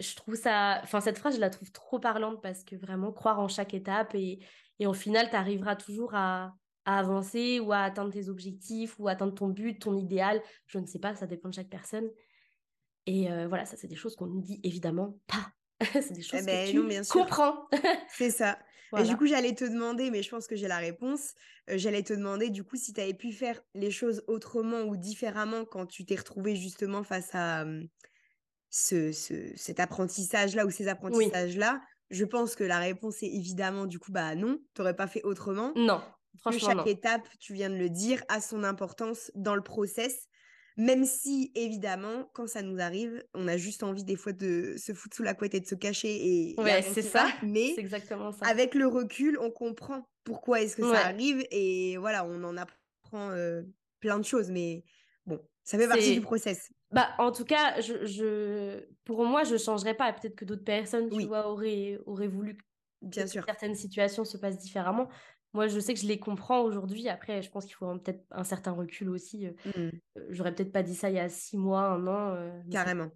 je 0.00 0.14
trouve 0.16 0.34
ça. 0.34 0.80
Enfin, 0.82 1.00
cette 1.00 1.18
phrase, 1.18 1.36
je 1.36 1.40
la 1.40 1.50
trouve 1.50 1.70
trop 1.72 1.98
parlante 1.98 2.42
parce 2.42 2.64
que 2.64 2.76
vraiment, 2.76 3.12
croire 3.12 3.38
en 3.38 3.48
chaque 3.48 3.74
étape 3.74 4.14
et, 4.14 4.40
et 4.78 4.86
au 4.86 4.94
final, 4.94 5.28
tu 5.30 5.36
arriveras 5.36 5.76
toujours 5.76 6.14
à, 6.14 6.54
à 6.84 6.98
avancer 6.98 7.60
ou 7.60 7.72
à 7.72 7.80
atteindre 7.80 8.12
tes 8.12 8.28
objectifs 8.28 8.98
ou 8.98 9.08
atteindre 9.08 9.34
ton 9.34 9.48
but, 9.48 9.78
ton 9.78 9.96
idéal. 9.96 10.42
Je 10.66 10.78
ne 10.78 10.86
sais 10.86 10.98
pas, 10.98 11.14
ça 11.14 11.26
dépend 11.26 11.48
de 11.48 11.54
chaque 11.54 11.68
personne. 11.68 12.08
Et 13.06 13.30
euh, 13.30 13.48
voilà, 13.48 13.66
ça, 13.66 13.76
c'est 13.76 13.88
des 13.88 13.96
choses 13.96 14.16
qu'on 14.16 14.26
nous 14.26 14.40
dit 14.40 14.60
évidemment 14.62 15.18
pas. 15.26 15.52
c'est 15.92 16.12
des 16.12 16.22
choses 16.22 16.40
eh 16.42 16.46
ben, 16.46 16.66
que 16.66 16.70
tu 16.72 16.86
bien 16.86 17.02
comprends. 17.02 17.68
c'est 18.08 18.30
ça. 18.30 18.58
Et 18.98 19.04
du 19.04 19.16
coup, 19.16 19.26
j'allais 19.26 19.54
te 19.54 19.64
demander, 19.64 20.10
mais 20.10 20.22
je 20.22 20.30
pense 20.30 20.48
que 20.48 20.56
j'ai 20.56 20.66
la 20.66 20.78
réponse. 20.78 21.34
Euh, 21.70 21.74
j'allais 21.78 22.02
te 22.02 22.12
demander, 22.12 22.50
du 22.50 22.64
coup, 22.64 22.76
si 22.76 22.92
tu 22.92 23.00
avais 23.00 23.14
pu 23.14 23.32
faire 23.32 23.60
les 23.74 23.90
choses 23.90 24.24
autrement 24.26 24.82
ou 24.82 24.96
différemment 24.96 25.64
quand 25.64 25.86
tu 25.86 26.04
t'es 26.04 26.16
retrouvé 26.16 26.56
justement 26.56 27.04
face 27.04 27.30
à 27.34 27.64
ce, 28.68 29.12
cet 29.54 29.78
apprentissage-là 29.78 30.66
ou 30.66 30.70
ces 30.70 30.88
apprentissages-là. 30.88 31.80
Je 32.10 32.24
pense 32.24 32.56
que 32.56 32.64
la 32.64 32.80
réponse 32.80 33.22
est 33.22 33.28
évidemment, 33.28 33.86
du 33.86 34.00
coup, 34.00 34.10
bah 34.10 34.34
non, 34.34 34.58
tu 34.74 34.80
n'aurais 34.80 34.96
pas 34.96 35.06
fait 35.06 35.22
autrement. 35.22 35.72
Non 35.76 36.02
que 36.44 36.58
chaque 36.58 36.86
étape, 36.86 37.28
tu 37.38 37.54
viens 37.54 37.70
de 37.70 37.76
le 37.76 37.88
dire, 37.88 38.22
a 38.28 38.40
son 38.40 38.64
importance 38.64 39.30
dans 39.34 39.54
le 39.54 39.62
process. 39.62 40.28
Même 40.76 41.04
si, 41.04 41.52
évidemment, 41.54 42.30
quand 42.32 42.46
ça 42.46 42.62
nous 42.62 42.80
arrive, 42.80 43.22
on 43.34 43.48
a 43.48 43.56
juste 43.56 43.82
envie 43.82 44.04
des 44.04 44.16
fois 44.16 44.32
de 44.32 44.76
se 44.78 44.94
foutre 44.94 45.16
sous 45.16 45.22
la 45.22 45.34
couette 45.34 45.54
et 45.54 45.60
de 45.60 45.66
se 45.66 45.74
cacher. 45.74 46.08
Et, 46.08 46.54
ouais, 46.58 46.82
c'est 46.82 47.02
ça. 47.02 47.28
Mais 47.42 47.74
exactement 47.76 48.32
ça. 48.32 48.46
avec 48.46 48.74
le 48.74 48.86
recul, 48.86 49.36
on 49.40 49.50
comprend 49.50 50.08
pourquoi 50.24 50.62
est-ce 50.62 50.76
que 50.76 50.82
ça 50.82 51.06
arrive. 51.06 51.44
Et 51.50 51.96
voilà, 51.98 52.24
on 52.24 52.42
en 52.44 52.56
apprend 52.56 53.30
euh, 53.30 53.62
plein 53.98 54.18
de 54.18 54.24
choses. 54.24 54.50
Mais 54.50 54.84
bon, 55.26 55.40
ça 55.64 55.76
fait 55.76 55.88
partie 55.88 56.14
du 56.14 56.20
process. 56.22 56.70
Bah, 56.92 57.10
en 57.18 57.30
tout 57.30 57.44
cas, 57.44 57.80
je, 57.80 58.06
je... 58.06 58.84
pour 59.04 59.24
moi, 59.24 59.44
je 59.44 59.54
ne 59.54 59.58
changerais 59.58 59.94
pas. 59.94 60.12
Peut-être 60.12 60.36
que 60.36 60.44
d'autres 60.44 60.64
personnes, 60.64 61.10
tu 61.10 61.26
vois, 61.26 61.48
auraient, 61.48 61.98
auraient 62.06 62.28
voulu 62.28 62.56
Bien 63.02 63.26
sûr. 63.26 63.44
certaines 63.44 63.74
situations 63.74 64.24
se 64.24 64.36
passent 64.36 64.58
différemment. 64.58 65.08
Moi, 65.52 65.66
je 65.66 65.80
sais 65.80 65.94
que 65.94 66.00
je 66.00 66.06
les 66.06 66.18
comprends 66.18 66.60
aujourd'hui. 66.60 67.08
Après, 67.08 67.42
je 67.42 67.50
pense 67.50 67.64
qu'il 67.66 67.74
faut 67.74 67.92
peut-être 67.98 68.24
un 68.30 68.44
certain 68.44 68.70
recul 68.70 69.08
aussi. 69.10 69.48
Mmh. 69.64 69.88
J'aurais 70.28 70.54
peut-être 70.54 70.72
pas 70.72 70.82
dit 70.82 70.94
ça 70.94 71.10
il 71.10 71.16
y 71.16 71.18
a 71.18 71.28
six 71.28 71.56
mois, 71.56 71.82
un 71.82 72.06
an. 72.06 72.62
Carrément. 72.70 73.10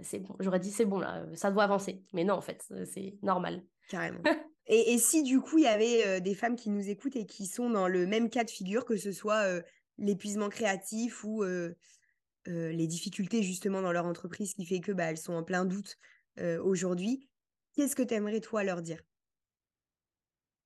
c'est 0.00 0.20
bon. 0.20 0.36
J'aurais 0.38 0.60
dit 0.60 0.70
c'est 0.70 0.84
bon 0.84 1.00
là, 1.00 1.26
ça 1.34 1.50
doit 1.50 1.64
avancer. 1.64 2.04
Mais 2.12 2.24
non, 2.24 2.34
en 2.34 2.40
fait, 2.40 2.64
c'est 2.84 3.18
normal. 3.22 3.64
Carrément. 3.88 4.20
et, 4.66 4.92
et, 4.92 4.98
si 4.98 5.22
du 5.22 5.40
coup 5.40 5.58
il 5.58 5.64
y 5.64 5.68
avait 5.68 6.20
des 6.20 6.34
femmes 6.34 6.56
qui 6.56 6.70
nous 6.70 6.88
écoutent 6.90 7.16
et 7.16 7.26
qui 7.26 7.46
sont 7.46 7.70
dans 7.70 7.88
le 7.88 8.06
même 8.06 8.30
cas 8.30 8.44
de 8.44 8.50
figure, 8.50 8.84
que 8.84 8.96
ce 8.96 9.10
soit 9.12 9.44
l'épuisement 9.98 10.48
créatif 10.48 11.24
ou 11.24 11.42
les 12.46 12.86
difficultés 12.86 13.42
justement 13.42 13.82
dans 13.82 13.92
leur 13.92 14.06
entreprise 14.06 14.54
qui 14.54 14.64
fait 14.64 14.80
que 14.80 14.92
bah, 14.92 15.10
elles 15.10 15.18
sont 15.18 15.34
en 15.34 15.42
plein 15.42 15.64
doute 15.64 15.96
aujourd'hui, 16.62 17.28
qu'est-ce 17.74 17.96
que 17.96 18.02
tu 18.02 18.14
aimerais 18.14 18.40
toi 18.40 18.62
leur 18.62 18.80
dire? 18.80 19.02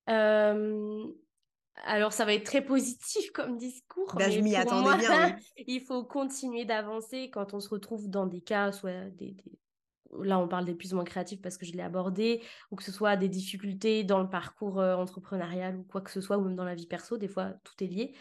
Alors, 0.07 2.13
ça 2.13 2.25
va 2.25 2.35
être 2.35 2.45
très 2.45 2.65
positif 2.65 3.31
comme 3.33 3.57
discours. 3.57 4.15
Bah, 4.15 4.31
je 4.31 4.41
m'y 4.41 4.57
attendais 4.57 4.99
bien. 4.99 5.37
il 5.67 5.81
faut 5.81 6.05
continuer 6.05 6.65
d'avancer 6.65 7.31
quand 7.31 7.55
on 7.55 7.61
se 7.61 7.69
retrouve 7.69 8.09
dans 8.09 8.27
des 8.27 8.41
cas, 8.41 8.73
soit 8.73 9.11
des, 9.11 9.37
là 10.21 10.39
on 10.39 10.49
parle 10.49 10.65
d'épuisement 10.65 11.05
créatif 11.05 11.41
parce 11.41 11.57
que 11.57 11.65
je 11.65 11.73
l'ai 11.73 11.83
abordé, 11.83 12.43
ou 12.71 12.77
que 12.77 12.85
ce 12.85 12.93
soit 12.93 13.17
des 13.17 13.29
difficultés 13.29 14.05
dans 14.05 14.21
le 14.21 14.29
parcours 14.29 14.79
entrepreneurial 14.79 15.79
ou 15.79 15.83
quoi 15.85 16.01
que 16.01 16.11
ce 16.11 16.21
soit, 16.21 16.39
ou 16.39 16.45
même 16.45 16.57
dans 16.57 16.65
la 16.65 16.75
vie 16.75 16.87
perso, 16.87 17.17
des 17.17 17.29
fois 17.29 17.53
tout 17.65 17.83
est 17.83 17.89
lié. 17.89 18.15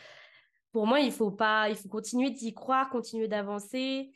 Pour 0.71 0.87
moi, 0.87 1.01
il 1.01 1.11
faut 1.11 1.31
pas, 1.31 1.69
il 1.69 1.75
faut 1.75 1.89
continuer 1.89 2.29
d'y 2.29 2.53
croire, 2.53 2.89
continuer 2.89 3.27
d'avancer, 3.27 4.11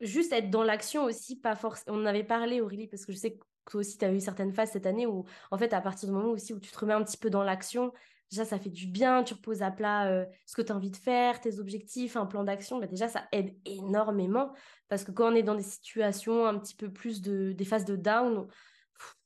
juste 0.00 0.32
être 0.32 0.50
dans 0.50 0.62
l'action 0.62 1.04
aussi, 1.04 1.36
pas 1.36 1.56
forcément. 1.56 1.96
On 1.96 2.02
en 2.02 2.06
avait 2.06 2.24
parlé 2.24 2.60
Aurélie 2.60 2.88
parce 2.88 3.06
que 3.06 3.12
je 3.12 3.16
sais 3.16 3.32
que 3.32 3.44
toi 3.70 3.80
aussi, 3.80 3.98
tu 3.98 4.04
as 4.04 4.12
eu 4.12 4.20
certaines 4.20 4.52
phases 4.52 4.70
cette 4.70 4.86
année 4.86 5.06
où, 5.06 5.24
en 5.50 5.58
fait, 5.58 5.72
à 5.72 5.80
partir 5.80 6.08
du 6.08 6.14
moment 6.14 6.30
aussi 6.30 6.52
où 6.52 6.60
tu 6.60 6.70
te 6.70 6.78
remets 6.78 6.94
un 6.94 7.02
petit 7.02 7.16
peu 7.16 7.30
dans 7.30 7.42
l'action, 7.42 7.92
déjà, 8.30 8.44
ça 8.44 8.58
fait 8.58 8.70
du 8.70 8.86
bien. 8.86 9.22
Tu 9.22 9.34
reposes 9.34 9.62
à 9.62 9.70
plat 9.70 10.26
ce 10.46 10.54
que 10.54 10.62
tu 10.62 10.72
as 10.72 10.76
envie 10.76 10.90
de 10.90 10.96
faire, 10.96 11.40
tes 11.40 11.58
objectifs, 11.58 12.16
un 12.16 12.26
plan 12.26 12.44
d'action. 12.44 12.78
Bah, 12.78 12.86
déjà, 12.86 13.08
ça 13.08 13.24
aide 13.32 13.54
énormément 13.64 14.52
parce 14.88 15.04
que 15.04 15.12
quand 15.12 15.32
on 15.32 15.34
est 15.34 15.42
dans 15.42 15.54
des 15.54 15.62
situations 15.62 16.46
un 16.46 16.58
petit 16.58 16.74
peu 16.74 16.92
plus 16.92 17.22
de, 17.22 17.52
des 17.52 17.64
phases 17.64 17.84
de 17.84 17.96
down, 17.96 18.48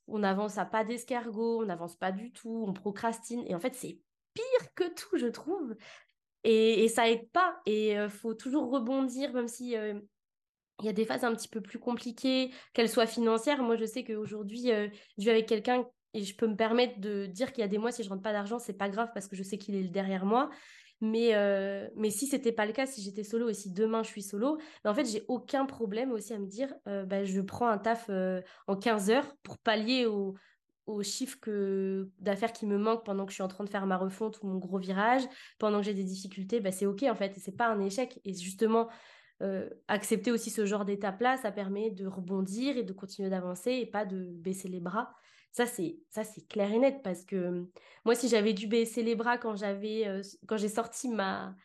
on 0.07 0.23
avance 0.23 0.57
à 0.57 0.65
pas 0.65 0.83
d'escargot, 0.83 1.61
on 1.61 1.65
n'avance 1.65 1.95
pas 1.95 2.11
du 2.11 2.31
tout, 2.31 2.65
on 2.67 2.73
procrastine. 2.73 3.43
Et 3.47 3.55
en 3.55 3.59
fait, 3.59 3.75
c'est 3.75 3.99
pire 4.33 4.73
que 4.75 4.93
tout, 4.93 5.17
je 5.17 5.27
trouve. 5.27 5.75
Et, 6.43 6.87
ça 6.87 7.09
aide 7.09 7.29
pas. 7.31 7.59
Et 7.65 7.93
il 7.93 8.09
faut 8.09 8.33
toujours 8.33 8.71
rebondir, 8.71 9.33
même 9.33 9.47
si 9.47 9.75
il 10.79 10.85
y 10.85 10.89
a 10.89 10.93
des 10.93 11.05
phases 11.05 11.23
un 11.23 11.33
petit 11.33 11.47
peu 11.47 11.61
plus 11.61 11.79
compliquées, 11.79 12.51
qu'elles 12.73 12.89
soient 12.89 13.07
financières. 13.07 13.63
Moi, 13.63 13.75
je 13.77 13.85
sais 13.85 14.03
qu'aujourd'hui, 14.03 14.67
je 14.67 14.89
vis 15.17 15.29
avec 15.29 15.47
quelqu'un 15.47 15.85
et 16.13 16.23
je 16.23 16.35
peux 16.35 16.47
me 16.47 16.55
permettre 16.55 16.99
de 16.99 17.25
dire 17.25 17.51
qu'il 17.51 17.61
y 17.61 17.65
a 17.65 17.67
des 17.67 17.77
mois, 17.77 17.91
si 17.91 18.03
je 18.03 18.09
rentre 18.09 18.21
pas 18.21 18.33
d'argent, 18.33 18.59
c'est 18.59 18.77
pas 18.77 18.89
grave 18.89 19.09
parce 19.13 19.27
que 19.27 19.35
je 19.35 19.43
sais 19.43 19.57
qu'il 19.57 19.75
est 19.75 19.83
derrière 19.83 20.25
moi. 20.25 20.49
Mais, 20.99 21.35
euh, 21.35 21.87
mais 21.95 22.09
si 22.09 22.25
c'était 22.25 22.51
pas 22.51 22.65
le 22.65 22.73
cas, 22.73 22.87
si 22.87 23.03
j'étais 23.03 23.23
solo 23.23 23.49
et 23.49 23.53
si 23.53 23.71
demain 23.71 24.01
je 24.01 24.07
suis 24.07 24.23
solo, 24.23 24.57
ben, 24.83 24.91
en 24.91 24.93
fait, 24.95 25.05
j'ai 25.05 25.23
aucun 25.27 25.65
problème 25.65 26.11
aussi 26.11 26.33
à 26.33 26.39
me 26.39 26.47
dire, 26.47 26.73
euh, 26.87 27.05
ben, 27.05 27.23
je 27.23 27.39
prends 27.41 27.67
un 27.67 27.77
taf 27.77 28.07
euh, 28.09 28.41
en 28.65 28.75
15 28.75 29.11
heures 29.11 29.35
pour 29.43 29.59
pallier 29.59 30.07
au, 30.07 30.33
au 30.87 31.03
chiffre 31.03 31.37
d'affaires 32.19 32.51
qui 32.51 32.65
me 32.65 32.79
manquent 32.79 33.05
pendant 33.05 33.25
que 33.25 33.31
je 33.31 33.35
suis 33.35 33.43
en 33.43 33.47
train 33.47 33.63
de 33.63 33.69
faire 33.69 33.85
ma 33.85 33.97
refonte 33.97 34.39
ou 34.41 34.47
mon 34.47 34.57
gros 34.57 34.79
virage, 34.79 35.21
pendant 35.59 35.79
que 35.79 35.85
j'ai 35.85 35.93
des 35.93 36.03
difficultés, 36.03 36.61
ben, 36.61 36.71
c'est 36.71 36.87
OK 36.87 37.03
en 37.03 37.15
fait, 37.15 37.33
c'est 37.37 37.55
pas 37.55 37.67
un 37.67 37.79
échec. 37.79 38.19
Et 38.25 38.33
justement, 38.33 38.87
accepter 39.87 40.31
aussi 40.31 40.49
ce 40.49 40.65
genre 40.65 40.85
d'étape-là, 40.85 41.37
ça 41.37 41.51
permet 41.51 41.91
de 41.91 42.07
rebondir 42.07 42.77
et 42.77 42.83
de 42.83 42.93
continuer 42.93 43.29
d'avancer 43.29 43.71
et 43.71 43.85
pas 43.85 44.05
de 44.05 44.31
baisser 44.31 44.67
les 44.67 44.79
bras. 44.79 45.13
Ça, 45.51 45.65
c'est 45.65 45.99
ça 46.09 46.23
c'est 46.23 46.47
clair 46.47 46.71
et 46.71 46.79
net 46.79 47.01
parce 47.03 47.23
que 47.23 47.65
moi, 48.05 48.15
si 48.15 48.27
j'avais 48.29 48.53
dû 48.53 48.67
baisser 48.67 49.03
les 49.03 49.15
bras 49.15 49.37
quand 49.37 49.55
j'avais 49.55 50.21
quand 50.47 50.57
j'ai 50.57 50.69
sorti 50.69 51.09
ma 51.09 51.55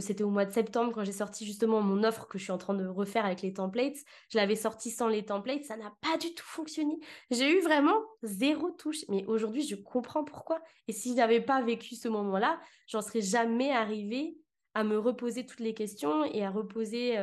c'était 0.00 0.24
au 0.24 0.30
mois 0.30 0.44
de 0.44 0.52
septembre 0.52 0.92
quand 0.92 1.04
j'ai 1.04 1.12
sorti 1.12 1.46
justement 1.46 1.80
mon 1.80 2.04
offre 2.04 2.26
que 2.26 2.38
je 2.38 2.44
suis 2.44 2.52
en 2.52 2.58
train 2.58 2.74
de 2.74 2.86
refaire 2.86 3.24
avec 3.24 3.42
les 3.42 3.52
templates. 3.52 3.96
Je 4.30 4.38
l'avais 4.38 4.56
sorti 4.56 4.90
sans 4.90 5.08
les 5.08 5.24
templates, 5.24 5.64
ça 5.64 5.76
n'a 5.76 5.92
pas 6.00 6.16
du 6.18 6.34
tout 6.34 6.44
fonctionné. 6.44 6.98
J'ai 7.30 7.56
eu 7.56 7.60
vraiment 7.60 7.96
zéro 8.22 8.70
touche. 8.70 9.04
Mais 9.08 9.24
aujourd'hui, 9.26 9.62
je 9.62 9.76
comprends 9.76 10.24
pourquoi. 10.24 10.60
Et 10.88 10.92
si 10.92 11.10
je 11.10 11.16
n'avais 11.16 11.40
pas 11.40 11.62
vécu 11.62 11.94
ce 11.94 12.08
moment-là, 12.08 12.60
j'en 12.88 13.02
serais 13.02 13.20
jamais 13.20 13.70
arrivée 13.72 14.38
à 14.76 14.84
me 14.84 14.98
reposer 14.98 15.46
toutes 15.46 15.60
les 15.60 15.74
questions 15.74 16.24
et 16.24 16.44
à 16.44 16.50
reposer 16.50 17.16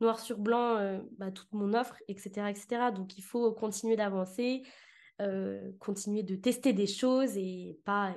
noir 0.00 0.18
sur 0.18 0.38
blanc 0.38 1.00
bah, 1.18 1.30
toute 1.30 1.52
mon 1.52 1.74
offre, 1.74 1.96
etc., 2.08 2.48
etc. 2.48 2.66
Donc 2.94 3.18
il 3.18 3.22
faut 3.22 3.52
continuer 3.52 3.96
d'avancer, 3.96 4.62
euh, 5.22 5.70
continuer 5.78 6.24
de 6.24 6.34
tester 6.34 6.72
des 6.72 6.88
choses 6.88 7.36
et 7.36 7.78
pas, 7.84 8.16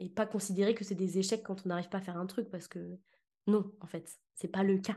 et, 0.00 0.10
pas 0.10 0.26
considérer 0.26 0.74
que 0.74 0.82
c'est 0.82 0.96
des 0.96 1.16
échecs 1.16 1.44
quand 1.44 1.64
on 1.64 1.68
n'arrive 1.68 1.88
pas 1.88 1.98
à 1.98 2.00
faire 2.00 2.16
un 2.16 2.26
truc 2.26 2.50
parce 2.50 2.66
que 2.66 2.98
non, 3.46 3.70
en 3.80 3.86
fait, 3.86 4.10
c'est 4.34 4.48
pas 4.48 4.64
le 4.64 4.78
cas. 4.78 4.96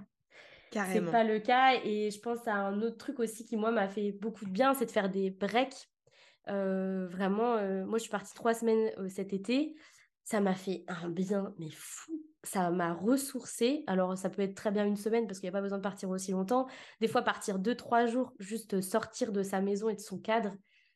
C'est 0.74 1.12
pas 1.12 1.24
le 1.24 1.40
cas 1.40 1.80
et 1.84 2.10
je 2.10 2.20
pense 2.20 2.46
à 2.48 2.56
un 2.56 2.82
autre 2.82 2.98
truc 2.98 3.20
aussi 3.20 3.46
qui 3.46 3.56
moi 3.56 3.72
m'a 3.72 3.88
fait 3.88 4.14
beaucoup 4.14 4.46
de 4.46 4.50
bien, 4.50 4.74
c'est 4.74 4.88
de 4.88 4.92
faire 4.92 5.10
des 5.10 5.30
breaks. 5.30 5.90
Euh, 6.50 7.08
vraiment, 7.08 7.56
euh, 7.56 7.86
moi 7.86 8.00
je 8.00 8.04
suis 8.04 8.12
partie 8.12 8.34
trois 8.34 8.56
semaines 8.56 8.92
cet 9.08 9.32
été, 9.32 9.76
ça 10.24 10.42
m'a 10.42 10.56
fait 10.56 10.86
un 10.88 11.08
bien 11.08 11.54
mais 11.60 11.70
fou 11.70 12.12
ça 12.48 12.72
m'a 12.72 12.94
ressourcé. 12.94 13.84
Alors, 13.88 14.18
ça 14.18 14.30
peut 14.30 14.42
être 14.42 14.56
très 14.56 14.72
bien 14.72 14.86
une 14.86 14.96
semaine 14.96 15.28
parce 15.28 15.40
qu'il 15.40 15.48
n'y 15.48 15.56
a 15.56 15.58
pas 15.58 15.62
besoin 15.62 15.78
de 15.78 15.84
partir 15.84 16.10
aussi 16.10 16.32
longtemps. 16.32 16.68
Des 17.02 17.08
fois, 17.08 17.22
partir 17.22 17.60
deux, 17.60 17.76
trois 17.76 18.06
jours, 18.06 18.34
juste 18.40 18.82
sortir 18.82 19.32
de 19.32 19.44
sa 19.44 19.62
maison 19.62 19.90
et 19.90 19.96
de 19.96 20.00
son 20.00 20.20
cadre, 20.20 20.56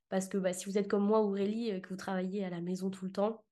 parce 0.09 0.27
que 0.27 0.37
bah, 0.37 0.53
si 0.53 0.65
vous 0.65 0.77
êtes 0.77 0.87
comme 0.87 1.05
moi, 1.05 1.19
Aurélie, 1.21 1.71
euh, 1.71 1.79
que 1.79 1.89
vous 1.89 1.95
travaillez 1.95 2.43
à 2.43 2.49
la 2.49 2.61
maison 2.61 2.89
tout 2.89 3.05
le 3.05 3.11
temps, 3.11 3.43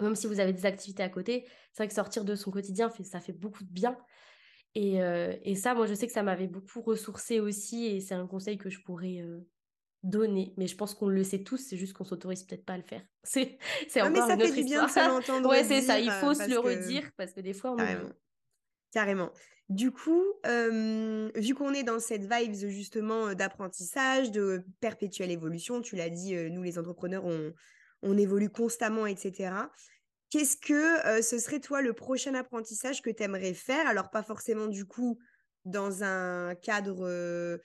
même 0.00 0.16
si 0.16 0.26
vous 0.26 0.40
avez 0.40 0.52
des 0.52 0.66
activités 0.66 1.02
à 1.02 1.08
côté, 1.08 1.44
c'est 1.72 1.82
vrai 1.82 1.88
que 1.88 1.94
sortir 1.94 2.24
de 2.24 2.34
son 2.34 2.50
quotidien, 2.50 2.90
ça 3.04 3.20
fait 3.20 3.32
beaucoup 3.32 3.64
de 3.64 3.70
bien. 3.70 3.96
Euh, 4.76 5.36
et, 5.42 5.54
ça, 5.54 5.74
moi, 5.74 5.86
je 5.86 5.94
sais 5.94 6.06
que 6.06 6.12
ça 6.12 6.22
m'avait 6.22 6.48
beaucoup 6.48 6.82
ressourcé 6.82 7.40
aussi, 7.40 7.86
et 7.86 8.00
c'est 8.00 8.14
un 8.14 8.26
conseil 8.26 8.58
que 8.58 8.70
je 8.70 8.80
pourrais 8.80 9.20
euh, 9.20 9.40
donner. 10.04 10.52
Mais 10.56 10.66
je 10.66 10.76
pense 10.76 10.94
qu'on 10.94 11.08
le 11.08 11.24
sait 11.24 11.42
tous, 11.42 11.56
c'est 11.56 11.76
juste 11.76 11.94
qu'on 11.94 12.04
s'autorise 12.04 12.44
peut-être 12.44 12.64
pas 12.64 12.74
à 12.74 12.76
le 12.76 12.82
faire. 12.84 13.02
C'est, 13.24 13.58
c'est 13.88 14.02
encore 14.02 14.12
mais 14.12 14.18
ça 14.18 14.36
fait 14.36 14.52
du 14.52 14.64
bien 14.64 14.84
de 14.84 14.90
se 14.90 14.98
l'entendre. 15.08 15.48
ouais, 15.48 15.64
c'est 15.64 15.80
ça. 15.80 15.98
Il 15.98 16.10
faut 16.10 16.34
se 16.34 16.48
le 16.48 16.58
redire 16.58 17.10
parce 17.16 17.32
que 17.32 17.40
des 17.40 17.54
fois, 17.54 17.72
on. 17.72 17.76
Carrément. 17.76 18.10
Carrément. 18.92 19.32
Du 19.70 19.90
coup, 19.92 20.22
vu 20.44 21.54
qu'on 21.54 21.72
est 21.72 21.84
dans 21.84 21.98
cette 21.98 22.30
vibe 22.30 22.54
justement 22.54 23.32
d'apprentissage, 23.32 24.30
de 24.30 24.62
perpétuelle 24.80 25.30
évolution, 25.30 25.80
tu 25.80 25.96
l'as 25.96 26.10
dit, 26.10 26.34
nous 26.50 26.62
les 26.62 26.78
entrepreneurs, 26.78 27.24
on, 28.02 28.18
évolue 28.18 28.50
constamment, 28.50 29.06
etc. 29.06 29.54
Qu'est-ce 30.28 30.58
que 30.58 31.22
ce 31.22 31.38
serait 31.38 31.60
toi 31.60 31.80
le 31.80 31.94
prochain 31.94 32.34
apprentissage 32.34 33.00
que 33.00 33.08
tu 33.08 33.22
aimerais 33.22 33.54
faire? 33.54 33.86
Alors 33.86 34.10
pas 34.10 34.22
forcément 34.22 34.66
du 34.66 34.84
coup 34.84 35.18
dans 35.64 36.04
un 36.04 36.54
cadre 36.56 37.58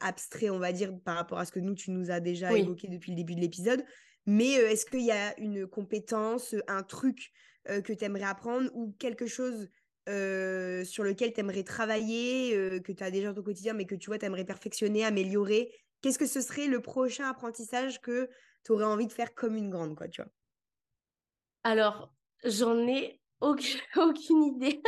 abstrait, 0.00 0.50
on 0.50 0.58
va 0.58 0.72
dire, 0.72 0.92
par 1.04 1.16
rapport 1.16 1.38
à 1.38 1.44
ce 1.44 1.52
que 1.52 1.60
nous, 1.60 1.74
tu 1.74 1.90
nous 1.90 2.10
as 2.10 2.20
déjà 2.20 2.52
évoqué 2.52 2.88
depuis 2.88 3.10
le 3.12 3.16
début 3.16 3.34
de 3.34 3.40
l'épisode, 3.40 3.84
mais 4.26 4.52
est-ce 4.52 4.86
qu'il 4.86 5.04
y 5.04 5.10
a 5.10 5.38
une 5.38 5.66
compétence, 5.66 6.54
un 6.68 6.82
truc 6.82 7.32
que 7.66 7.92
tu 7.92 8.04
aimerais 8.04 8.24
apprendre 8.24 8.70
ou 8.74 8.94
quelque 8.98 9.26
chose 9.26 9.68
euh, 10.08 10.84
sur 10.84 11.04
lequel 11.04 11.32
tu 11.32 11.38
aimerais 11.38 11.62
travailler, 11.62 12.56
euh, 12.56 12.80
que 12.80 12.90
tu 12.90 13.04
as 13.04 13.12
déjà 13.12 13.28
dans 13.28 13.34
ton 13.34 13.42
quotidien, 13.44 13.72
mais 13.72 13.86
que 13.86 13.94
tu 13.94 14.08
vois, 14.08 14.18
tu 14.18 14.26
aimerais 14.26 14.44
perfectionner, 14.44 15.04
améliorer? 15.04 15.72
Qu'est-ce 16.00 16.18
que 16.18 16.26
ce 16.26 16.40
serait 16.40 16.66
le 16.66 16.80
prochain 16.80 17.28
apprentissage 17.28 18.00
que 18.00 18.28
tu 18.64 18.72
aurais 18.72 18.84
envie 18.84 19.06
de 19.06 19.12
faire 19.12 19.32
comme 19.32 19.54
une 19.54 19.70
grande, 19.70 19.94
quoi, 19.94 20.08
tu 20.08 20.20
vois? 20.20 20.30
Alors, 21.62 22.12
j'en 22.42 22.76
ai 22.88 23.20
aucune, 23.40 23.78
aucune 23.96 24.42
idée. 24.42 24.82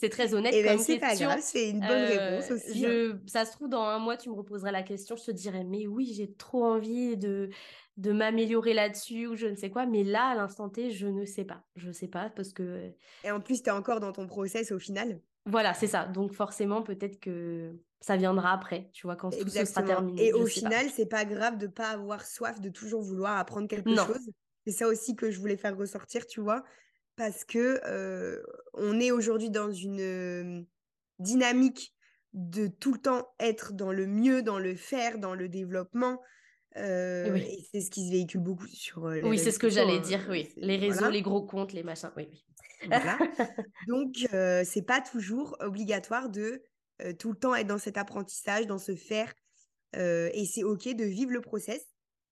C'est 0.00 0.10
très 0.10 0.32
honnête 0.32 0.54
Et 0.54 0.60
eh 0.60 0.62
ben, 0.62 0.78
c'est 0.78 0.98
question. 0.98 1.28
c'est 1.40 1.70
une 1.70 1.80
bonne 1.80 2.04
réponse 2.04 2.50
euh, 2.50 2.54
aussi. 2.54 2.86
Hein. 2.86 3.18
Ça 3.26 3.44
se 3.44 3.50
trouve, 3.50 3.68
dans 3.68 3.82
un 3.82 3.98
mois, 3.98 4.16
tu 4.16 4.28
me 4.28 4.34
reposerais 4.34 4.70
la 4.70 4.84
question, 4.84 5.16
je 5.16 5.24
te 5.24 5.30
dirais, 5.32 5.64
mais 5.64 5.88
oui, 5.88 6.12
j'ai 6.16 6.32
trop 6.32 6.64
envie 6.64 7.16
de, 7.16 7.50
de 7.96 8.12
m'améliorer 8.12 8.74
là-dessus 8.74 9.26
ou 9.26 9.34
je 9.34 9.46
ne 9.46 9.56
sais 9.56 9.70
quoi. 9.70 9.86
Mais 9.86 10.04
là, 10.04 10.28
à 10.28 10.34
l'instant 10.36 10.68
T, 10.68 10.92
je 10.92 11.08
ne 11.08 11.24
sais 11.24 11.44
pas. 11.44 11.64
Je 11.74 11.88
ne 11.88 11.92
sais 11.92 12.06
pas 12.06 12.30
parce 12.30 12.52
que. 12.52 12.92
Et 13.24 13.32
en 13.32 13.40
plus, 13.40 13.60
tu 13.60 13.70
es 13.70 13.72
encore 13.72 13.98
dans 13.98 14.12
ton 14.12 14.28
process 14.28 14.70
au 14.70 14.78
final. 14.78 15.20
Voilà, 15.46 15.74
c'est 15.74 15.88
ça. 15.88 16.06
Donc 16.06 16.32
forcément, 16.32 16.82
peut-être 16.82 17.18
que 17.18 17.74
ça 18.00 18.16
viendra 18.16 18.52
après, 18.52 18.90
tu 18.92 19.08
vois, 19.08 19.16
quand 19.16 19.30
tout 19.30 19.48
ce 19.48 19.64
sera 19.64 19.82
terminé. 19.82 20.26
Et 20.26 20.32
au 20.32 20.46
final, 20.46 20.86
c'est 20.94 21.08
pas 21.08 21.24
grave 21.24 21.58
de 21.58 21.66
pas 21.66 21.88
avoir 21.88 22.24
soif, 22.24 22.60
de 22.60 22.68
toujours 22.68 23.02
vouloir 23.02 23.36
apprendre 23.36 23.66
quelque 23.66 23.92
chose. 23.96 24.30
C'est 24.64 24.74
ça 24.74 24.86
aussi 24.86 25.16
que 25.16 25.30
je 25.30 25.40
voulais 25.40 25.56
faire 25.56 25.76
ressortir, 25.76 26.26
tu 26.26 26.40
vois, 26.40 26.62
parce 27.18 27.44
que 27.44 27.80
euh, 27.84 28.40
on 28.74 29.00
est 29.00 29.10
aujourd'hui 29.10 29.50
dans 29.50 29.72
une 29.72 30.64
dynamique 31.18 31.92
de 32.32 32.68
tout 32.68 32.92
le 32.92 33.00
temps 33.00 33.28
être 33.40 33.72
dans 33.72 33.92
le 33.92 34.06
mieux, 34.06 34.42
dans 34.42 34.60
le 34.60 34.76
faire, 34.76 35.18
dans 35.18 35.34
le 35.34 35.48
développement, 35.48 36.20
euh, 36.76 37.34
et 37.34 37.66
c'est 37.72 37.80
ce 37.80 37.90
qui 37.90 38.06
se 38.06 38.12
véhicule 38.12 38.40
beaucoup 38.40 38.68
sur 38.68 39.06
euh, 39.06 39.20
Oui, 39.24 39.36
c'est 39.36 39.50
ce 39.50 39.58
que 39.58 39.68
j'allais 39.68 39.96
hein, 39.96 40.00
dire, 40.00 40.26
oui. 40.30 40.48
Les 40.56 40.76
réseaux, 40.76 41.10
les 41.10 41.22
gros 41.22 41.42
comptes, 41.42 41.72
les 41.72 41.82
machins, 41.82 42.10
oui, 42.16 42.28
oui. 42.30 42.44
Voilà. 42.86 43.18
Donc, 43.88 44.14
euh, 44.32 44.62
c'est 44.64 44.82
pas 44.82 45.00
toujours 45.00 45.56
obligatoire 45.60 46.28
de 46.28 46.62
tout 47.18 47.30
le 47.30 47.38
temps 47.38 47.54
être 47.54 47.66
dans 47.66 47.78
cet 47.78 47.96
apprentissage, 47.96 48.66
dans 48.66 48.78
ce 48.78 48.96
faire. 48.96 49.32
et 49.94 50.44
c'est 50.52 50.64
OK 50.64 50.88
de 50.88 51.04
vivre 51.04 51.32
le 51.32 51.40
process 51.40 51.80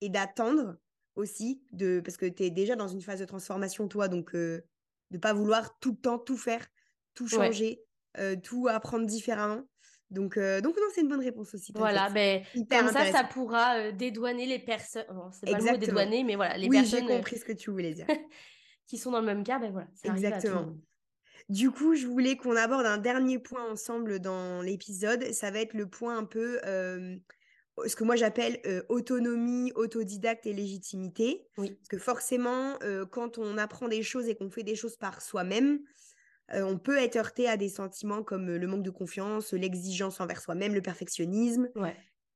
et 0.00 0.08
d'attendre 0.08 0.76
aussi, 1.14 1.62
de, 1.72 2.00
parce 2.04 2.16
que 2.16 2.26
tu 2.26 2.44
es 2.44 2.50
déjà 2.50 2.74
dans 2.74 2.88
une 2.88 3.00
phase 3.00 3.20
de 3.20 3.24
transformation, 3.24 3.86
toi, 3.86 4.08
donc 4.08 4.36
de 5.10 5.18
pas 5.18 5.32
vouloir 5.32 5.78
tout 5.78 5.92
le 5.92 5.98
temps 5.98 6.18
tout 6.18 6.36
faire, 6.36 6.66
tout 7.14 7.28
changer, 7.28 7.80
tout 8.42 8.68
apprendre 8.68 9.06
différemment. 9.06 9.62
Donc, 10.10 10.36
euh, 10.36 10.60
donc 10.60 10.76
non, 10.76 10.86
c'est 10.94 11.00
une 11.00 11.08
bonne 11.08 11.24
réponse 11.24 11.54
aussi. 11.54 11.72
Voilà, 11.74 12.08
ben, 12.10 12.42
comme 12.70 12.88
ça, 12.88 13.10
ça 13.10 13.24
pourra 13.24 13.76
euh, 13.76 13.92
dédouaner 13.92 14.46
les 14.46 14.60
personnes. 14.60 15.04
c'est 15.32 15.50
pas 15.50 15.58
le 15.58 15.64
mot 15.64 15.76
dédouaner, 15.76 16.22
mais 16.22 16.36
voilà, 16.36 16.56
les 16.56 16.68
personnes. 16.68 17.08
J'ai 17.08 17.16
compris 17.16 17.38
ce 17.38 17.44
que 17.44 17.52
tu 17.52 17.70
voulais 17.70 17.92
dire. 17.92 18.06
qui 18.86 18.98
sont 18.98 19.10
dans 19.10 19.20
le 19.20 19.26
même 19.26 19.42
cas, 19.42 19.58
ben 19.58 19.72
voilà. 19.72 19.88
Exactement. 20.04 20.76
Du 21.48 21.70
coup, 21.70 21.94
je 21.94 22.06
voulais 22.06 22.36
qu'on 22.36 22.56
aborde 22.56 22.86
un 22.86 22.98
dernier 22.98 23.38
point 23.38 23.68
ensemble 23.70 24.20
dans 24.20 24.62
l'épisode. 24.62 25.32
Ça 25.32 25.50
va 25.50 25.60
être 25.60 25.74
le 25.74 25.88
point 25.88 26.16
un 26.16 26.24
peu, 26.24 26.60
euh, 26.64 27.16
ce 27.84 27.94
que 27.96 28.04
moi 28.04 28.16
j'appelle 28.16 28.60
autonomie, 28.88 29.72
autodidacte 29.74 30.46
et 30.46 30.52
légitimité. 30.52 31.46
Oui. 31.58 31.70
Parce 31.70 31.88
que 31.88 31.98
forcément, 31.98 32.78
quand 33.10 33.38
on 33.38 33.58
apprend 33.58 33.88
des 33.88 34.02
choses 34.02 34.28
et 34.28 34.34
qu'on 34.34 34.50
fait 34.50 34.62
des 34.62 34.76
choses 34.76 34.96
par 34.96 35.20
soi-même, 35.20 35.80
euh, 36.52 36.62
on 36.62 36.78
peut 36.78 36.96
être 36.98 37.16
heurté 37.16 37.48
à 37.48 37.56
des 37.56 37.68
sentiments 37.68 38.22
comme 38.22 38.54
le 38.54 38.66
manque 38.66 38.84
de 38.84 38.90
confiance, 38.90 39.52
l'exigence 39.52 40.20
envers 40.20 40.40
soi-même, 40.40 40.74
le 40.74 40.82
perfectionnisme. 40.82 41.68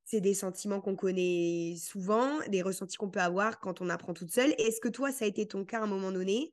C'est 0.05 0.20
des 0.20 0.35
sentiments 0.35 0.81
qu'on 0.81 0.96
connaît 0.96 1.76
souvent, 1.79 2.40
des 2.48 2.62
ressentis 2.62 2.96
qu'on 2.96 3.11
peut 3.11 3.20
avoir 3.20 3.61
quand 3.61 3.81
on 3.81 3.88
apprend 3.88 4.12
toute 4.12 4.33
seule. 4.33 4.53
Est-ce 4.59 4.81
que 4.81 4.88
toi, 4.88 5.12
ça 5.12 5.24
a 5.24 5.29
été 5.29 5.46
ton 5.46 5.64
cas 5.64 5.79
à 5.79 5.83
un 5.85 5.87
moment 5.87 6.11
donné? 6.11 6.53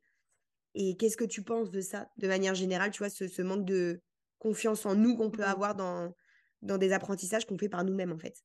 Et 0.75 0.95
qu'est-ce 0.95 1.17
que 1.17 1.23
tu 1.23 1.41
penses 1.41 1.71
de 1.71 1.81
ça, 1.81 2.07
de 2.17 2.27
manière 2.27 2.53
générale, 2.53 2.91
tu 2.91 2.99
vois, 2.99 3.09
ce, 3.09 3.41
manque 3.41 3.65
de 3.65 3.99
confiance 4.37 4.85
en 4.85 4.93
nous 4.93 5.15
qu'on 5.15 5.31
peut 5.31 5.41
mmh 5.41 5.45
avoir 5.45 5.73
dans, 5.73 6.13
dans 6.61 6.77
des 6.77 6.91
apprentissages 6.91 7.47
qu'on 7.47 7.57
fait 7.57 7.69
par 7.69 7.83
nous-mêmes, 7.83 8.11
en 8.11 8.19
fait? 8.19 8.43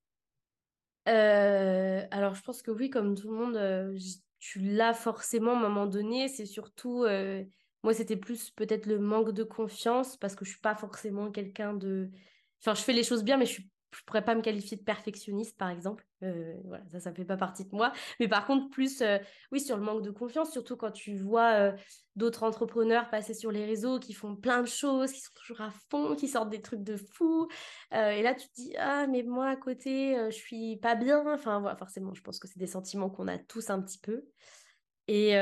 Euh, 1.09 2.07
Alors, 2.11 2.35
je 2.35 2.43
pense 2.43 2.63
que 2.63 2.71
oui, 2.71 2.91
comme 2.91 3.17
tout 3.17 3.31
le 3.31 3.37
monde, 3.37 3.99
tu 4.39 4.61
l'as 4.61 4.95
forcément 4.95 5.53
à 5.53 5.57
un 5.57 5.61
moment 5.61 5.87
donné. 5.87 6.29
C'est 6.29 6.47
surtout, 6.47 7.05
moi, 7.83 7.95
c'était 7.95 8.17
plus 8.17 8.51
peut-être 8.51 8.87
le 8.87 8.99
manque 8.99 9.33
de 9.33 9.45
confiance 9.45 10.17
parce 10.17 10.35
que 10.37 10.45
je 10.45 10.51
suis 10.51 10.61
pas 10.61 10.75
forcément 10.75 11.31
quelqu'un 11.31 11.75
de. 11.75 12.11
Enfin, 12.61 12.75
je 12.75 12.83
fais 12.83 12.93
les 12.93 13.03
choses 13.05 13.25
bien, 13.25 13.37
mais 13.37 13.47
je 13.47 13.53
suis 13.53 13.72
je 13.95 14.03
pourrais 14.05 14.25
pas 14.25 14.35
me 14.35 14.43
qualifier 14.43 14.77
de 14.77 14.83
perfectionniste, 14.83 15.57
par 15.59 15.71
exemple. 15.71 16.07
Euh, 16.23 16.55
voilà, 16.65 16.85
ça, 16.89 17.01
ça 17.01 17.13
fait 17.13 17.25
pas 17.25 17.37
partie 17.37 17.65
de 17.65 17.75
moi. 17.75 17.93
Mais 18.21 18.29
par 18.29 18.47
contre, 18.47 18.71
plus, 18.71 19.03
euh, 19.03 19.19
oui, 19.51 19.61
sur 19.61 19.77
le 19.77 19.83
manque 19.83 20.03
de 20.03 20.11
confiance, 20.11 20.51
surtout 20.51 20.77
quand 20.77 20.93
tu 20.93 21.17
vois 21.17 21.53
euh, 21.53 21.73
d'autres 22.17 22.43
entrepreneurs 22.43 23.11
passer 23.11 23.35
sur 23.35 23.51
les 23.51 23.65
réseaux 23.65 23.99
qui 23.99 24.13
font 24.13 24.37
plein 24.37 24.63
de 24.63 24.69
choses, 24.69 25.13
qui 25.13 25.21
sont 25.21 25.33
toujours 25.35 25.61
à 25.61 25.71
fond, 25.91 26.15
qui 26.15 26.29
sortent 26.29 26.51
des 26.51 26.63
trucs 26.63 26.83
de 26.83 26.97
fou. 26.97 27.49
et 27.93 28.23
là, 28.23 28.35
tu 28.35 28.49
te 28.49 28.55
dis, 28.55 28.75
ah, 28.79 29.07
mais 29.07 29.23
moi, 29.23 29.49
à 29.49 29.57
côté, 29.57 30.17
je 30.31 30.37
suis 30.37 30.77
pas 30.77 30.95
bien. 30.95 31.25
Enfin, 31.33 31.61
voilà, 31.61 31.77
forcément, 31.77 32.15
je 32.15 32.23
pense 32.23 32.39
que 32.39 32.49
c'est 32.49 32.59
des 32.59 32.67
sentiments 32.67 33.11
qu'on 33.11 33.29
a 33.29 33.39
tous 33.39 33.71
un 33.71 33.81
petit 33.83 33.99
peu. 33.99 34.25
Et 35.09 35.33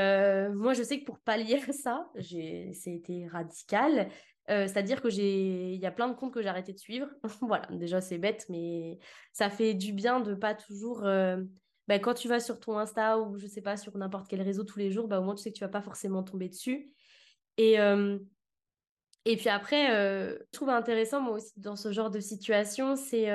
moi, 0.53 0.73
je 0.73 0.83
sais 0.83 0.99
que 0.99 1.05
pour 1.05 1.19
pallier 1.19 1.59
ça, 1.71 2.09
été 2.15 3.27
radical. 3.27 4.09
Euh, 4.49 4.67
c'est-à-dire 4.67 5.01
que 5.01 5.09
y 5.09 5.85
a 5.85 5.91
plein 5.91 6.09
de 6.09 6.13
comptes 6.13 6.33
que 6.33 6.41
j'ai 6.41 6.49
arrêté 6.49 6.73
de 6.73 6.79
suivre. 6.79 7.07
voilà, 7.41 7.67
déjà 7.71 8.01
c'est 8.01 8.17
bête, 8.17 8.45
mais 8.49 8.99
ça 9.33 9.49
fait 9.49 9.73
du 9.73 9.93
bien 9.93 10.19
de 10.19 10.33
pas 10.33 10.55
toujours. 10.55 11.01
Bah, 11.87 11.99
quand 11.99 12.13
tu 12.13 12.27
vas 12.27 12.39
sur 12.39 12.59
ton 12.59 12.77
Insta 12.77 13.19
ou 13.19 13.37
je 13.37 13.47
sais 13.47 13.61
pas 13.61 13.75
sur 13.75 13.97
n'importe 13.97 14.27
quel 14.27 14.41
réseau 14.41 14.63
tous 14.63 14.79
les 14.79 14.91
jours, 14.91 15.07
bah, 15.07 15.19
au 15.19 15.23
moins 15.23 15.35
tu 15.35 15.43
sais 15.43 15.51
que 15.51 15.57
tu 15.57 15.63
vas 15.63 15.69
pas 15.69 15.81
forcément 15.81 16.23
tomber 16.23 16.49
dessus. 16.49 16.91
Et 17.57 17.79
euh, 17.79 18.17
et 19.25 19.37
puis 19.37 19.49
après, 19.49 19.87
je 19.87 20.51
trouve 20.51 20.69
intéressant 20.69 21.21
moi 21.21 21.33
aussi 21.33 21.53
dans 21.57 21.75
ce 21.75 21.91
genre 21.91 22.09
de 22.09 22.19
situation, 22.19 22.95
c'est 22.95 23.29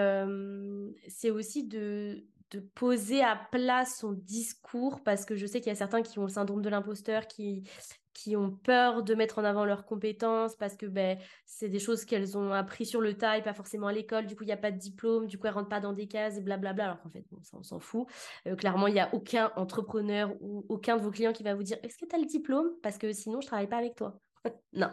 c'est 1.09 1.30
aussi 1.30 1.64
de 1.64 2.26
de 2.50 2.61
poser 2.61 3.22
à 3.22 3.36
plat 3.50 3.84
son 3.84 4.12
discours 4.12 5.02
parce 5.02 5.24
que 5.24 5.34
je 5.36 5.46
sais 5.46 5.61
qu'il 5.61 5.68
y 5.68 5.72
a 5.72 5.76
certains 5.76 6.02
qui 6.02 6.18
ont 6.18 6.22
le 6.22 6.28
syndrome 6.28 6.62
de 6.62 6.68
l'imposteur, 6.68 7.26
qui, 7.26 7.68
qui 8.17 8.35
ont 8.35 8.51
peur 8.51 9.03
de 9.03 9.14
mettre 9.14 9.39
en 9.39 9.45
avant 9.45 9.67
leurs 9.67 9.85
compétences 9.85 10.57
parce 10.57 10.75
que 10.75 10.87
ben, 10.87 11.19
c'est 11.45 11.69
des 11.69 11.79
choses 11.79 12.07
qu'elles 12.07 12.39
ont 12.39 12.51
appris 12.53 12.87
sur 12.87 13.03
le 13.03 13.14
tas 13.14 13.37
et 13.37 13.43
pas 13.43 13.53
forcément 13.53 13.89
à 13.89 13.93
l'école. 13.93 14.27
Du 14.27 14.35
coup, 14.35 14.45
il 14.45 14.47
n'y 14.47 14.53
a 14.53 14.57
pas 14.57 14.71
de 14.71 14.79
diplôme, 14.79 15.27
du 15.27 15.37
coup, 15.39 15.47
elles 15.47 15.53
rentrent 15.53 15.69
pas 15.69 15.81
dans 15.81 15.93
des 15.93 16.09
cases 16.09 16.39
et 16.39 16.41
blablabla. 16.41 16.85
Alors 16.85 17.01
qu'en 17.03 17.11
fait, 17.11 17.25
ça, 17.43 17.59
on 17.59 17.62
s'en 17.62 17.79
fout. 17.79 18.07
Euh, 18.47 18.57
clairement, 18.57 18.87
il 18.87 18.95
n'y 18.95 19.01
a 19.01 19.14
aucun 19.14 19.53
entrepreneur 19.57 20.35
ou 20.41 20.64
aucun 20.71 20.97
de 20.97 21.03
vos 21.03 21.11
clients 21.11 21.35
qui 21.35 21.43
va 21.43 21.55
vous 21.55 21.62
dire 21.62 21.77
Est-ce 21.83 21.99
que 21.99 22.07
tu 22.07 22.17
as 22.17 22.19
le 22.19 22.25
diplôme? 22.25 22.71
Parce 22.83 22.97
que 22.97 23.12
sinon, 23.12 23.43
je 23.43 23.49
travaille 23.49 23.69
pas 23.69 23.77
avec 23.77 23.97
toi. 23.97 24.19
non, 24.73 24.91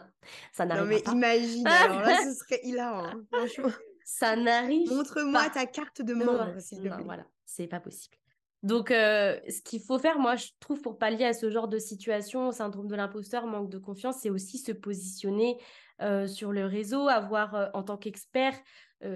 ça 0.52 0.66
n'arrive 0.66 1.02
pas. 1.04 1.12
Non, 1.12 1.18
mais 1.18 1.38
imagine, 1.38 1.68
alors 1.68 2.02
là, 2.02 2.18
ce 2.26 2.34
serait 2.34 2.60
hilarant, 2.64 3.06
hein, 3.06 3.24
franchement. 3.32 3.72
Ça 4.04 4.36
n'arrive 4.36 4.90
Montre-moi 4.90 5.50
ta 5.50 5.66
carte 5.66 6.02
de 6.02 6.14
membre, 6.14 6.60
s'il 6.60 6.80
te 6.80 6.90
plaît. 6.90 7.04
Voilà, 7.06 7.26
c'est 7.46 7.68
pas 7.68 7.80
possible. 7.80 8.18
Donc, 8.64 8.92
euh, 8.92 9.38
ce 9.50 9.62
qu'il 9.62 9.82
faut 9.82 10.00
faire, 10.00 10.20
moi, 10.20 10.38
je 10.38 10.48
trouve, 10.62 10.82
pour 10.82 10.98
pallier 10.98 11.26
à 11.26 11.34
ce 11.34 11.50
genre 11.50 11.68
de 11.68 11.78
situation, 11.78 12.52
syndrome 12.52 12.88
de 12.88 12.96
l'imposteur, 12.96 13.46
manque 13.46 13.70
de 13.70 13.78
confiance, 13.78 14.18
c'est 14.22 14.30
aussi 14.30 14.58
se 14.58 14.72
positionner 14.72 15.58
euh, 16.02 16.28
sur 16.28 16.54
le 16.54 16.66
réseau, 16.66 17.10
avoir 17.10 17.56
euh, 17.56 17.68
en 17.74 17.84
tant 17.84 17.98
qu'expert, 17.98 18.54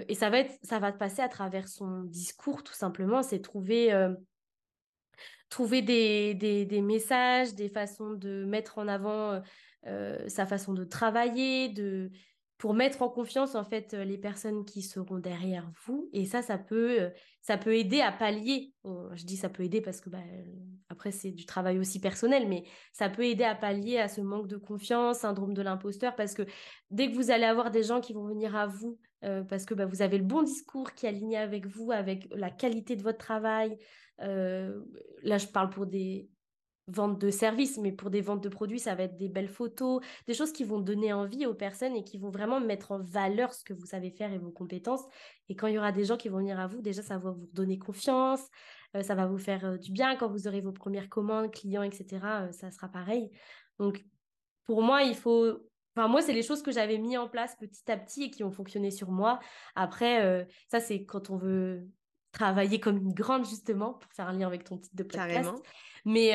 et 0.06 0.14
ça 0.14 0.28
va, 0.28 0.40
être, 0.40 0.52
ça 0.62 0.78
va 0.78 0.92
passer 0.92 1.22
à 1.22 1.28
travers 1.28 1.66
son 1.66 2.02
discours, 2.02 2.62
tout 2.62 2.74
simplement, 2.74 3.22
c'est 3.22 3.40
trouver, 3.40 3.90
trouver 5.48 5.80
des, 5.80 6.34
des, 6.34 6.66
des, 6.66 6.82
messages, 6.82 7.54
des 7.54 7.70
façons 7.70 8.10
de 8.10 8.44
mettre 8.44 8.76
en 8.76 8.86
avant 8.86 9.40
sa 10.26 10.44
façon 10.44 10.74
de 10.74 10.84
travailler, 10.84 11.70
de, 11.70 12.10
pour 12.58 12.74
mettre 12.74 13.02
en 13.02 13.08
confiance 13.08 13.54
en 13.54 13.64
fait 13.64 13.94
euh, 13.94 14.04
les 14.04 14.18
personnes 14.18 14.64
qui 14.64 14.82
seront 14.82 15.18
derrière 15.18 15.70
vous. 15.86 16.10
Et 16.12 16.26
ça 16.26 16.42
ça 16.42 16.58
peut 16.58 17.00
euh, 17.00 17.72
aider 17.72 18.00
à 18.00 18.12
pallier. 18.12 18.74
Je 18.84 19.24
dis 19.24 19.36
ça 19.36 19.48
peut 19.48 19.62
aider 19.62 19.80
parce 19.80 20.00
que 20.00 20.10
bah, 20.10 20.18
après 20.88 21.12
c'est 21.12 21.30
du 21.30 21.46
travail 21.46 21.78
aussi 21.78 22.00
personnel 22.00 22.48
mais 22.48 22.64
ça 22.92 23.08
peut 23.08 23.24
aider 23.24 23.44
à 23.44 23.54
pallier 23.54 23.98
à 23.98 24.08
ce 24.08 24.20
manque 24.20 24.48
de 24.48 24.56
confiance 24.56 25.18
syndrome 25.18 25.54
de 25.54 25.62
l'imposteur 25.62 26.16
parce 26.16 26.34
que 26.34 26.42
dès 26.90 27.10
que 27.10 27.14
vous 27.14 27.30
allez 27.30 27.44
avoir 27.44 27.70
des 27.70 27.82
gens 27.82 28.00
qui 28.00 28.12
vont 28.12 28.26
venir 28.26 28.56
à 28.56 28.66
vous 28.66 28.98
euh, 29.24 29.42
parce 29.42 29.66
que 29.66 29.74
bah, 29.74 29.84
vous 29.84 30.02
avez 30.02 30.18
le 30.18 30.24
bon 30.24 30.42
discours 30.42 30.94
qui 30.94 31.06
est 31.06 31.10
aligné 31.10 31.36
avec 31.36 31.66
vous 31.66 31.92
avec 31.92 32.28
la 32.34 32.50
qualité 32.50 32.96
de 32.96 33.02
votre 33.02 33.18
travail 33.18 33.76
là 34.18 35.38
je 35.38 35.46
parle 35.46 35.70
pour 35.70 35.86
des 35.86 36.28
vente 36.88 37.20
de 37.20 37.30
services, 37.30 37.78
mais 37.78 37.92
pour 37.92 38.10
des 38.10 38.20
ventes 38.20 38.42
de 38.42 38.48
produits, 38.48 38.78
ça 38.78 38.94
va 38.94 39.04
être 39.04 39.16
des 39.16 39.28
belles 39.28 39.48
photos, 39.48 40.02
des 40.26 40.34
choses 40.34 40.52
qui 40.52 40.64
vont 40.64 40.80
donner 40.80 41.12
envie 41.12 41.46
aux 41.46 41.54
personnes 41.54 41.94
et 41.94 42.02
qui 42.02 42.18
vont 42.18 42.30
vraiment 42.30 42.60
mettre 42.60 42.92
en 42.92 42.98
valeur 42.98 43.52
ce 43.52 43.64
que 43.64 43.74
vous 43.74 43.86
savez 43.86 44.10
faire 44.10 44.32
et 44.32 44.38
vos 44.38 44.50
compétences. 44.50 45.04
Et 45.48 45.56
quand 45.56 45.66
il 45.66 45.74
y 45.74 45.78
aura 45.78 45.92
des 45.92 46.04
gens 46.04 46.16
qui 46.16 46.28
vont 46.28 46.38
venir 46.38 46.58
à 46.58 46.66
vous, 46.66 46.80
déjà, 46.80 47.02
ça 47.02 47.18
va 47.18 47.30
vous 47.30 47.48
donner 47.52 47.78
confiance, 47.78 48.48
euh, 48.96 49.02
ça 49.02 49.14
va 49.14 49.26
vous 49.26 49.38
faire 49.38 49.64
euh, 49.64 49.76
du 49.76 49.92
bien. 49.92 50.16
Quand 50.16 50.28
vous 50.28 50.48
aurez 50.48 50.60
vos 50.60 50.72
premières 50.72 51.08
commandes, 51.08 51.50
clients, 51.50 51.82
etc., 51.82 52.06
euh, 52.24 52.52
ça 52.52 52.70
sera 52.70 52.88
pareil. 52.88 53.30
Donc, 53.78 54.04
pour 54.64 54.82
moi, 54.82 55.02
il 55.02 55.14
faut... 55.14 55.58
Enfin, 55.96 56.08
moi, 56.08 56.22
c'est 56.22 56.32
les 56.32 56.42
choses 56.42 56.62
que 56.62 56.70
j'avais 56.70 56.98
mis 56.98 57.16
en 57.16 57.28
place 57.28 57.56
petit 57.56 57.90
à 57.90 57.96
petit 57.96 58.24
et 58.24 58.30
qui 58.30 58.44
ont 58.44 58.52
fonctionné 58.52 58.90
sur 58.90 59.10
moi. 59.10 59.40
Après, 59.74 60.46
ça, 60.68 60.78
c'est 60.78 61.04
quand 61.04 61.30
on 61.30 61.36
veut 61.36 61.88
travailler 62.38 62.80
comme 62.80 62.96
une 62.96 63.12
grande, 63.12 63.44
justement, 63.44 63.94
pour 63.94 64.12
faire 64.12 64.28
un 64.28 64.32
lien 64.32 64.46
avec 64.46 64.64
ton 64.64 64.78
titre 64.78 64.94
de 64.94 65.02
podcast. 65.02 65.28
Carrément. 65.28 65.62
Mais 66.04 66.32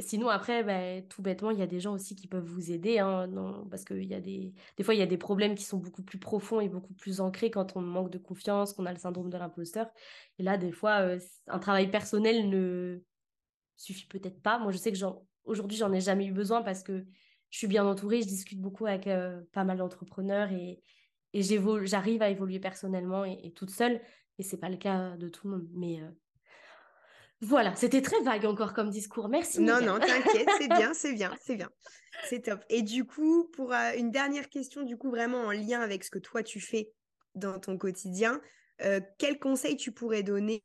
sinon, 0.00 0.28
après, 0.28 0.64
bah, 0.64 1.02
tout 1.08 1.22
bêtement, 1.22 1.50
il 1.50 1.58
y 1.58 1.62
a 1.62 1.66
des 1.66 1.78
gens 1.78 1.92
aussi 1.92 2.16
qui 2.16 2.26
peuvent 2.26 2.44
vous 2.44 2.72
aider. 2.72 2.98
Hein, 2.98 3.26
non, 3.28 3.66
parce 3.70 3.84
que 3.84 3.94
y 3.94 4.14
a 4.14 4.20
des, 4.20 4.52
des 4.76 4.82
fois, 4.82 4.94
il 4.94 4.98
y 4.98 5.02
a 5.02 5.06
des 5.06 5.18
problèmes 5.18 5.54
qui 5.54 5.64
sont 5.64 5.78
beaucoup 5.78 6.02
plus 6.02 6.18
profonds 6.18 6.60
et 6.60 6.68
beaucoup 6.68 6.94
plus 6.94 7.20
ancrés 7.20 7.50
quand 7.50 7.76
on 7.76 7.82
manque 7.82 8.10
de 8.10 8.18
confiance, 8.18 8.72
qu'on 8.72 8.86
a 8.86 8.92
le 8.92 8.98
syndrome 8.98 9.30
de 9.30 9.36
l'imposteur. 9.36 9.86
Et 10.38 10.42
là, 10.42 10.56
des 10.56 10.72
fois, 10.72 11.06
un 11.46 11.58
travail 11.58 11.90
personnel 11.90 12.48
ne 12.48 13.00
suffit 13.76 14.06
peut-être 14.06 14.40
pas. 14.42 14.58
Moi, 14.58 14.72
je 14.72 14.78
sais 14.78 14.90
que 14.90 14.98
aujourd'hui, 15.44 15.76
j'en 15.76 15.92
ai 15.92 16.00
jamais 16.00 16.26
eu 16.26 16.32
besoin 16.32 16.62
parce 16.62 16.82
que 16.82 17.04
je 17.50 17.58
suis 17.58 17.68
bien 17.68 17.86
entourée, 17.86 18.22
je 18.22 18.26
discute 18.26 18.60
beaucoup 18.60 18.86
avec 18.86 19.08
pas 19.52 19.64
mal 19.64 19.76
d'entrepreneurs 19.76 20.50
et, 20.50 20.82
et 21.34 21.42
j'arrive 21.42 22.22
à 22.22 22.30
évoluer 22.30 22.58
personnellement 22.58 23.24
et, 23.24 23.38
et 23.44 23.52
toute 23.52 23.70
seule. 23.70 24.00
Et 24.42 24.44
c'est 24.44 24.56
pas 24.56 24.68
le 24.68 24.76
cas 24.76 25.16
de 25.16 25.28
tout 25.28 25.46
le 25.46 25.52
monde. 25.52 25.68
Mais 25.72 26.00
voilà, 27.40 27.76
c'était 27.76 28.02
très 28.02 28.20
vague 28.22 28.44
encore 28.44 28.74
comme 28.74 28.90
discours. 28.90 29.28
Merci. 29.28 29.60
Non, 29.60 29.80
non, 29.80 30.00
t'inquiète, 30.00 30.48
c'est 30.58 30.66
bien, 30.66 30.92
c'est 30.94 31.12
bien, 31.12 31.32
c'est 31.40 31.54
bien. 31.54 31.70
C'est 32.28 32.40
top. 32.42 32.64
Et 32.68 32.82
du 32.82 33.04
coup, 33.04 33.44
pour 33.52 33.72
euh, 33.72 33.92
une 33.96 34.10
dernière 34.10 34.48
question, 34.48 34.82
du 34.82 34.96
coup, 34.96 35.10
vraiment 35.10 35.42
en 35.42 35.52
lien 35.52 35.80
avec 35.80 36.02
ce 36.02 36.10
que 36.10 36.18
toi 36.18 36.42
tu 36.42 36.58
fais 36.58 36.90
dans 37.36 37.60
ton 37.60 37.78
quotidien, 37.78 38.40
euh, 38.82 39.00
quel 39.16 39.38
conseil 39.38 39.76
tu 39.76 39.92
pourrais 39.92 40.24
donner 40.24 40.64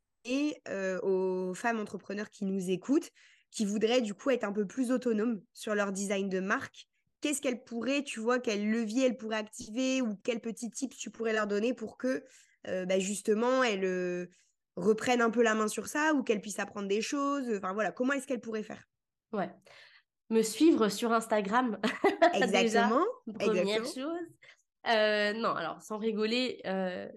euh, 0.66 0.98
aux 1.02 1.54
femmes 1.54 1.78
entrepreneurs 1.78 2.30
qui 2.30 2.44
nous 2.44 2.68
écoutent, 2.68 3.12
qui 3.52 3.64
voudraient 3.64 4.00
du 4.00 4.12
coup 4.12 4.30
être 4.30 4.42
un 4.42 4.52
peu 4.52 4.66
plus 4.66 4.90
autonomes 4.90 5.40
sur 5.54 5.76
leur 5.76 5.92
design 5.92 6.28
de 6.28 6.40
marque? 6.40 6.88
Qu'est-ce 7.20 7.40
qu'elles 7.40 7.62
pourraient, 7.62 8.02
tu 8.02 8.18
vois, 8.18 8.40
quel 8.40 8.68
levier 8.68 9.06
elles 9.06 9.16
pourraient 9.16 9.36
activer 9.36 10.02
ou 10.02 10.16
quels 10.24 10.40
petits 10.40 10.70
tips 10.70 10.96
tu 10.96 11.10
pourrais 11.12 11.32
leur 11.32 11.46
donner 11.46 11.74
pour 11.74 11.96
que 11.96 12.24
bah, 12.64 12.98
justement 12.98 13.62
elles 13.62 14.28
reprennent 14.76 15.22
un 15.22 15.30
peu 15.30 15.42
la 15.42 15.54
main 15.54 15.68
sur 15.68 15.86
ça 15.86 16.12
ou 16.14 16.22
qu'elles 16.22 16.40
puissent 16.40 16.58
apprendre 16.58 16.88
des 16.88 17.00
choses 17.00 17.50
Enfin 17.56 17.72
voilà, 17.72 17.92
comment 17.92 18.12
est-ce 18.12 18.26
qu'elles 18.26 18.40
pourraient 18.40 18.62
faire? 18.62 18.84
Ouais. 19.32 19.50
Me 20.30 20.42
suivre 20.42 20.88
sur 20.88 21.12
Instagram. 21.12 21.78
Exactement. 22.34 23.04
première 23.38 23.84
chose. 23.84 24.18
Euh, 24.86 25.32
non, 25.32 25.50
alors 25.50 25.82
sans 25.82 25.98
rigoler. 25.98 26.60
Euh, 26.66 27.08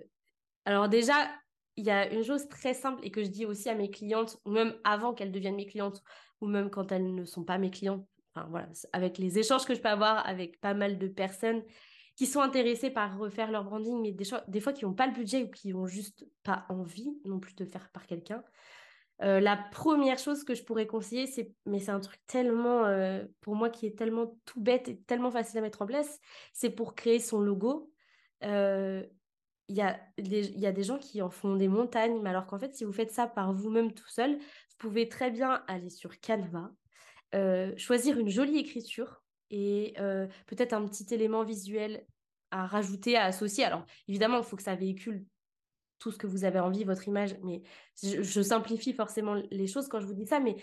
alors 0.65 0.89
déjà, 0.89 1.29
il 1.75 1.85
y 1.85 1.91
a 1.91 2.11
une 2.11 2.23
chose 2.23 2.47
très 2.47 2.73
simple 2.73 2.99
et 3.03 3.11
que 3.11 3.23
je 3.23 3.29
dis 3.29 3.45
aussi 3.45 3.69
à 3.69 3.75
mes 3.75 3.89
clientes, 3.89 4.37
même 4.45 4.75
avant 4.83 5.13
qu'elles 5.13 5.31
deviennent 5.31 5.55
mes 5.55 5.65
clientes, 5.65 6.01
ou 6.41 6.47
même 6.47 6.69
quand 6.69 6.91
elles 6.91 7.13
ne 7.13 7.25
sont 7.25 7.43
pas 7.43 7.57
mes 7.57 7.71
clientes. 7.71 8.05
Enfin 8.33 8.47
voilà, 8.49 8.69
avec 8.93 9.17
les 9.17 9.39
échanges 9.39 9.65
que 9.65 9.75
je 9.75 9.81
peux 9.81 9.89
avoir 9.89 10.25
avec 10.25 10.59
pas 10.61 10.73
mal 10.73 10.97
de 10.97 11.07
personnes, 11.07 11.63
qui 12.21 12.27
sont 12.27 12.41
intéressés 12.41 12.91
par 12.91 13.17
refaire 13.17 13.49
leur 13.49 13.63
branding, 13.63 13.99
mais 13.99 14.11
des, 14.11 14.59
fois 14.59 14.73
qui 14.73 14.85
n'ont 14.85 14.93
pas 14.93 15.07
le 15.07 15.13
budget 15.13 15.41
ou 15.41 15.49
qui 15.49 15.73
n'ont 15.73 15.87
juste 15.87 16.23
pas 16.43 16.67
envie 16.69 17.19
non 17.25 17.39
plus 17.39 17.55
de 17.55 17.65
faire 17.65 17.89
par 17.89 18.05
quelqu'un. 18.05 18.43
Euh, 19.23 19.39
la 19.39 19.57
première 19.57 20.19
chose 20.19 20.43
que 20.43 20.53
je 20.53 20.63
pourrais 20.63 20.85
conseiller, 20.85 21.25
c'est, 21.25 21.51
mais 21.65 21.79
c'est 21.79 21.89
un 21.89 21.99
truc 21.99 22.19
tellement, 22.27 22.85
euh, 22.85 23.25
pour 23.39 23.55
moi, 23.55 23.71
qui 23.71 23.87
est 23.87 23.97
tellement 23.97 24.37
tout 24.45 24.61
bête 24.61 24.87
et 24.87 25.01
tellement 25.01 25.31
facile 25.31 25.57
à 25.57 25.61
mettre 25.61 25.81
en 25.81 25.87
place, 25.87 26.19
c'est 26.53 26.69
pour 26.69 26.93
créer 26.93 27.17
son 27.17 27.39
logo. 27.39 27.91
Euh, 28.43 29.03
il 29.67 29.75
y, 29.75 29.81
a 29.81 29.99
des, 30.19 30.51
y 30.51 30.67
a 30.67 30.71
des 30.71 30.83
gens 30.83 30.99
qui 30.99 31.23
en 31.23 31.31
font 31.31 31.55
des 31.55 31.69
montagnes, 31.69 32.21
mais 32.21 32.29
alors 32.29 32.45
qu'en 32.45 32.59
fait, 32.59 32.75
si 32.75 32.83
vous 32.83 32.93
faites 32.93 33.11
ça 33.11 33.25
par 33.25 33.51
vous-même 33.51 33.95
tout 33.95 34.09
seul, 34.09 34.37
vous 34.37 34.77
pouvez 34.77 35.09
très 35.09 35.31
bien 35.31 35.63
aller 35.67 35.89
sur 35.89 36.21
Canva, 36.21 36.69
choisir 37.77 38.19
une 38.19 38.29
jolie 38.29 38.59
écriture, 38.59 39.20
et 39.51 39.93
euh, 39.99 40.27
peut-être 40.47 40.73
un 40.73 40.87
petit 40.87 41.13
élément 41.13 41.43
visuel 41.43 42.05
à 42.49 42.65
rajouter, 42.65 43.15
à 43.15 43.25
associer. 43.25 43.63
Alors, 43.63 43.85
évidemment, 44.07 44.37
il 44.37 44.43
faut 44.43 44.55
que 44.55 44.63
ça 44.63 44.75
véhicule 44.75 45.25
tout 45.99 46.11
ce 46.11 46.17
que 46.17 46.25
vous 46.25 46.45
avez 46.45 46.59
envie, 46.59 46.83
votre 46.83 47.07
image, 47.07 47.37
mais 47.43 47.61
je, 48.01 48.41
simplifie 48.41 48.93
forcément 48.93 49.35
les 49.51 49.67
choses 49.67 49.87
quand 49.87 49.99
je 49.99 50.07
vous 50.07 50.15
dis 50.15 50.25
ça, 50.25 50.39
mais 50.39 50.55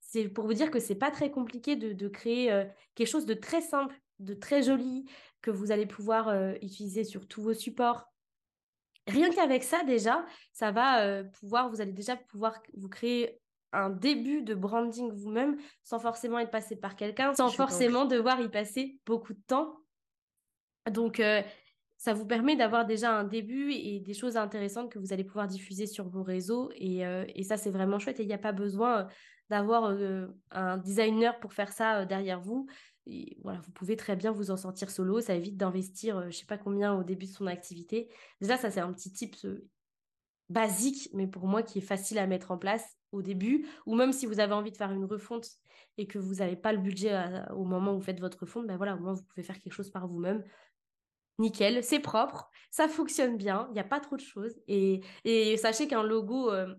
c'est 0.00 0.28
pour 0.28 0.46
vous 0.46 0.54
dire 0.54 0.70
que 0.70 0.78
c'est 0.78 0.94
pas 0.94 1.10
très 1.10 1.30
compliqué 1.32 1.74
de, 1.74 2.08
créer 2.08 2.52
euh, 2.52 2.64
quelque 2.94 3.08
chose 3.08 3.26
de 3.26 3.34
très 3.34 3.60
simple, 3.60 3.98
de 4.20 4.34
très 4.34 4.62
joli, 4.62 5.04
que 5.42 5.50
vous 5.50 5.72
allez 5.72 5.86
pouvoir 5.86 6.28
euh, 6.28 6.52
utiliser 6.62 7.02
sur 7.02 7.26
tous 7.26 7.42
vos 7.42 7.54
supports. 7.54 8.04
Rien 9.08 9.30
qu'avec 9.30 9.64
ça, 9.64 9.82
déjà, 9.84 10.24
ça 10.52 10.70
va 10.70 11.24
pouvoir, 11.24 11.68
vous 11.68 11.80
allez 11.82 11.92
déjà 11.92 12.16
pouvoir 12.16 12.62
vous 12.74 12.88
créer 12.88 13.38
un 13.74 13.90
début 13.90 14.42
de 14.42 14.54
branding 14.54 15.10
vous-même 15.12 15.56
sans 15.82 15.98
forcément 15.98 16.38
être 16.38 16.50
passé 16.50 16.76
par 16.76 16.96
quelqu'un, 16.96 17.34
sans 17.34 17.50
forcément 17.50 18.04
devoir 18.04 18.40
y 18.40 18.48
passer 18.48 19.00
beaucoup 19.06 19.34
de 19.34 19.42
temps. 19.46 19.76
Donc, 20.90 21.20
euh, 21.20 21.42
ça 21.96 22.12
vous 22.12 22.26
permet 22.26 22.56
d'avoir 22.56 22.84
déjà 22.84 23.16
un 23.16 23.24
début 23.24 23.72
et 23.72 24.00
des 24.00 24.14
choses 24.14 24.36
intéressantes 24.36 24.90
que 24.90 24.98
vous 24.98 25.12
allez 25.12 25.24
pouvoir 25.24 25.46
diffuser 25.46 25.86
sur 25.86 26.08
vos 26.08 26.22
réseaux. 26.22 26.70
Et, 26.74 27.06
euh, 27.06 27.24
ça, 27.42 27.56
c'est 27.56 27.70
vraiment 27.70 27.98
chouette. 27.98 28.20
Et 28.20 28.24
il 28.24 28.28
n'y 28.28 28.34
a 28.34 28.38
pas 28.38 28.52
besoin 28.52 29.08
d'avoir 29.50 29.96
un 30.50 30.78
designer 30.78 31.38
pour 31.40 31.52
faire 31.52 31.72
ça 31.72 32.04
derrière 32.04 32.40
vous. 32.40 32.66
voilà, 33.42 33.60
vous 33.60 33.72
pouvez 33.72 33.96
très 33.96 34.16
bien 34.16 34.32
vous 34.32 34.50
en 34.50 34.56
sortir 34.56 34.90
solo. 34.90 35.20
Ça 35.20 35.34
évite 35.34 35.56
d'investir, 35.56 36.20
je 36.22 36.26
ne 36.26 36.32
sais 36.32 36.46
pas 36.46 36.58
combien 36.58 36.94
au 36.94 37.04
début 37.04 37.26
de 37.26 37.30
son 37.30 37.46
activité. 37.46 38.08
Déjà, 38.40 38.56
ça, 38.56 38.70
c'est 38.70 38.80
un 38.80 38.92
petit 38.92 39.12
tip 39.12 39.36
basique, 40.48 41.08
mais 41.12 41.26
pour 41.26 41.46
moi 41.46 41.62
qui 41.62 41.78
est 41.78 41.82
facile 41.82 42.18
à 42.18 42.26
mettre 42.26 42.50
en 42.50 42.58
place 42.58 42.84
au 43.12 43.22
début, 43.22 43.66
ou 43.86 43.94
même 43.94 44.12
si 44.12 44.26
vous 44.26 44.40
avez 44.40 44.52
envie 44.52 44.70
de 44.70 44.76
faire 44.76 44.92
une 44.92 45.04
refonte 45.04 45.48
et 45.96 46.06
que 46.06 46.18
vous 46.18 46.36
n'avez 46.36 46.56
pas 46.56 46.72
le 46.72 46.78
budget 46.78 47.16
au 47.54 47.64
moment 47.64 47.92
où 47.92 47.98
vous 47.98 48.04
faites 48.04 48.20
votre 48.20 48.40
refonte, 48.40 48.66
ben 48.66 48.76
voilà, 48.76 48.96
au 48.96 49.00
moins 49.00 49.14
vous 49.14 49.22
pouvez 49.22 49.42
faire 49.42 49.58
quelque 49.58 49.72
chose 49.72 49.90
par 49.90 50.06
vous-même. 50.08 50.42
Nickel, 51.38 51.82
c'est 51.82 52.00
propre, 52.00 52.50
ça 52.70 52.88
fonctionne 52.88 53.36
bien, 53.36 53.66
il 53.70 53.74
n'y 53.74 53.80
a 53.80 53.84
pas 53.84 54.00
trop 54.00 54.16
de 54.16 54.20
choses. 54.20 54.54
Et, 54.68 55.00
et 55.24 55.56
sachez 55.56 55.88
qu'un 55.88 56.02
logo, 56.02 56.50
euh, 56.50 56.74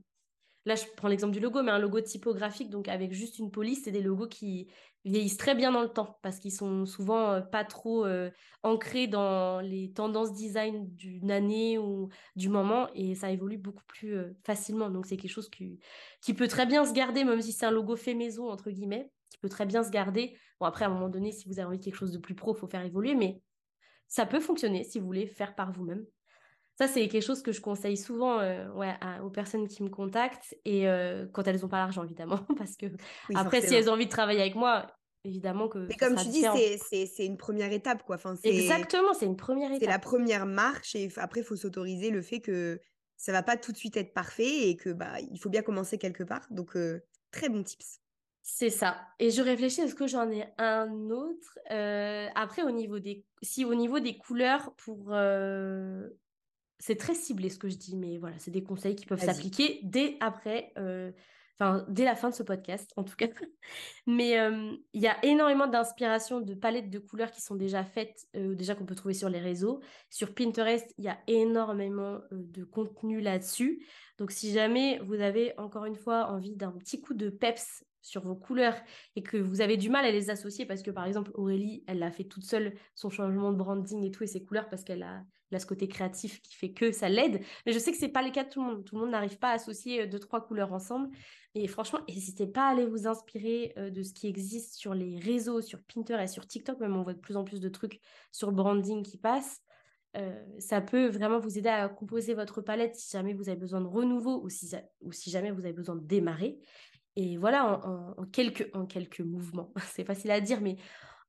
là 0.66 0.76
je 0.76 0.84
prends 0.98 1.08
l'exemple 1.08 1.34
du 1.34 1.40
logo, 1.40 1.64
mais 1.64 1.72
un 1.72 1.80
logo 1.80 2.02
typographique, 2.02 2.70
donc 2.70 2.88
avec 2.88 3.14
juste 3.14 3.40
une 3.40 3.52
police, 3.52 3.82
c'est 3.84 3.92
des 3.92 4.02
logos 4.02 4.28
qui 4.28 4.68
vieillissent 5.06 5.38
très 5.38 5.54
bien 5.54 5.72
dans 5.72 5.84
le 5.84 5.90
temps 5.90 6.18
parce 6.24 6.40
qu'ils 6.40 6.52
sont 6.52 6.86
souvent 6.86 7.34
euh, 7.34 7.42
pas 7.42 7.64
trop 7.64 8.06
euh, 8.06 8.32
ancrés 8.64 9.06
dans 9.08 9.60
les 9.62 9.92
tendances 9.94 10.34
design 10.34 10.88
d'une 10.96 11.30
année 11.32 11.78
ou 11.78 12.10
du 12.36 12.50
moment 12.50 12.90
et 12.96 13.14
ça 13.14 13.30
évolue 13.30 13.60
beaucoup 13.60 13.84
plus 13.88 14.16
euh, 14.16 14.36
facilement. 14.44 14.90
Donc 14.90 15.06
c'est 15.06 15.18
quelque 15.18 15.32
chose 15.32 15.50
qui, 15.50 15.80
qui 16.22 16.34
peut 16.34 16.48
très 16.48 16.66
bien 16.66 16.86
se 16.86 16.94
garder, 16.94 17.24
même 17.24 17.42
si 17.42 17.52
c'est 17.52 17.68
un 17.68 17.72
logo 17.72 17.96
fait 17.96 18.16
maison, 18.16 18.50
entre 18.50 18.72
guillemets, 18.72 19.12
qui 19.30 19.38
peut 19.38 19.50
très 19.50 19.68
bien 19.68 19.84
se 19.84 19.92
garder. 19.92 20.36
Bon, 20.60 20.66
après, 20.66 20.86
à 20.86 20.88
un 20.88 20.92
moment 20.92 21.10
donné, 21.10 21.32
si 21.32 21.48
vous 21.48 21.60
avez 21.60 21.68
envie 21.68 21.80
de 21.80 21.84
quelque 21.84 21.98
chose 21.98 22.12
de 22.12 22.18
plus 22.18 22.34
pro, 22.34 22.56
il 22.56 22.60
faut 22.60 22.68
faire 22.68 22.84
évoluer, 22.84 23.14
mais 23.14 23.42
ça 24.08 24.26
peut 24.26 24.40
fonctionner 24.40 24.84
si 24.84 25.00
vous 25.00 25.06
voulez 25.06 25.28
faire 25.28 25.56
par 25.56 25.72
vous-même. 25.72 26.04
Ça, 26.78 26.88
c'est 26.88 27.08
quelque 27.08 27.24
chose 27.24 27.42
que 27.42 27.54
je 27.54 27.62
conseille 27.62 27.96
souvent 27.96 28.40
ouais, 28.40 28.94
aux 29.24 29.30
personnes 29.30 29.68
qui 29.68 29.82
me 29.82 29.90
contactent 29.90 30.56
et 30.66 30.86
quand 31.32 31.48
elles 31.48 31.62
n'ont 31.62 31.70
pas 31.70 31.78
l'argent, 31.78 32.04
évidemment. 32.04 32.40
Parce 32.58 32.76
que 32.76 32.88
après, 33.34 33.62
si 33.62 33.76
elles 33.76 33.90
ont 33.90 33.94
envie 33.94 34.06
de 34.06 34.12
travailler 34.12 34.42
avec 34.42 34.56
moi, 34.56 34.88
évidemment 35.24 35.70
que. 35.70 35.80
Mais 35.80 35.96
comme 35.96 36.16
tu 36.16 36.28
dis, 36.28 36.44
c'est 36.90 37.26
une 37.26 37.38
première 37.38 37.72
étape, 37.72 38.04
quoi. 38.04 38.18
Enfin, 38.18 38.36
Exactement, 38.44 39.14
c'est 39.14 39.26
une 39.26 39.38
première 39.38 39.70
étape. 39.70 39.82
C'est 39.82 39.90
la 39.90 40.00
première 40.00 40.46
marche 40.46 40.96
et 40.96 41.10
après, 41.16 41.42
il 41.42 41.46
faut 41.46 41.56
s'autoriser 41.56 42.10
le 42.10 42.22
fait 42.22 42.42
que 42.42 42.80
ça 43.16 43.32
va 43.32 43.42
pas 43.42 43.56
tout 43.56 43.72
de 43.72 43.78
suite 43.78 43.96
être 43.96 44.14
parfait 44.14 44.70
et 44.70 44.76
que 44.76 44.90
bah 44.90 45.14
il 45.32 45.40
faut 45.40 45.50
bien 45.50 45.62
commencer 45.62 45.98
quelque 45.98 46.24
part. 46.24 46.46
Donc, 46.50 46.78
très 47.32 47.48
bon 47.48 47.64
tips. 47.64 48.02
C'est 48.48 48.70
ça. 48.70 48.98
Et 49.18 49.32
je 49.32 49.42
réfléchis, 49.42 49.82
est-ce 49.82 49.96
que 49.96 50.06
j'en 50.06 50.30
ai 50.30 50.46
un 50.58 51.10
autre 51.10 51.58
Après, 52.36 52.64
au 52.64 52.72
niveau 52.72 53.00
des, 53.00 53.26
si 53.42 53.64
au 53.64 53.74
niveau 53.74 54.00
des 54.00 54.18
couleurs, 54.18 54.76
pour 54.76 55.14
c'est 56.86 56.98
très 56.98 57.16
ciblé 57.16 57.50
ce 57.50 57.58
que 57.58 57.68
je 57.68 57.78
dis, 57.78 57.96
mais 57.96 58.20
voilà, 58.20 58.38
c'est 58.38 58.52
des 58.52 58.64
conseils 58.64 58.96
qui 58.96 59.08
peuvent 59.08 59.20
s'appliquer 59.20 59.80
dès 59.82 60.18
après 60.20 60.72
enfin 61.58 61.84
dès 61.88 62.04
la 62.04 62.16
fin 62.16 62.30
de 62.30 62.36
ce 62.36 62.44
podcast 62.44 62.92
en 62.96 63.04
tout 63.04 63.16
cas. 63.16 63.26
Mais 64.08 64.38
il 64.94 65.02
y 65.02 65.08
a 65.08 65.18
énormément 65.26 65.66
d'inspiration 65.66 66.42
de 66.42 66.54
palettes 66.54 66.92
de 66.92 67.00
couleurs 67.00 67.32
qui 67.32 67.42
sont 67.42 67.56
déjà 67.56 67.84
faites, 67.84 68.28
déjà 68.36 68.76
qu'on 68.76 68.86
peut 68.86 68.94
trouver 68.94 69.16
sur 69.16 69.30
les 69.30 69.40
réseaux. 69.40 69.82
Sur 70.12 70.36
Pinterest, 70.36 70.94
il 71.00 71.06
y 71.06 71.08
a 71.08 71.18
énormément 71.26 72.20
de 72.32 72.64
contenu 72.64 73.20
là-dessus. 73.20 73.84
Donc 74.20 74.30
si 74.30 74.52
jamais 74.54 75.00
vous 75.00 75.22
avez 75.22 75.58
encore 75.58 75.86
une 75.86 75.96
fois 75.96 76.28
envie 76.28 76.56
d'un 76.56 76.72
petit 76.72 77.02
coup 77.02 77.16
de 77.16 77.30
peps 77.30 77.84
sur 78.04 78.22
vos 78.22 78.36
couleurs 78.36 78.76
et 79.16 79.24
que 79.24 79.38
vous 79.38 79.62
avez 79.62 79.78
du 79.78 79.90
mal 79.90 80.06
à 80.06 80.12
les 80.12 80.30
associer 80.30 80.68
parce 80.68 80.84
que 80.84 80.92
par 80.92 81.06
exemple 81.06 81.32
Aurélie, 81.34 81.84
elle 81.88 82.04
a 82.04 82.12
fait 82.12 82.26
toute 82.26 82.44
seule 82.44 82.76
son 82.94 83.10
changement 83.10 83.52
de 83.52 83.58
branding 83.58 84.04
et 84.04 84.12
tout 84.12 84.24
et 84.24 84.28
ses 84.28 84.44
couleurs 84.44 84.70
parce 84.70 84.84
qu'elle 84.84 85.02
a, 85.02 85.24
ce 85.60 85.66
côté 85.66 85.88
créatif 85.88 86.42
qui 86.42 86.56
fait 86.56 86.72
que 86.72 86.92
ça 86.92 87.10
l'aide. 87.10 87.42
Mais 87.66 87.72
je 87.72 87.80
sais 87.80 87.92
que 87.92 87.98
c'est 87.98 88.10
pas 88.10 88.24
le 88.24 88.32
cas 88.32 88.44
de 88.44 88.50
tout 88.50 88.62
le 88.62 88.68
monde. 88.68 88.86
Tout 88.86 88.96
le 88.96 89.02
monde 89.02 89.12
n'arrive 89.12 89.38
pas 89.38 89.50
à 89.50 89.54
associer 89.54 90.08
deux 90.08 90.20
trois 90.20 90.46
couleurs 90.46 90.74
ensemble. 90.74 91.10
Et 91.56 91.68
franchement, 91.68 92.00
n'hésitez 92.10 92.48
pas 92.48 92.68
à 92.68 92.72
aller 92.72 92.86
vous 92.86 93.08
inspirer 93.08 93.74
euh, 93.78 93.90
de 93.90 94.04
ce 94.04 94.14
qui 94.14 94.28
existe 94.28 94.76
sur 94.76 94.94
les 94.94 95.18
réseaux, 95.20 95.62
sur 95.62 95.80
Pinterest, 95.84 96.34
sur 96.34 96.46
TikTok. 96.46 96.80
Même 96.80 96.96
on 96.96 97.04
voit 97.04 97.14
de 97.14 97.20
plus 97.20 97.38
en 97.38 97.44
plus 97.44 97.62
de 97.62 97.70
trucs 97.70 98.02
sur 98.32 98.52
branding 98.52 99.04
qui 99.04 99.18
passent. 99.18 99.62
Euh, 100.18 100.44
ça 100.60 100.82
peut 100.82 101.08
vraiment 101.08 101.40
vous 101.40 101.58
aider 101.58 101.70
à 101.70 101.90
composer 101.90 102.34
votre 102.34 102.62
palette 102.62 102.96
si 102.96 103.12
jamais 103.12 103.34
vous 103.34 103.50
avez 103.50 103.58
besoin 103.60 103.82
de 103.82 103.88
renouveau 103.88 104.42
ou 104.44 104.50
si, 104.50 104.74
ou 105.02 105.12
si 105.12 105.30
jamais 105.30 105.52
vous 105.52 105.66
avez 105.66 105.74
besoin 105.74 105.96
de 105.96 106.06
démarrer. 106.06 106.60
Et 107.18 107.38
voilà, 107.38 107.82
en, 107.86 108.26
quelques, 108.26 108.70
en 108.74 108.86
quelques 108.86 109.22
mouvements, 109.22 109.74
c'est 109.94 110.04
facile 110.04 110.32
à 110.32 110.42
dire, 110.42 110.60
mais 110.62 110.76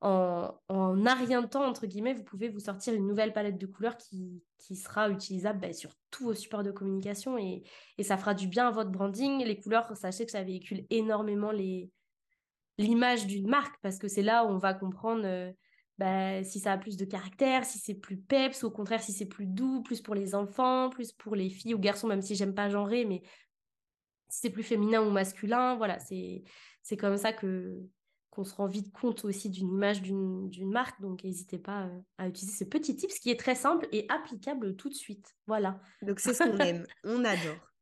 en, 0.00 0.54
en 0.68 1.06
un 1.06 1.14
rien 1.14 1.40
de 1.42 1.46
temps, 1.46 1.64
entre 1.64 1.86
guillemets, 1.86 2.14
vous 2.14 2.24
pouvez 2.24 2.48
vous 2.48 2.60
sortir 2.60 2.94
une 2.94 3.06
nouvelle 3.06 3.32
palette 3.32 3.58
de 3.58 3.66
couleurs 3.66 3.96
qui, 3.96 4.42
qui 4.58 4.76
sera 4.76 5.08
utilisable 5.08 5.60
ben, 5.60 5.72
sur 5.72 5.90
tous 6.10 6.24
vos 6.24 6.34
supports 6.34 6.62
de 6.62 6.70
communication 6.70 7.38
et, 7.38 7.62
et, 7.98 8.02
ça 8.02 8.16
fera 8.16 8.34
du 8.34 8.46
bien 8.46 8.68
à 8.68 8.70
votre 8.70 8.90
branding. 8.90 9.42
Les 9.44 9.58
couleurs, 9.58 9.96
sachez 9.96 10.26
que 10.26 10.32
ça 10.32 10.42
véhicule 10.42 10.86
énormément 10.90 11.50
les 11.50 11.90
l'image 12.78 13.26
d'une 13.26 13.48
marque 13.48 13.76
parce 13.80 13.98
que 13.98 14.06
c'est 14.08 14.22
là 14.22 14.44
où 14.44 14.48
on 14.48 14.58
va 14.58 14.74
comprendre 14.74 15.22
euh, 15.24 15.50
ben, 15.98 16.44
si 16.44 16.60
ça 16.60 16.72
a 16.72 16.78
plus 16.78 16.96
de 16.96 17.06
caractère, 17.06 17.64
si 17.64 17.78
c'est 17.78 17.94
plus 17.94 18.18
peps, 18.18 18.64
au 18.64 18.70
contraire 18.70 19.02
si 19.02 19.12
c'est 19.12 19.26
plus 19.26 19.46
doux, 19.46 19.82
plus 19.82 20.02
pour 20.02 20.14
les 20.14 20.34
enfants, 20.34 20.90
plus 20.90 21.12
pour 21.12 21.34
les 21.34 21.48
filles 21.48 21.74
ou 21.74 21.78
garçons, 21.78 22.06
même 22.06 22.20
si 22.20 22.34
j'aime 22.34 22.54
pas 22.54 22.68
genrer, 22.68 23.06
mais 23.06 23.22
si 24.28 24.40
c'est 24.42 24.50
plus 24.50 24.62
féminin 24.62 25.02
ou 25.02 25.10
masculin, 25.10 25.76
voilà, 25.76 25.98
c'est 25.98 26.42
c'est 26.82 26.96
comme 26.96 27.16
ça 27.16 27.32
que 27.32 27.80
qu'on 28.36 28.44
se 28.44 28.54
rend 28.54 28.66
vite 28.66 28.92
compte 28.92 29.24
aussi 29.24 29.48
d'une 29.48 29.68
image 29.68 30.02
d'une 30.02 30.70
marque. 30.70 31.00
Donc, 31.00 31.24
n'hésitez 31.24 31.58
pas 31.58 31.86
euh, 31.86 32.00
à 32.18 32.28
utiliser 32.28 32.56
ce 32.56 32.64
petit 32.64 32.94
tips 32.94 33.18
qui 33.18 33.30
est 33.30 33.40
très 33.40 33.54
simple 33.54 33.88
et 33.92 34.04
applicable 34.10 34.76
tout 34.76 34.90
de 34.90 34.94
suite. 34.94 35.34
Voilà. 35.46 35.80
Donc, 36.02 36.20
c'est 36.20 36.34
ce 36.34 36.44
qu'on 36.44 36.58
aime. 36.58 36.86
On 37.04 37.24
adore. 37.24 37.72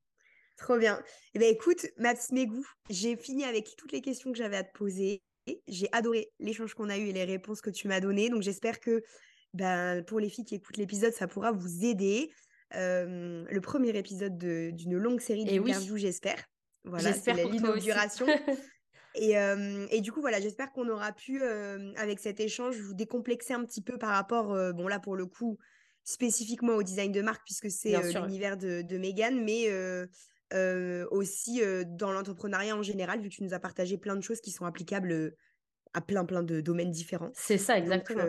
Trop 0.56 0.78
bien. 0.78 1.02
Eh 1.34 1.40
bien, 1.40 1.48
écoute, 1.48 1.86
Maps 1.98 2.14
Megou, 2.30 2.64
j'ai 2.88 3.16
fini 3.16 3.44
avec 3.44 3.74
toutes 3.76 3.90
les 3.90 4.00
questions 4.00 4.30
que 4.30 4.38
j'avais 4.38 4.56
à 4.56 4.62
te 4.62 4.72
poser. 4.72 5.22
J'ai 5.66 5.88
adoré 5.92 6.32
l'échange 6.38 6.74
qu'on 6.74 6.88
a 6.88 6.96
eu 6.96 7.08
et 7.08 7.12
les 7.12 7.24
réponses 7.24 7.60
que 7.60 7.70
tu 7.70 7.88
m'as 7.88 8.00
données. 8.00 8.30
Donc, 8.30 8.42
j'espère 8.42 8.78
que 8.78 9.02
ben, 9.54 10.04
pour 10.04 10.20
les 10.20 10.28
filles 10.28 10.44
qui 10.44 10.54
écoutent 10.54 10.76
l'épisode, 10.76 11.12
ça 11.12 11.26
pourra 11.26 11.50
vous 11.50 11.84
aider. 11.84 12.30
Euh, 12.76 13.44
le 13.50 13.60
premier 13.60 13.96
épisode 13.96 14.38
d'une 14.38 14.96
longue 14.96 15.20
série 15.20 15.44
eh 15.48 15.58
d'interviews, 15.58 15.96
j'espère. 15.96 16.40
Voilà, 16.84 17.12
c'est 17.12 17.34
l'inauguration. 17.34 18.26
Et, 19.14 19.34
et, 19.90 20.00
du 20.00 20.12
coup, 20.12 20.20
voilà, 20.20 20.40
j'espère 20.40 20.72
qu'on 20.72 20.88
aura 20.88 21.12
pu, 21.12 21.42
avec 21.96 22.18
cet 22.18 22.40
échange, 22.40 22.76
vous 22.76 22.94
décomplexer 22.94 23.54
un 23.54 23.64
petit 23.64 23.80
peu 23.80 23.98
par 23.98 24.10
rapport, 24.10 24.56
bon 24.74 24.88
là 24.88 24.98
pour 24.98 25.16
le 25.16 25.26
coup, 25.26 25.58
spécifiquement 26.02 26.74
au 26.74 26.82
design 26.82 27.12
de 27.12 27.22
marque, 27.22 27.42
puisque 27.44 27.70
c'est 27.70 27.96
l'univers 28.12 28.56
de, 28.56 28.82
de 28.82 28.98
Megan, 28.98 29.42
mais 29.44 29.70
aussi 31.10 31.62
dans 31.86 32.12
l'entrepreneuriat 32.12 32.76
en 32.76 32.82
général, 32.82 33.20
vu 33.20 33.28
que 33.28 33.34
tu 33.34 33.44
nous 33.44 33.54
as 33.54 33.60
partagé 33.60 33.98
plein 33.98 34.16
de 34.16 34.22
choses 34.22 34.40
qui 34.40 34.50
sont 34.50 34.64
applicables 34.64 35.34
à 35.92 36.00
plein 36.00 36.24
plein 36.24 36.42
de 36.42 36.60
domaines 36.60 36.90
différents. 36.90 37.30
C'est 37.34 37.58
ça, 37.58 37.78
exactement. 37.78 38.24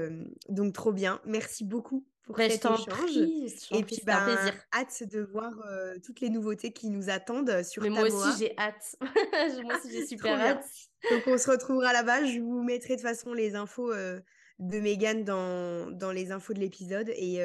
donc 0.49 0.73
trop 0.73 0.93
bien. 0.93 1.19
Merci 1.25 1.63
beaucoup 1.63 2.05
pour 2.25 2.37
bah, 2.37 2.49
cet 2.49 2.65
échange. 2.65 3.17
et 3.71 3.83
puis, 3.83 4.01
plaisir. 4.01 4.53
hâte 4.73 5.03
de 5.03 5.21
voir 5.21 5.53
euh, 5.67 5.95
toutes 6.03 6.21
les 6.21 6.29
nouveautés 6.29 6.71
qui 6.71 6.89
nous 6.89 7.09
attendent 7.09 7.63
sur 7.63 7.83
Mais 7.83 7.89
moi 7.89 8.03
aussi, 8.03 8.39
j'ai 8.39 8.57
hâte. 8.57 8.95
moi 9.63 9.77
aussi, 9.77 9.91
j'ai 9.91 10.05
super 10.07 10.39
hâte. 10.39 10.65
Donc, 11.11 11.23
on 11.27 11.37
se 11.37 11.49
retrouvera 11.49 11.93
là-bas. 11.93 12.25
Je 12.25 12.39
vous 12.39 12.63
mettrai 12.63 12.95
de 12.95 13.01
toute 13.01 13.07
façon 13.07 13.33
les 13.33 13.55
infos 13.55 13.91
euh, 13.91 14.19
de 14.57 14.79
Megan 14.79 15.23
dans, 15.23 15.91
dans 15.91 16.11
les 16.11 16.31
infos 16.31 16.53
de 16.53 16.59
l'épisode. 16.59 17.09
Et, 17.09 17.41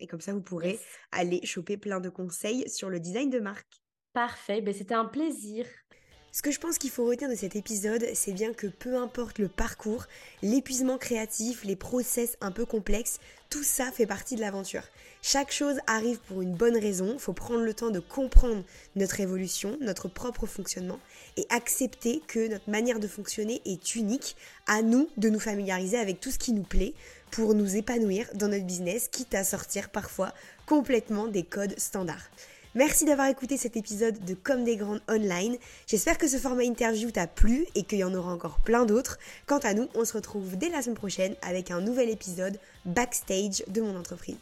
et, 0.00 0.06
comme 0.06 0.20
ça, 0.20 0.32
vous 0.32 0.42
pourrez 0.42 0.80
aller 1.12 1.44
choper 1.44 1.76
plein 1.76 2.00
de 2.00 2.08
conseils 2.08 2.68
sur 2.68 2.90
le 2.90 2.98
design 2.98 3.30
de 3.30 3.38
marque. 3.38 3.82
Parfait. 4.14 4.60
Ben, 4.60 4.74
C'était 4.74 4.94
un 4.94 5.04
plaisir. 5.04 5.66
Ce 6.36 6.42
que 6.42 6.50
je 6.50 6.58
pense 6.58 6.78
qu'il 6.78 6.90
faut 6.90 7.06
retenir 7.06 7.30
de 7.30 7.36
cet 7.36 7.54
épisode, 7.54 8.04
c'est 8.12 8.32
bien 8.32 8.52
que 8.52 8.66
peu 8.66 8.96
importe 8.96 9.38
le 9.38 9.46
parcours, 9.46 10.06
l'épuisement 10.42 10.98
créatif, 10.98 11.62
les 11.62 11.76
process 11.76 12.36
un 12.40 12.50
peu 12.50 12.66
complexes, 12.66 13.20
tout 13.50 13.62
ça 13.62 13.92
fait 13.92 14.04
partie 14.04 14.34
de 14.34 14.40
l'aventure. 14.40 14.82
Chaque 15.22 15.52
chose 15.52 15.76
arrive 15.86 16.18
pour 16.26 16.42
une 16.42 16.52
bonne 16.52 16.76
raison, 16.76 17.12
il 17.12 17.20
faut 17.20 17.34
prendre 17.34 17.60
le 17.60 17.72
temps 17.72 17.90
de 17.90 18.00
comprendre 18.00 18.64
notre 18.96 19.20
évolution, 19.20 19.78
notre 19.80 20.08
propre 20.08 20.44
fonctionnement 20.46 20.98
et 21.36 21.46
accepter 21.50 22.20
que 22.26 22.48
notre 22.48 22.68
manière 22.68 22.98
de 22.98 23.06
fonctionner 23.06 23.62
est 23.64 23.94
unique, 23.94 24.34
à 24.66 24.82
nous 24.82 25.08
de 25.16 25.28
nous 25.28 25.38
familiariser 25.38 25.98
avec 25.98 26.18
tout 26.18 26.32
ce 26.32 26.40
qui 26.40 26.50
nous 26.50 26.64
plaît 26.64 26.94
pour 27.30 27.54
nous 27.54 27.76
épanouir 27.76 28.26
dans 28.34 28.48
notre 28.48 28.66
business, 28.66 29.06
quitte 29.06 29.36
à 29.36 29.44
sortir 29.44 29.88
parfois 29.88 30.34
complètement 30.66 31.28
des 31.28 31.44
codes 31.44 31.78
standards. 31.78 32.28
Merci 32.76 33.04
d'avoir 33.04 33.28
écouté 33.28 33.56
cet 33.56 33.76
épisode 33.76 34.24
de 34.24 34.34
Comme 34.34 34.64
des 34.64 34.76
Grandes 34.76 35.00
Online. 35.08 35.56
J'espère 35.86 36.18
que 36.18 36.26
ce 36.26 36.38
format 36.38 36.64
interview 36.64 37.12
t'a 37.12 37.28
plu 37.28 37.66
et 37.76 37.84
qu'il 37.84 37.98
y 37.98 38.04
en 38.04 38.12
aura 38.14 38.32
encore 38.32 38.58
plein 38.58 38.84
d'autres. 38.84 39.16
Quant 39.46 39.58
à 39.58 39.74
nous, 39.74 39.88
on 39.94 40.04
se 40.04 40.14
retrouve 40.14 40.56
dès 40.56 40.70
la 40.70 40.82
semaine 40.82 40.96
prochaine 40.96 41.36
avec 41.42 41.70
un 41.70 41.80
nouvel 41.80 42.10
épisode 42.10 42.58
backstage 42.84 43.62
de 43.68 43.80
mon 43.80 43.96
entreprise. 43.96 44.34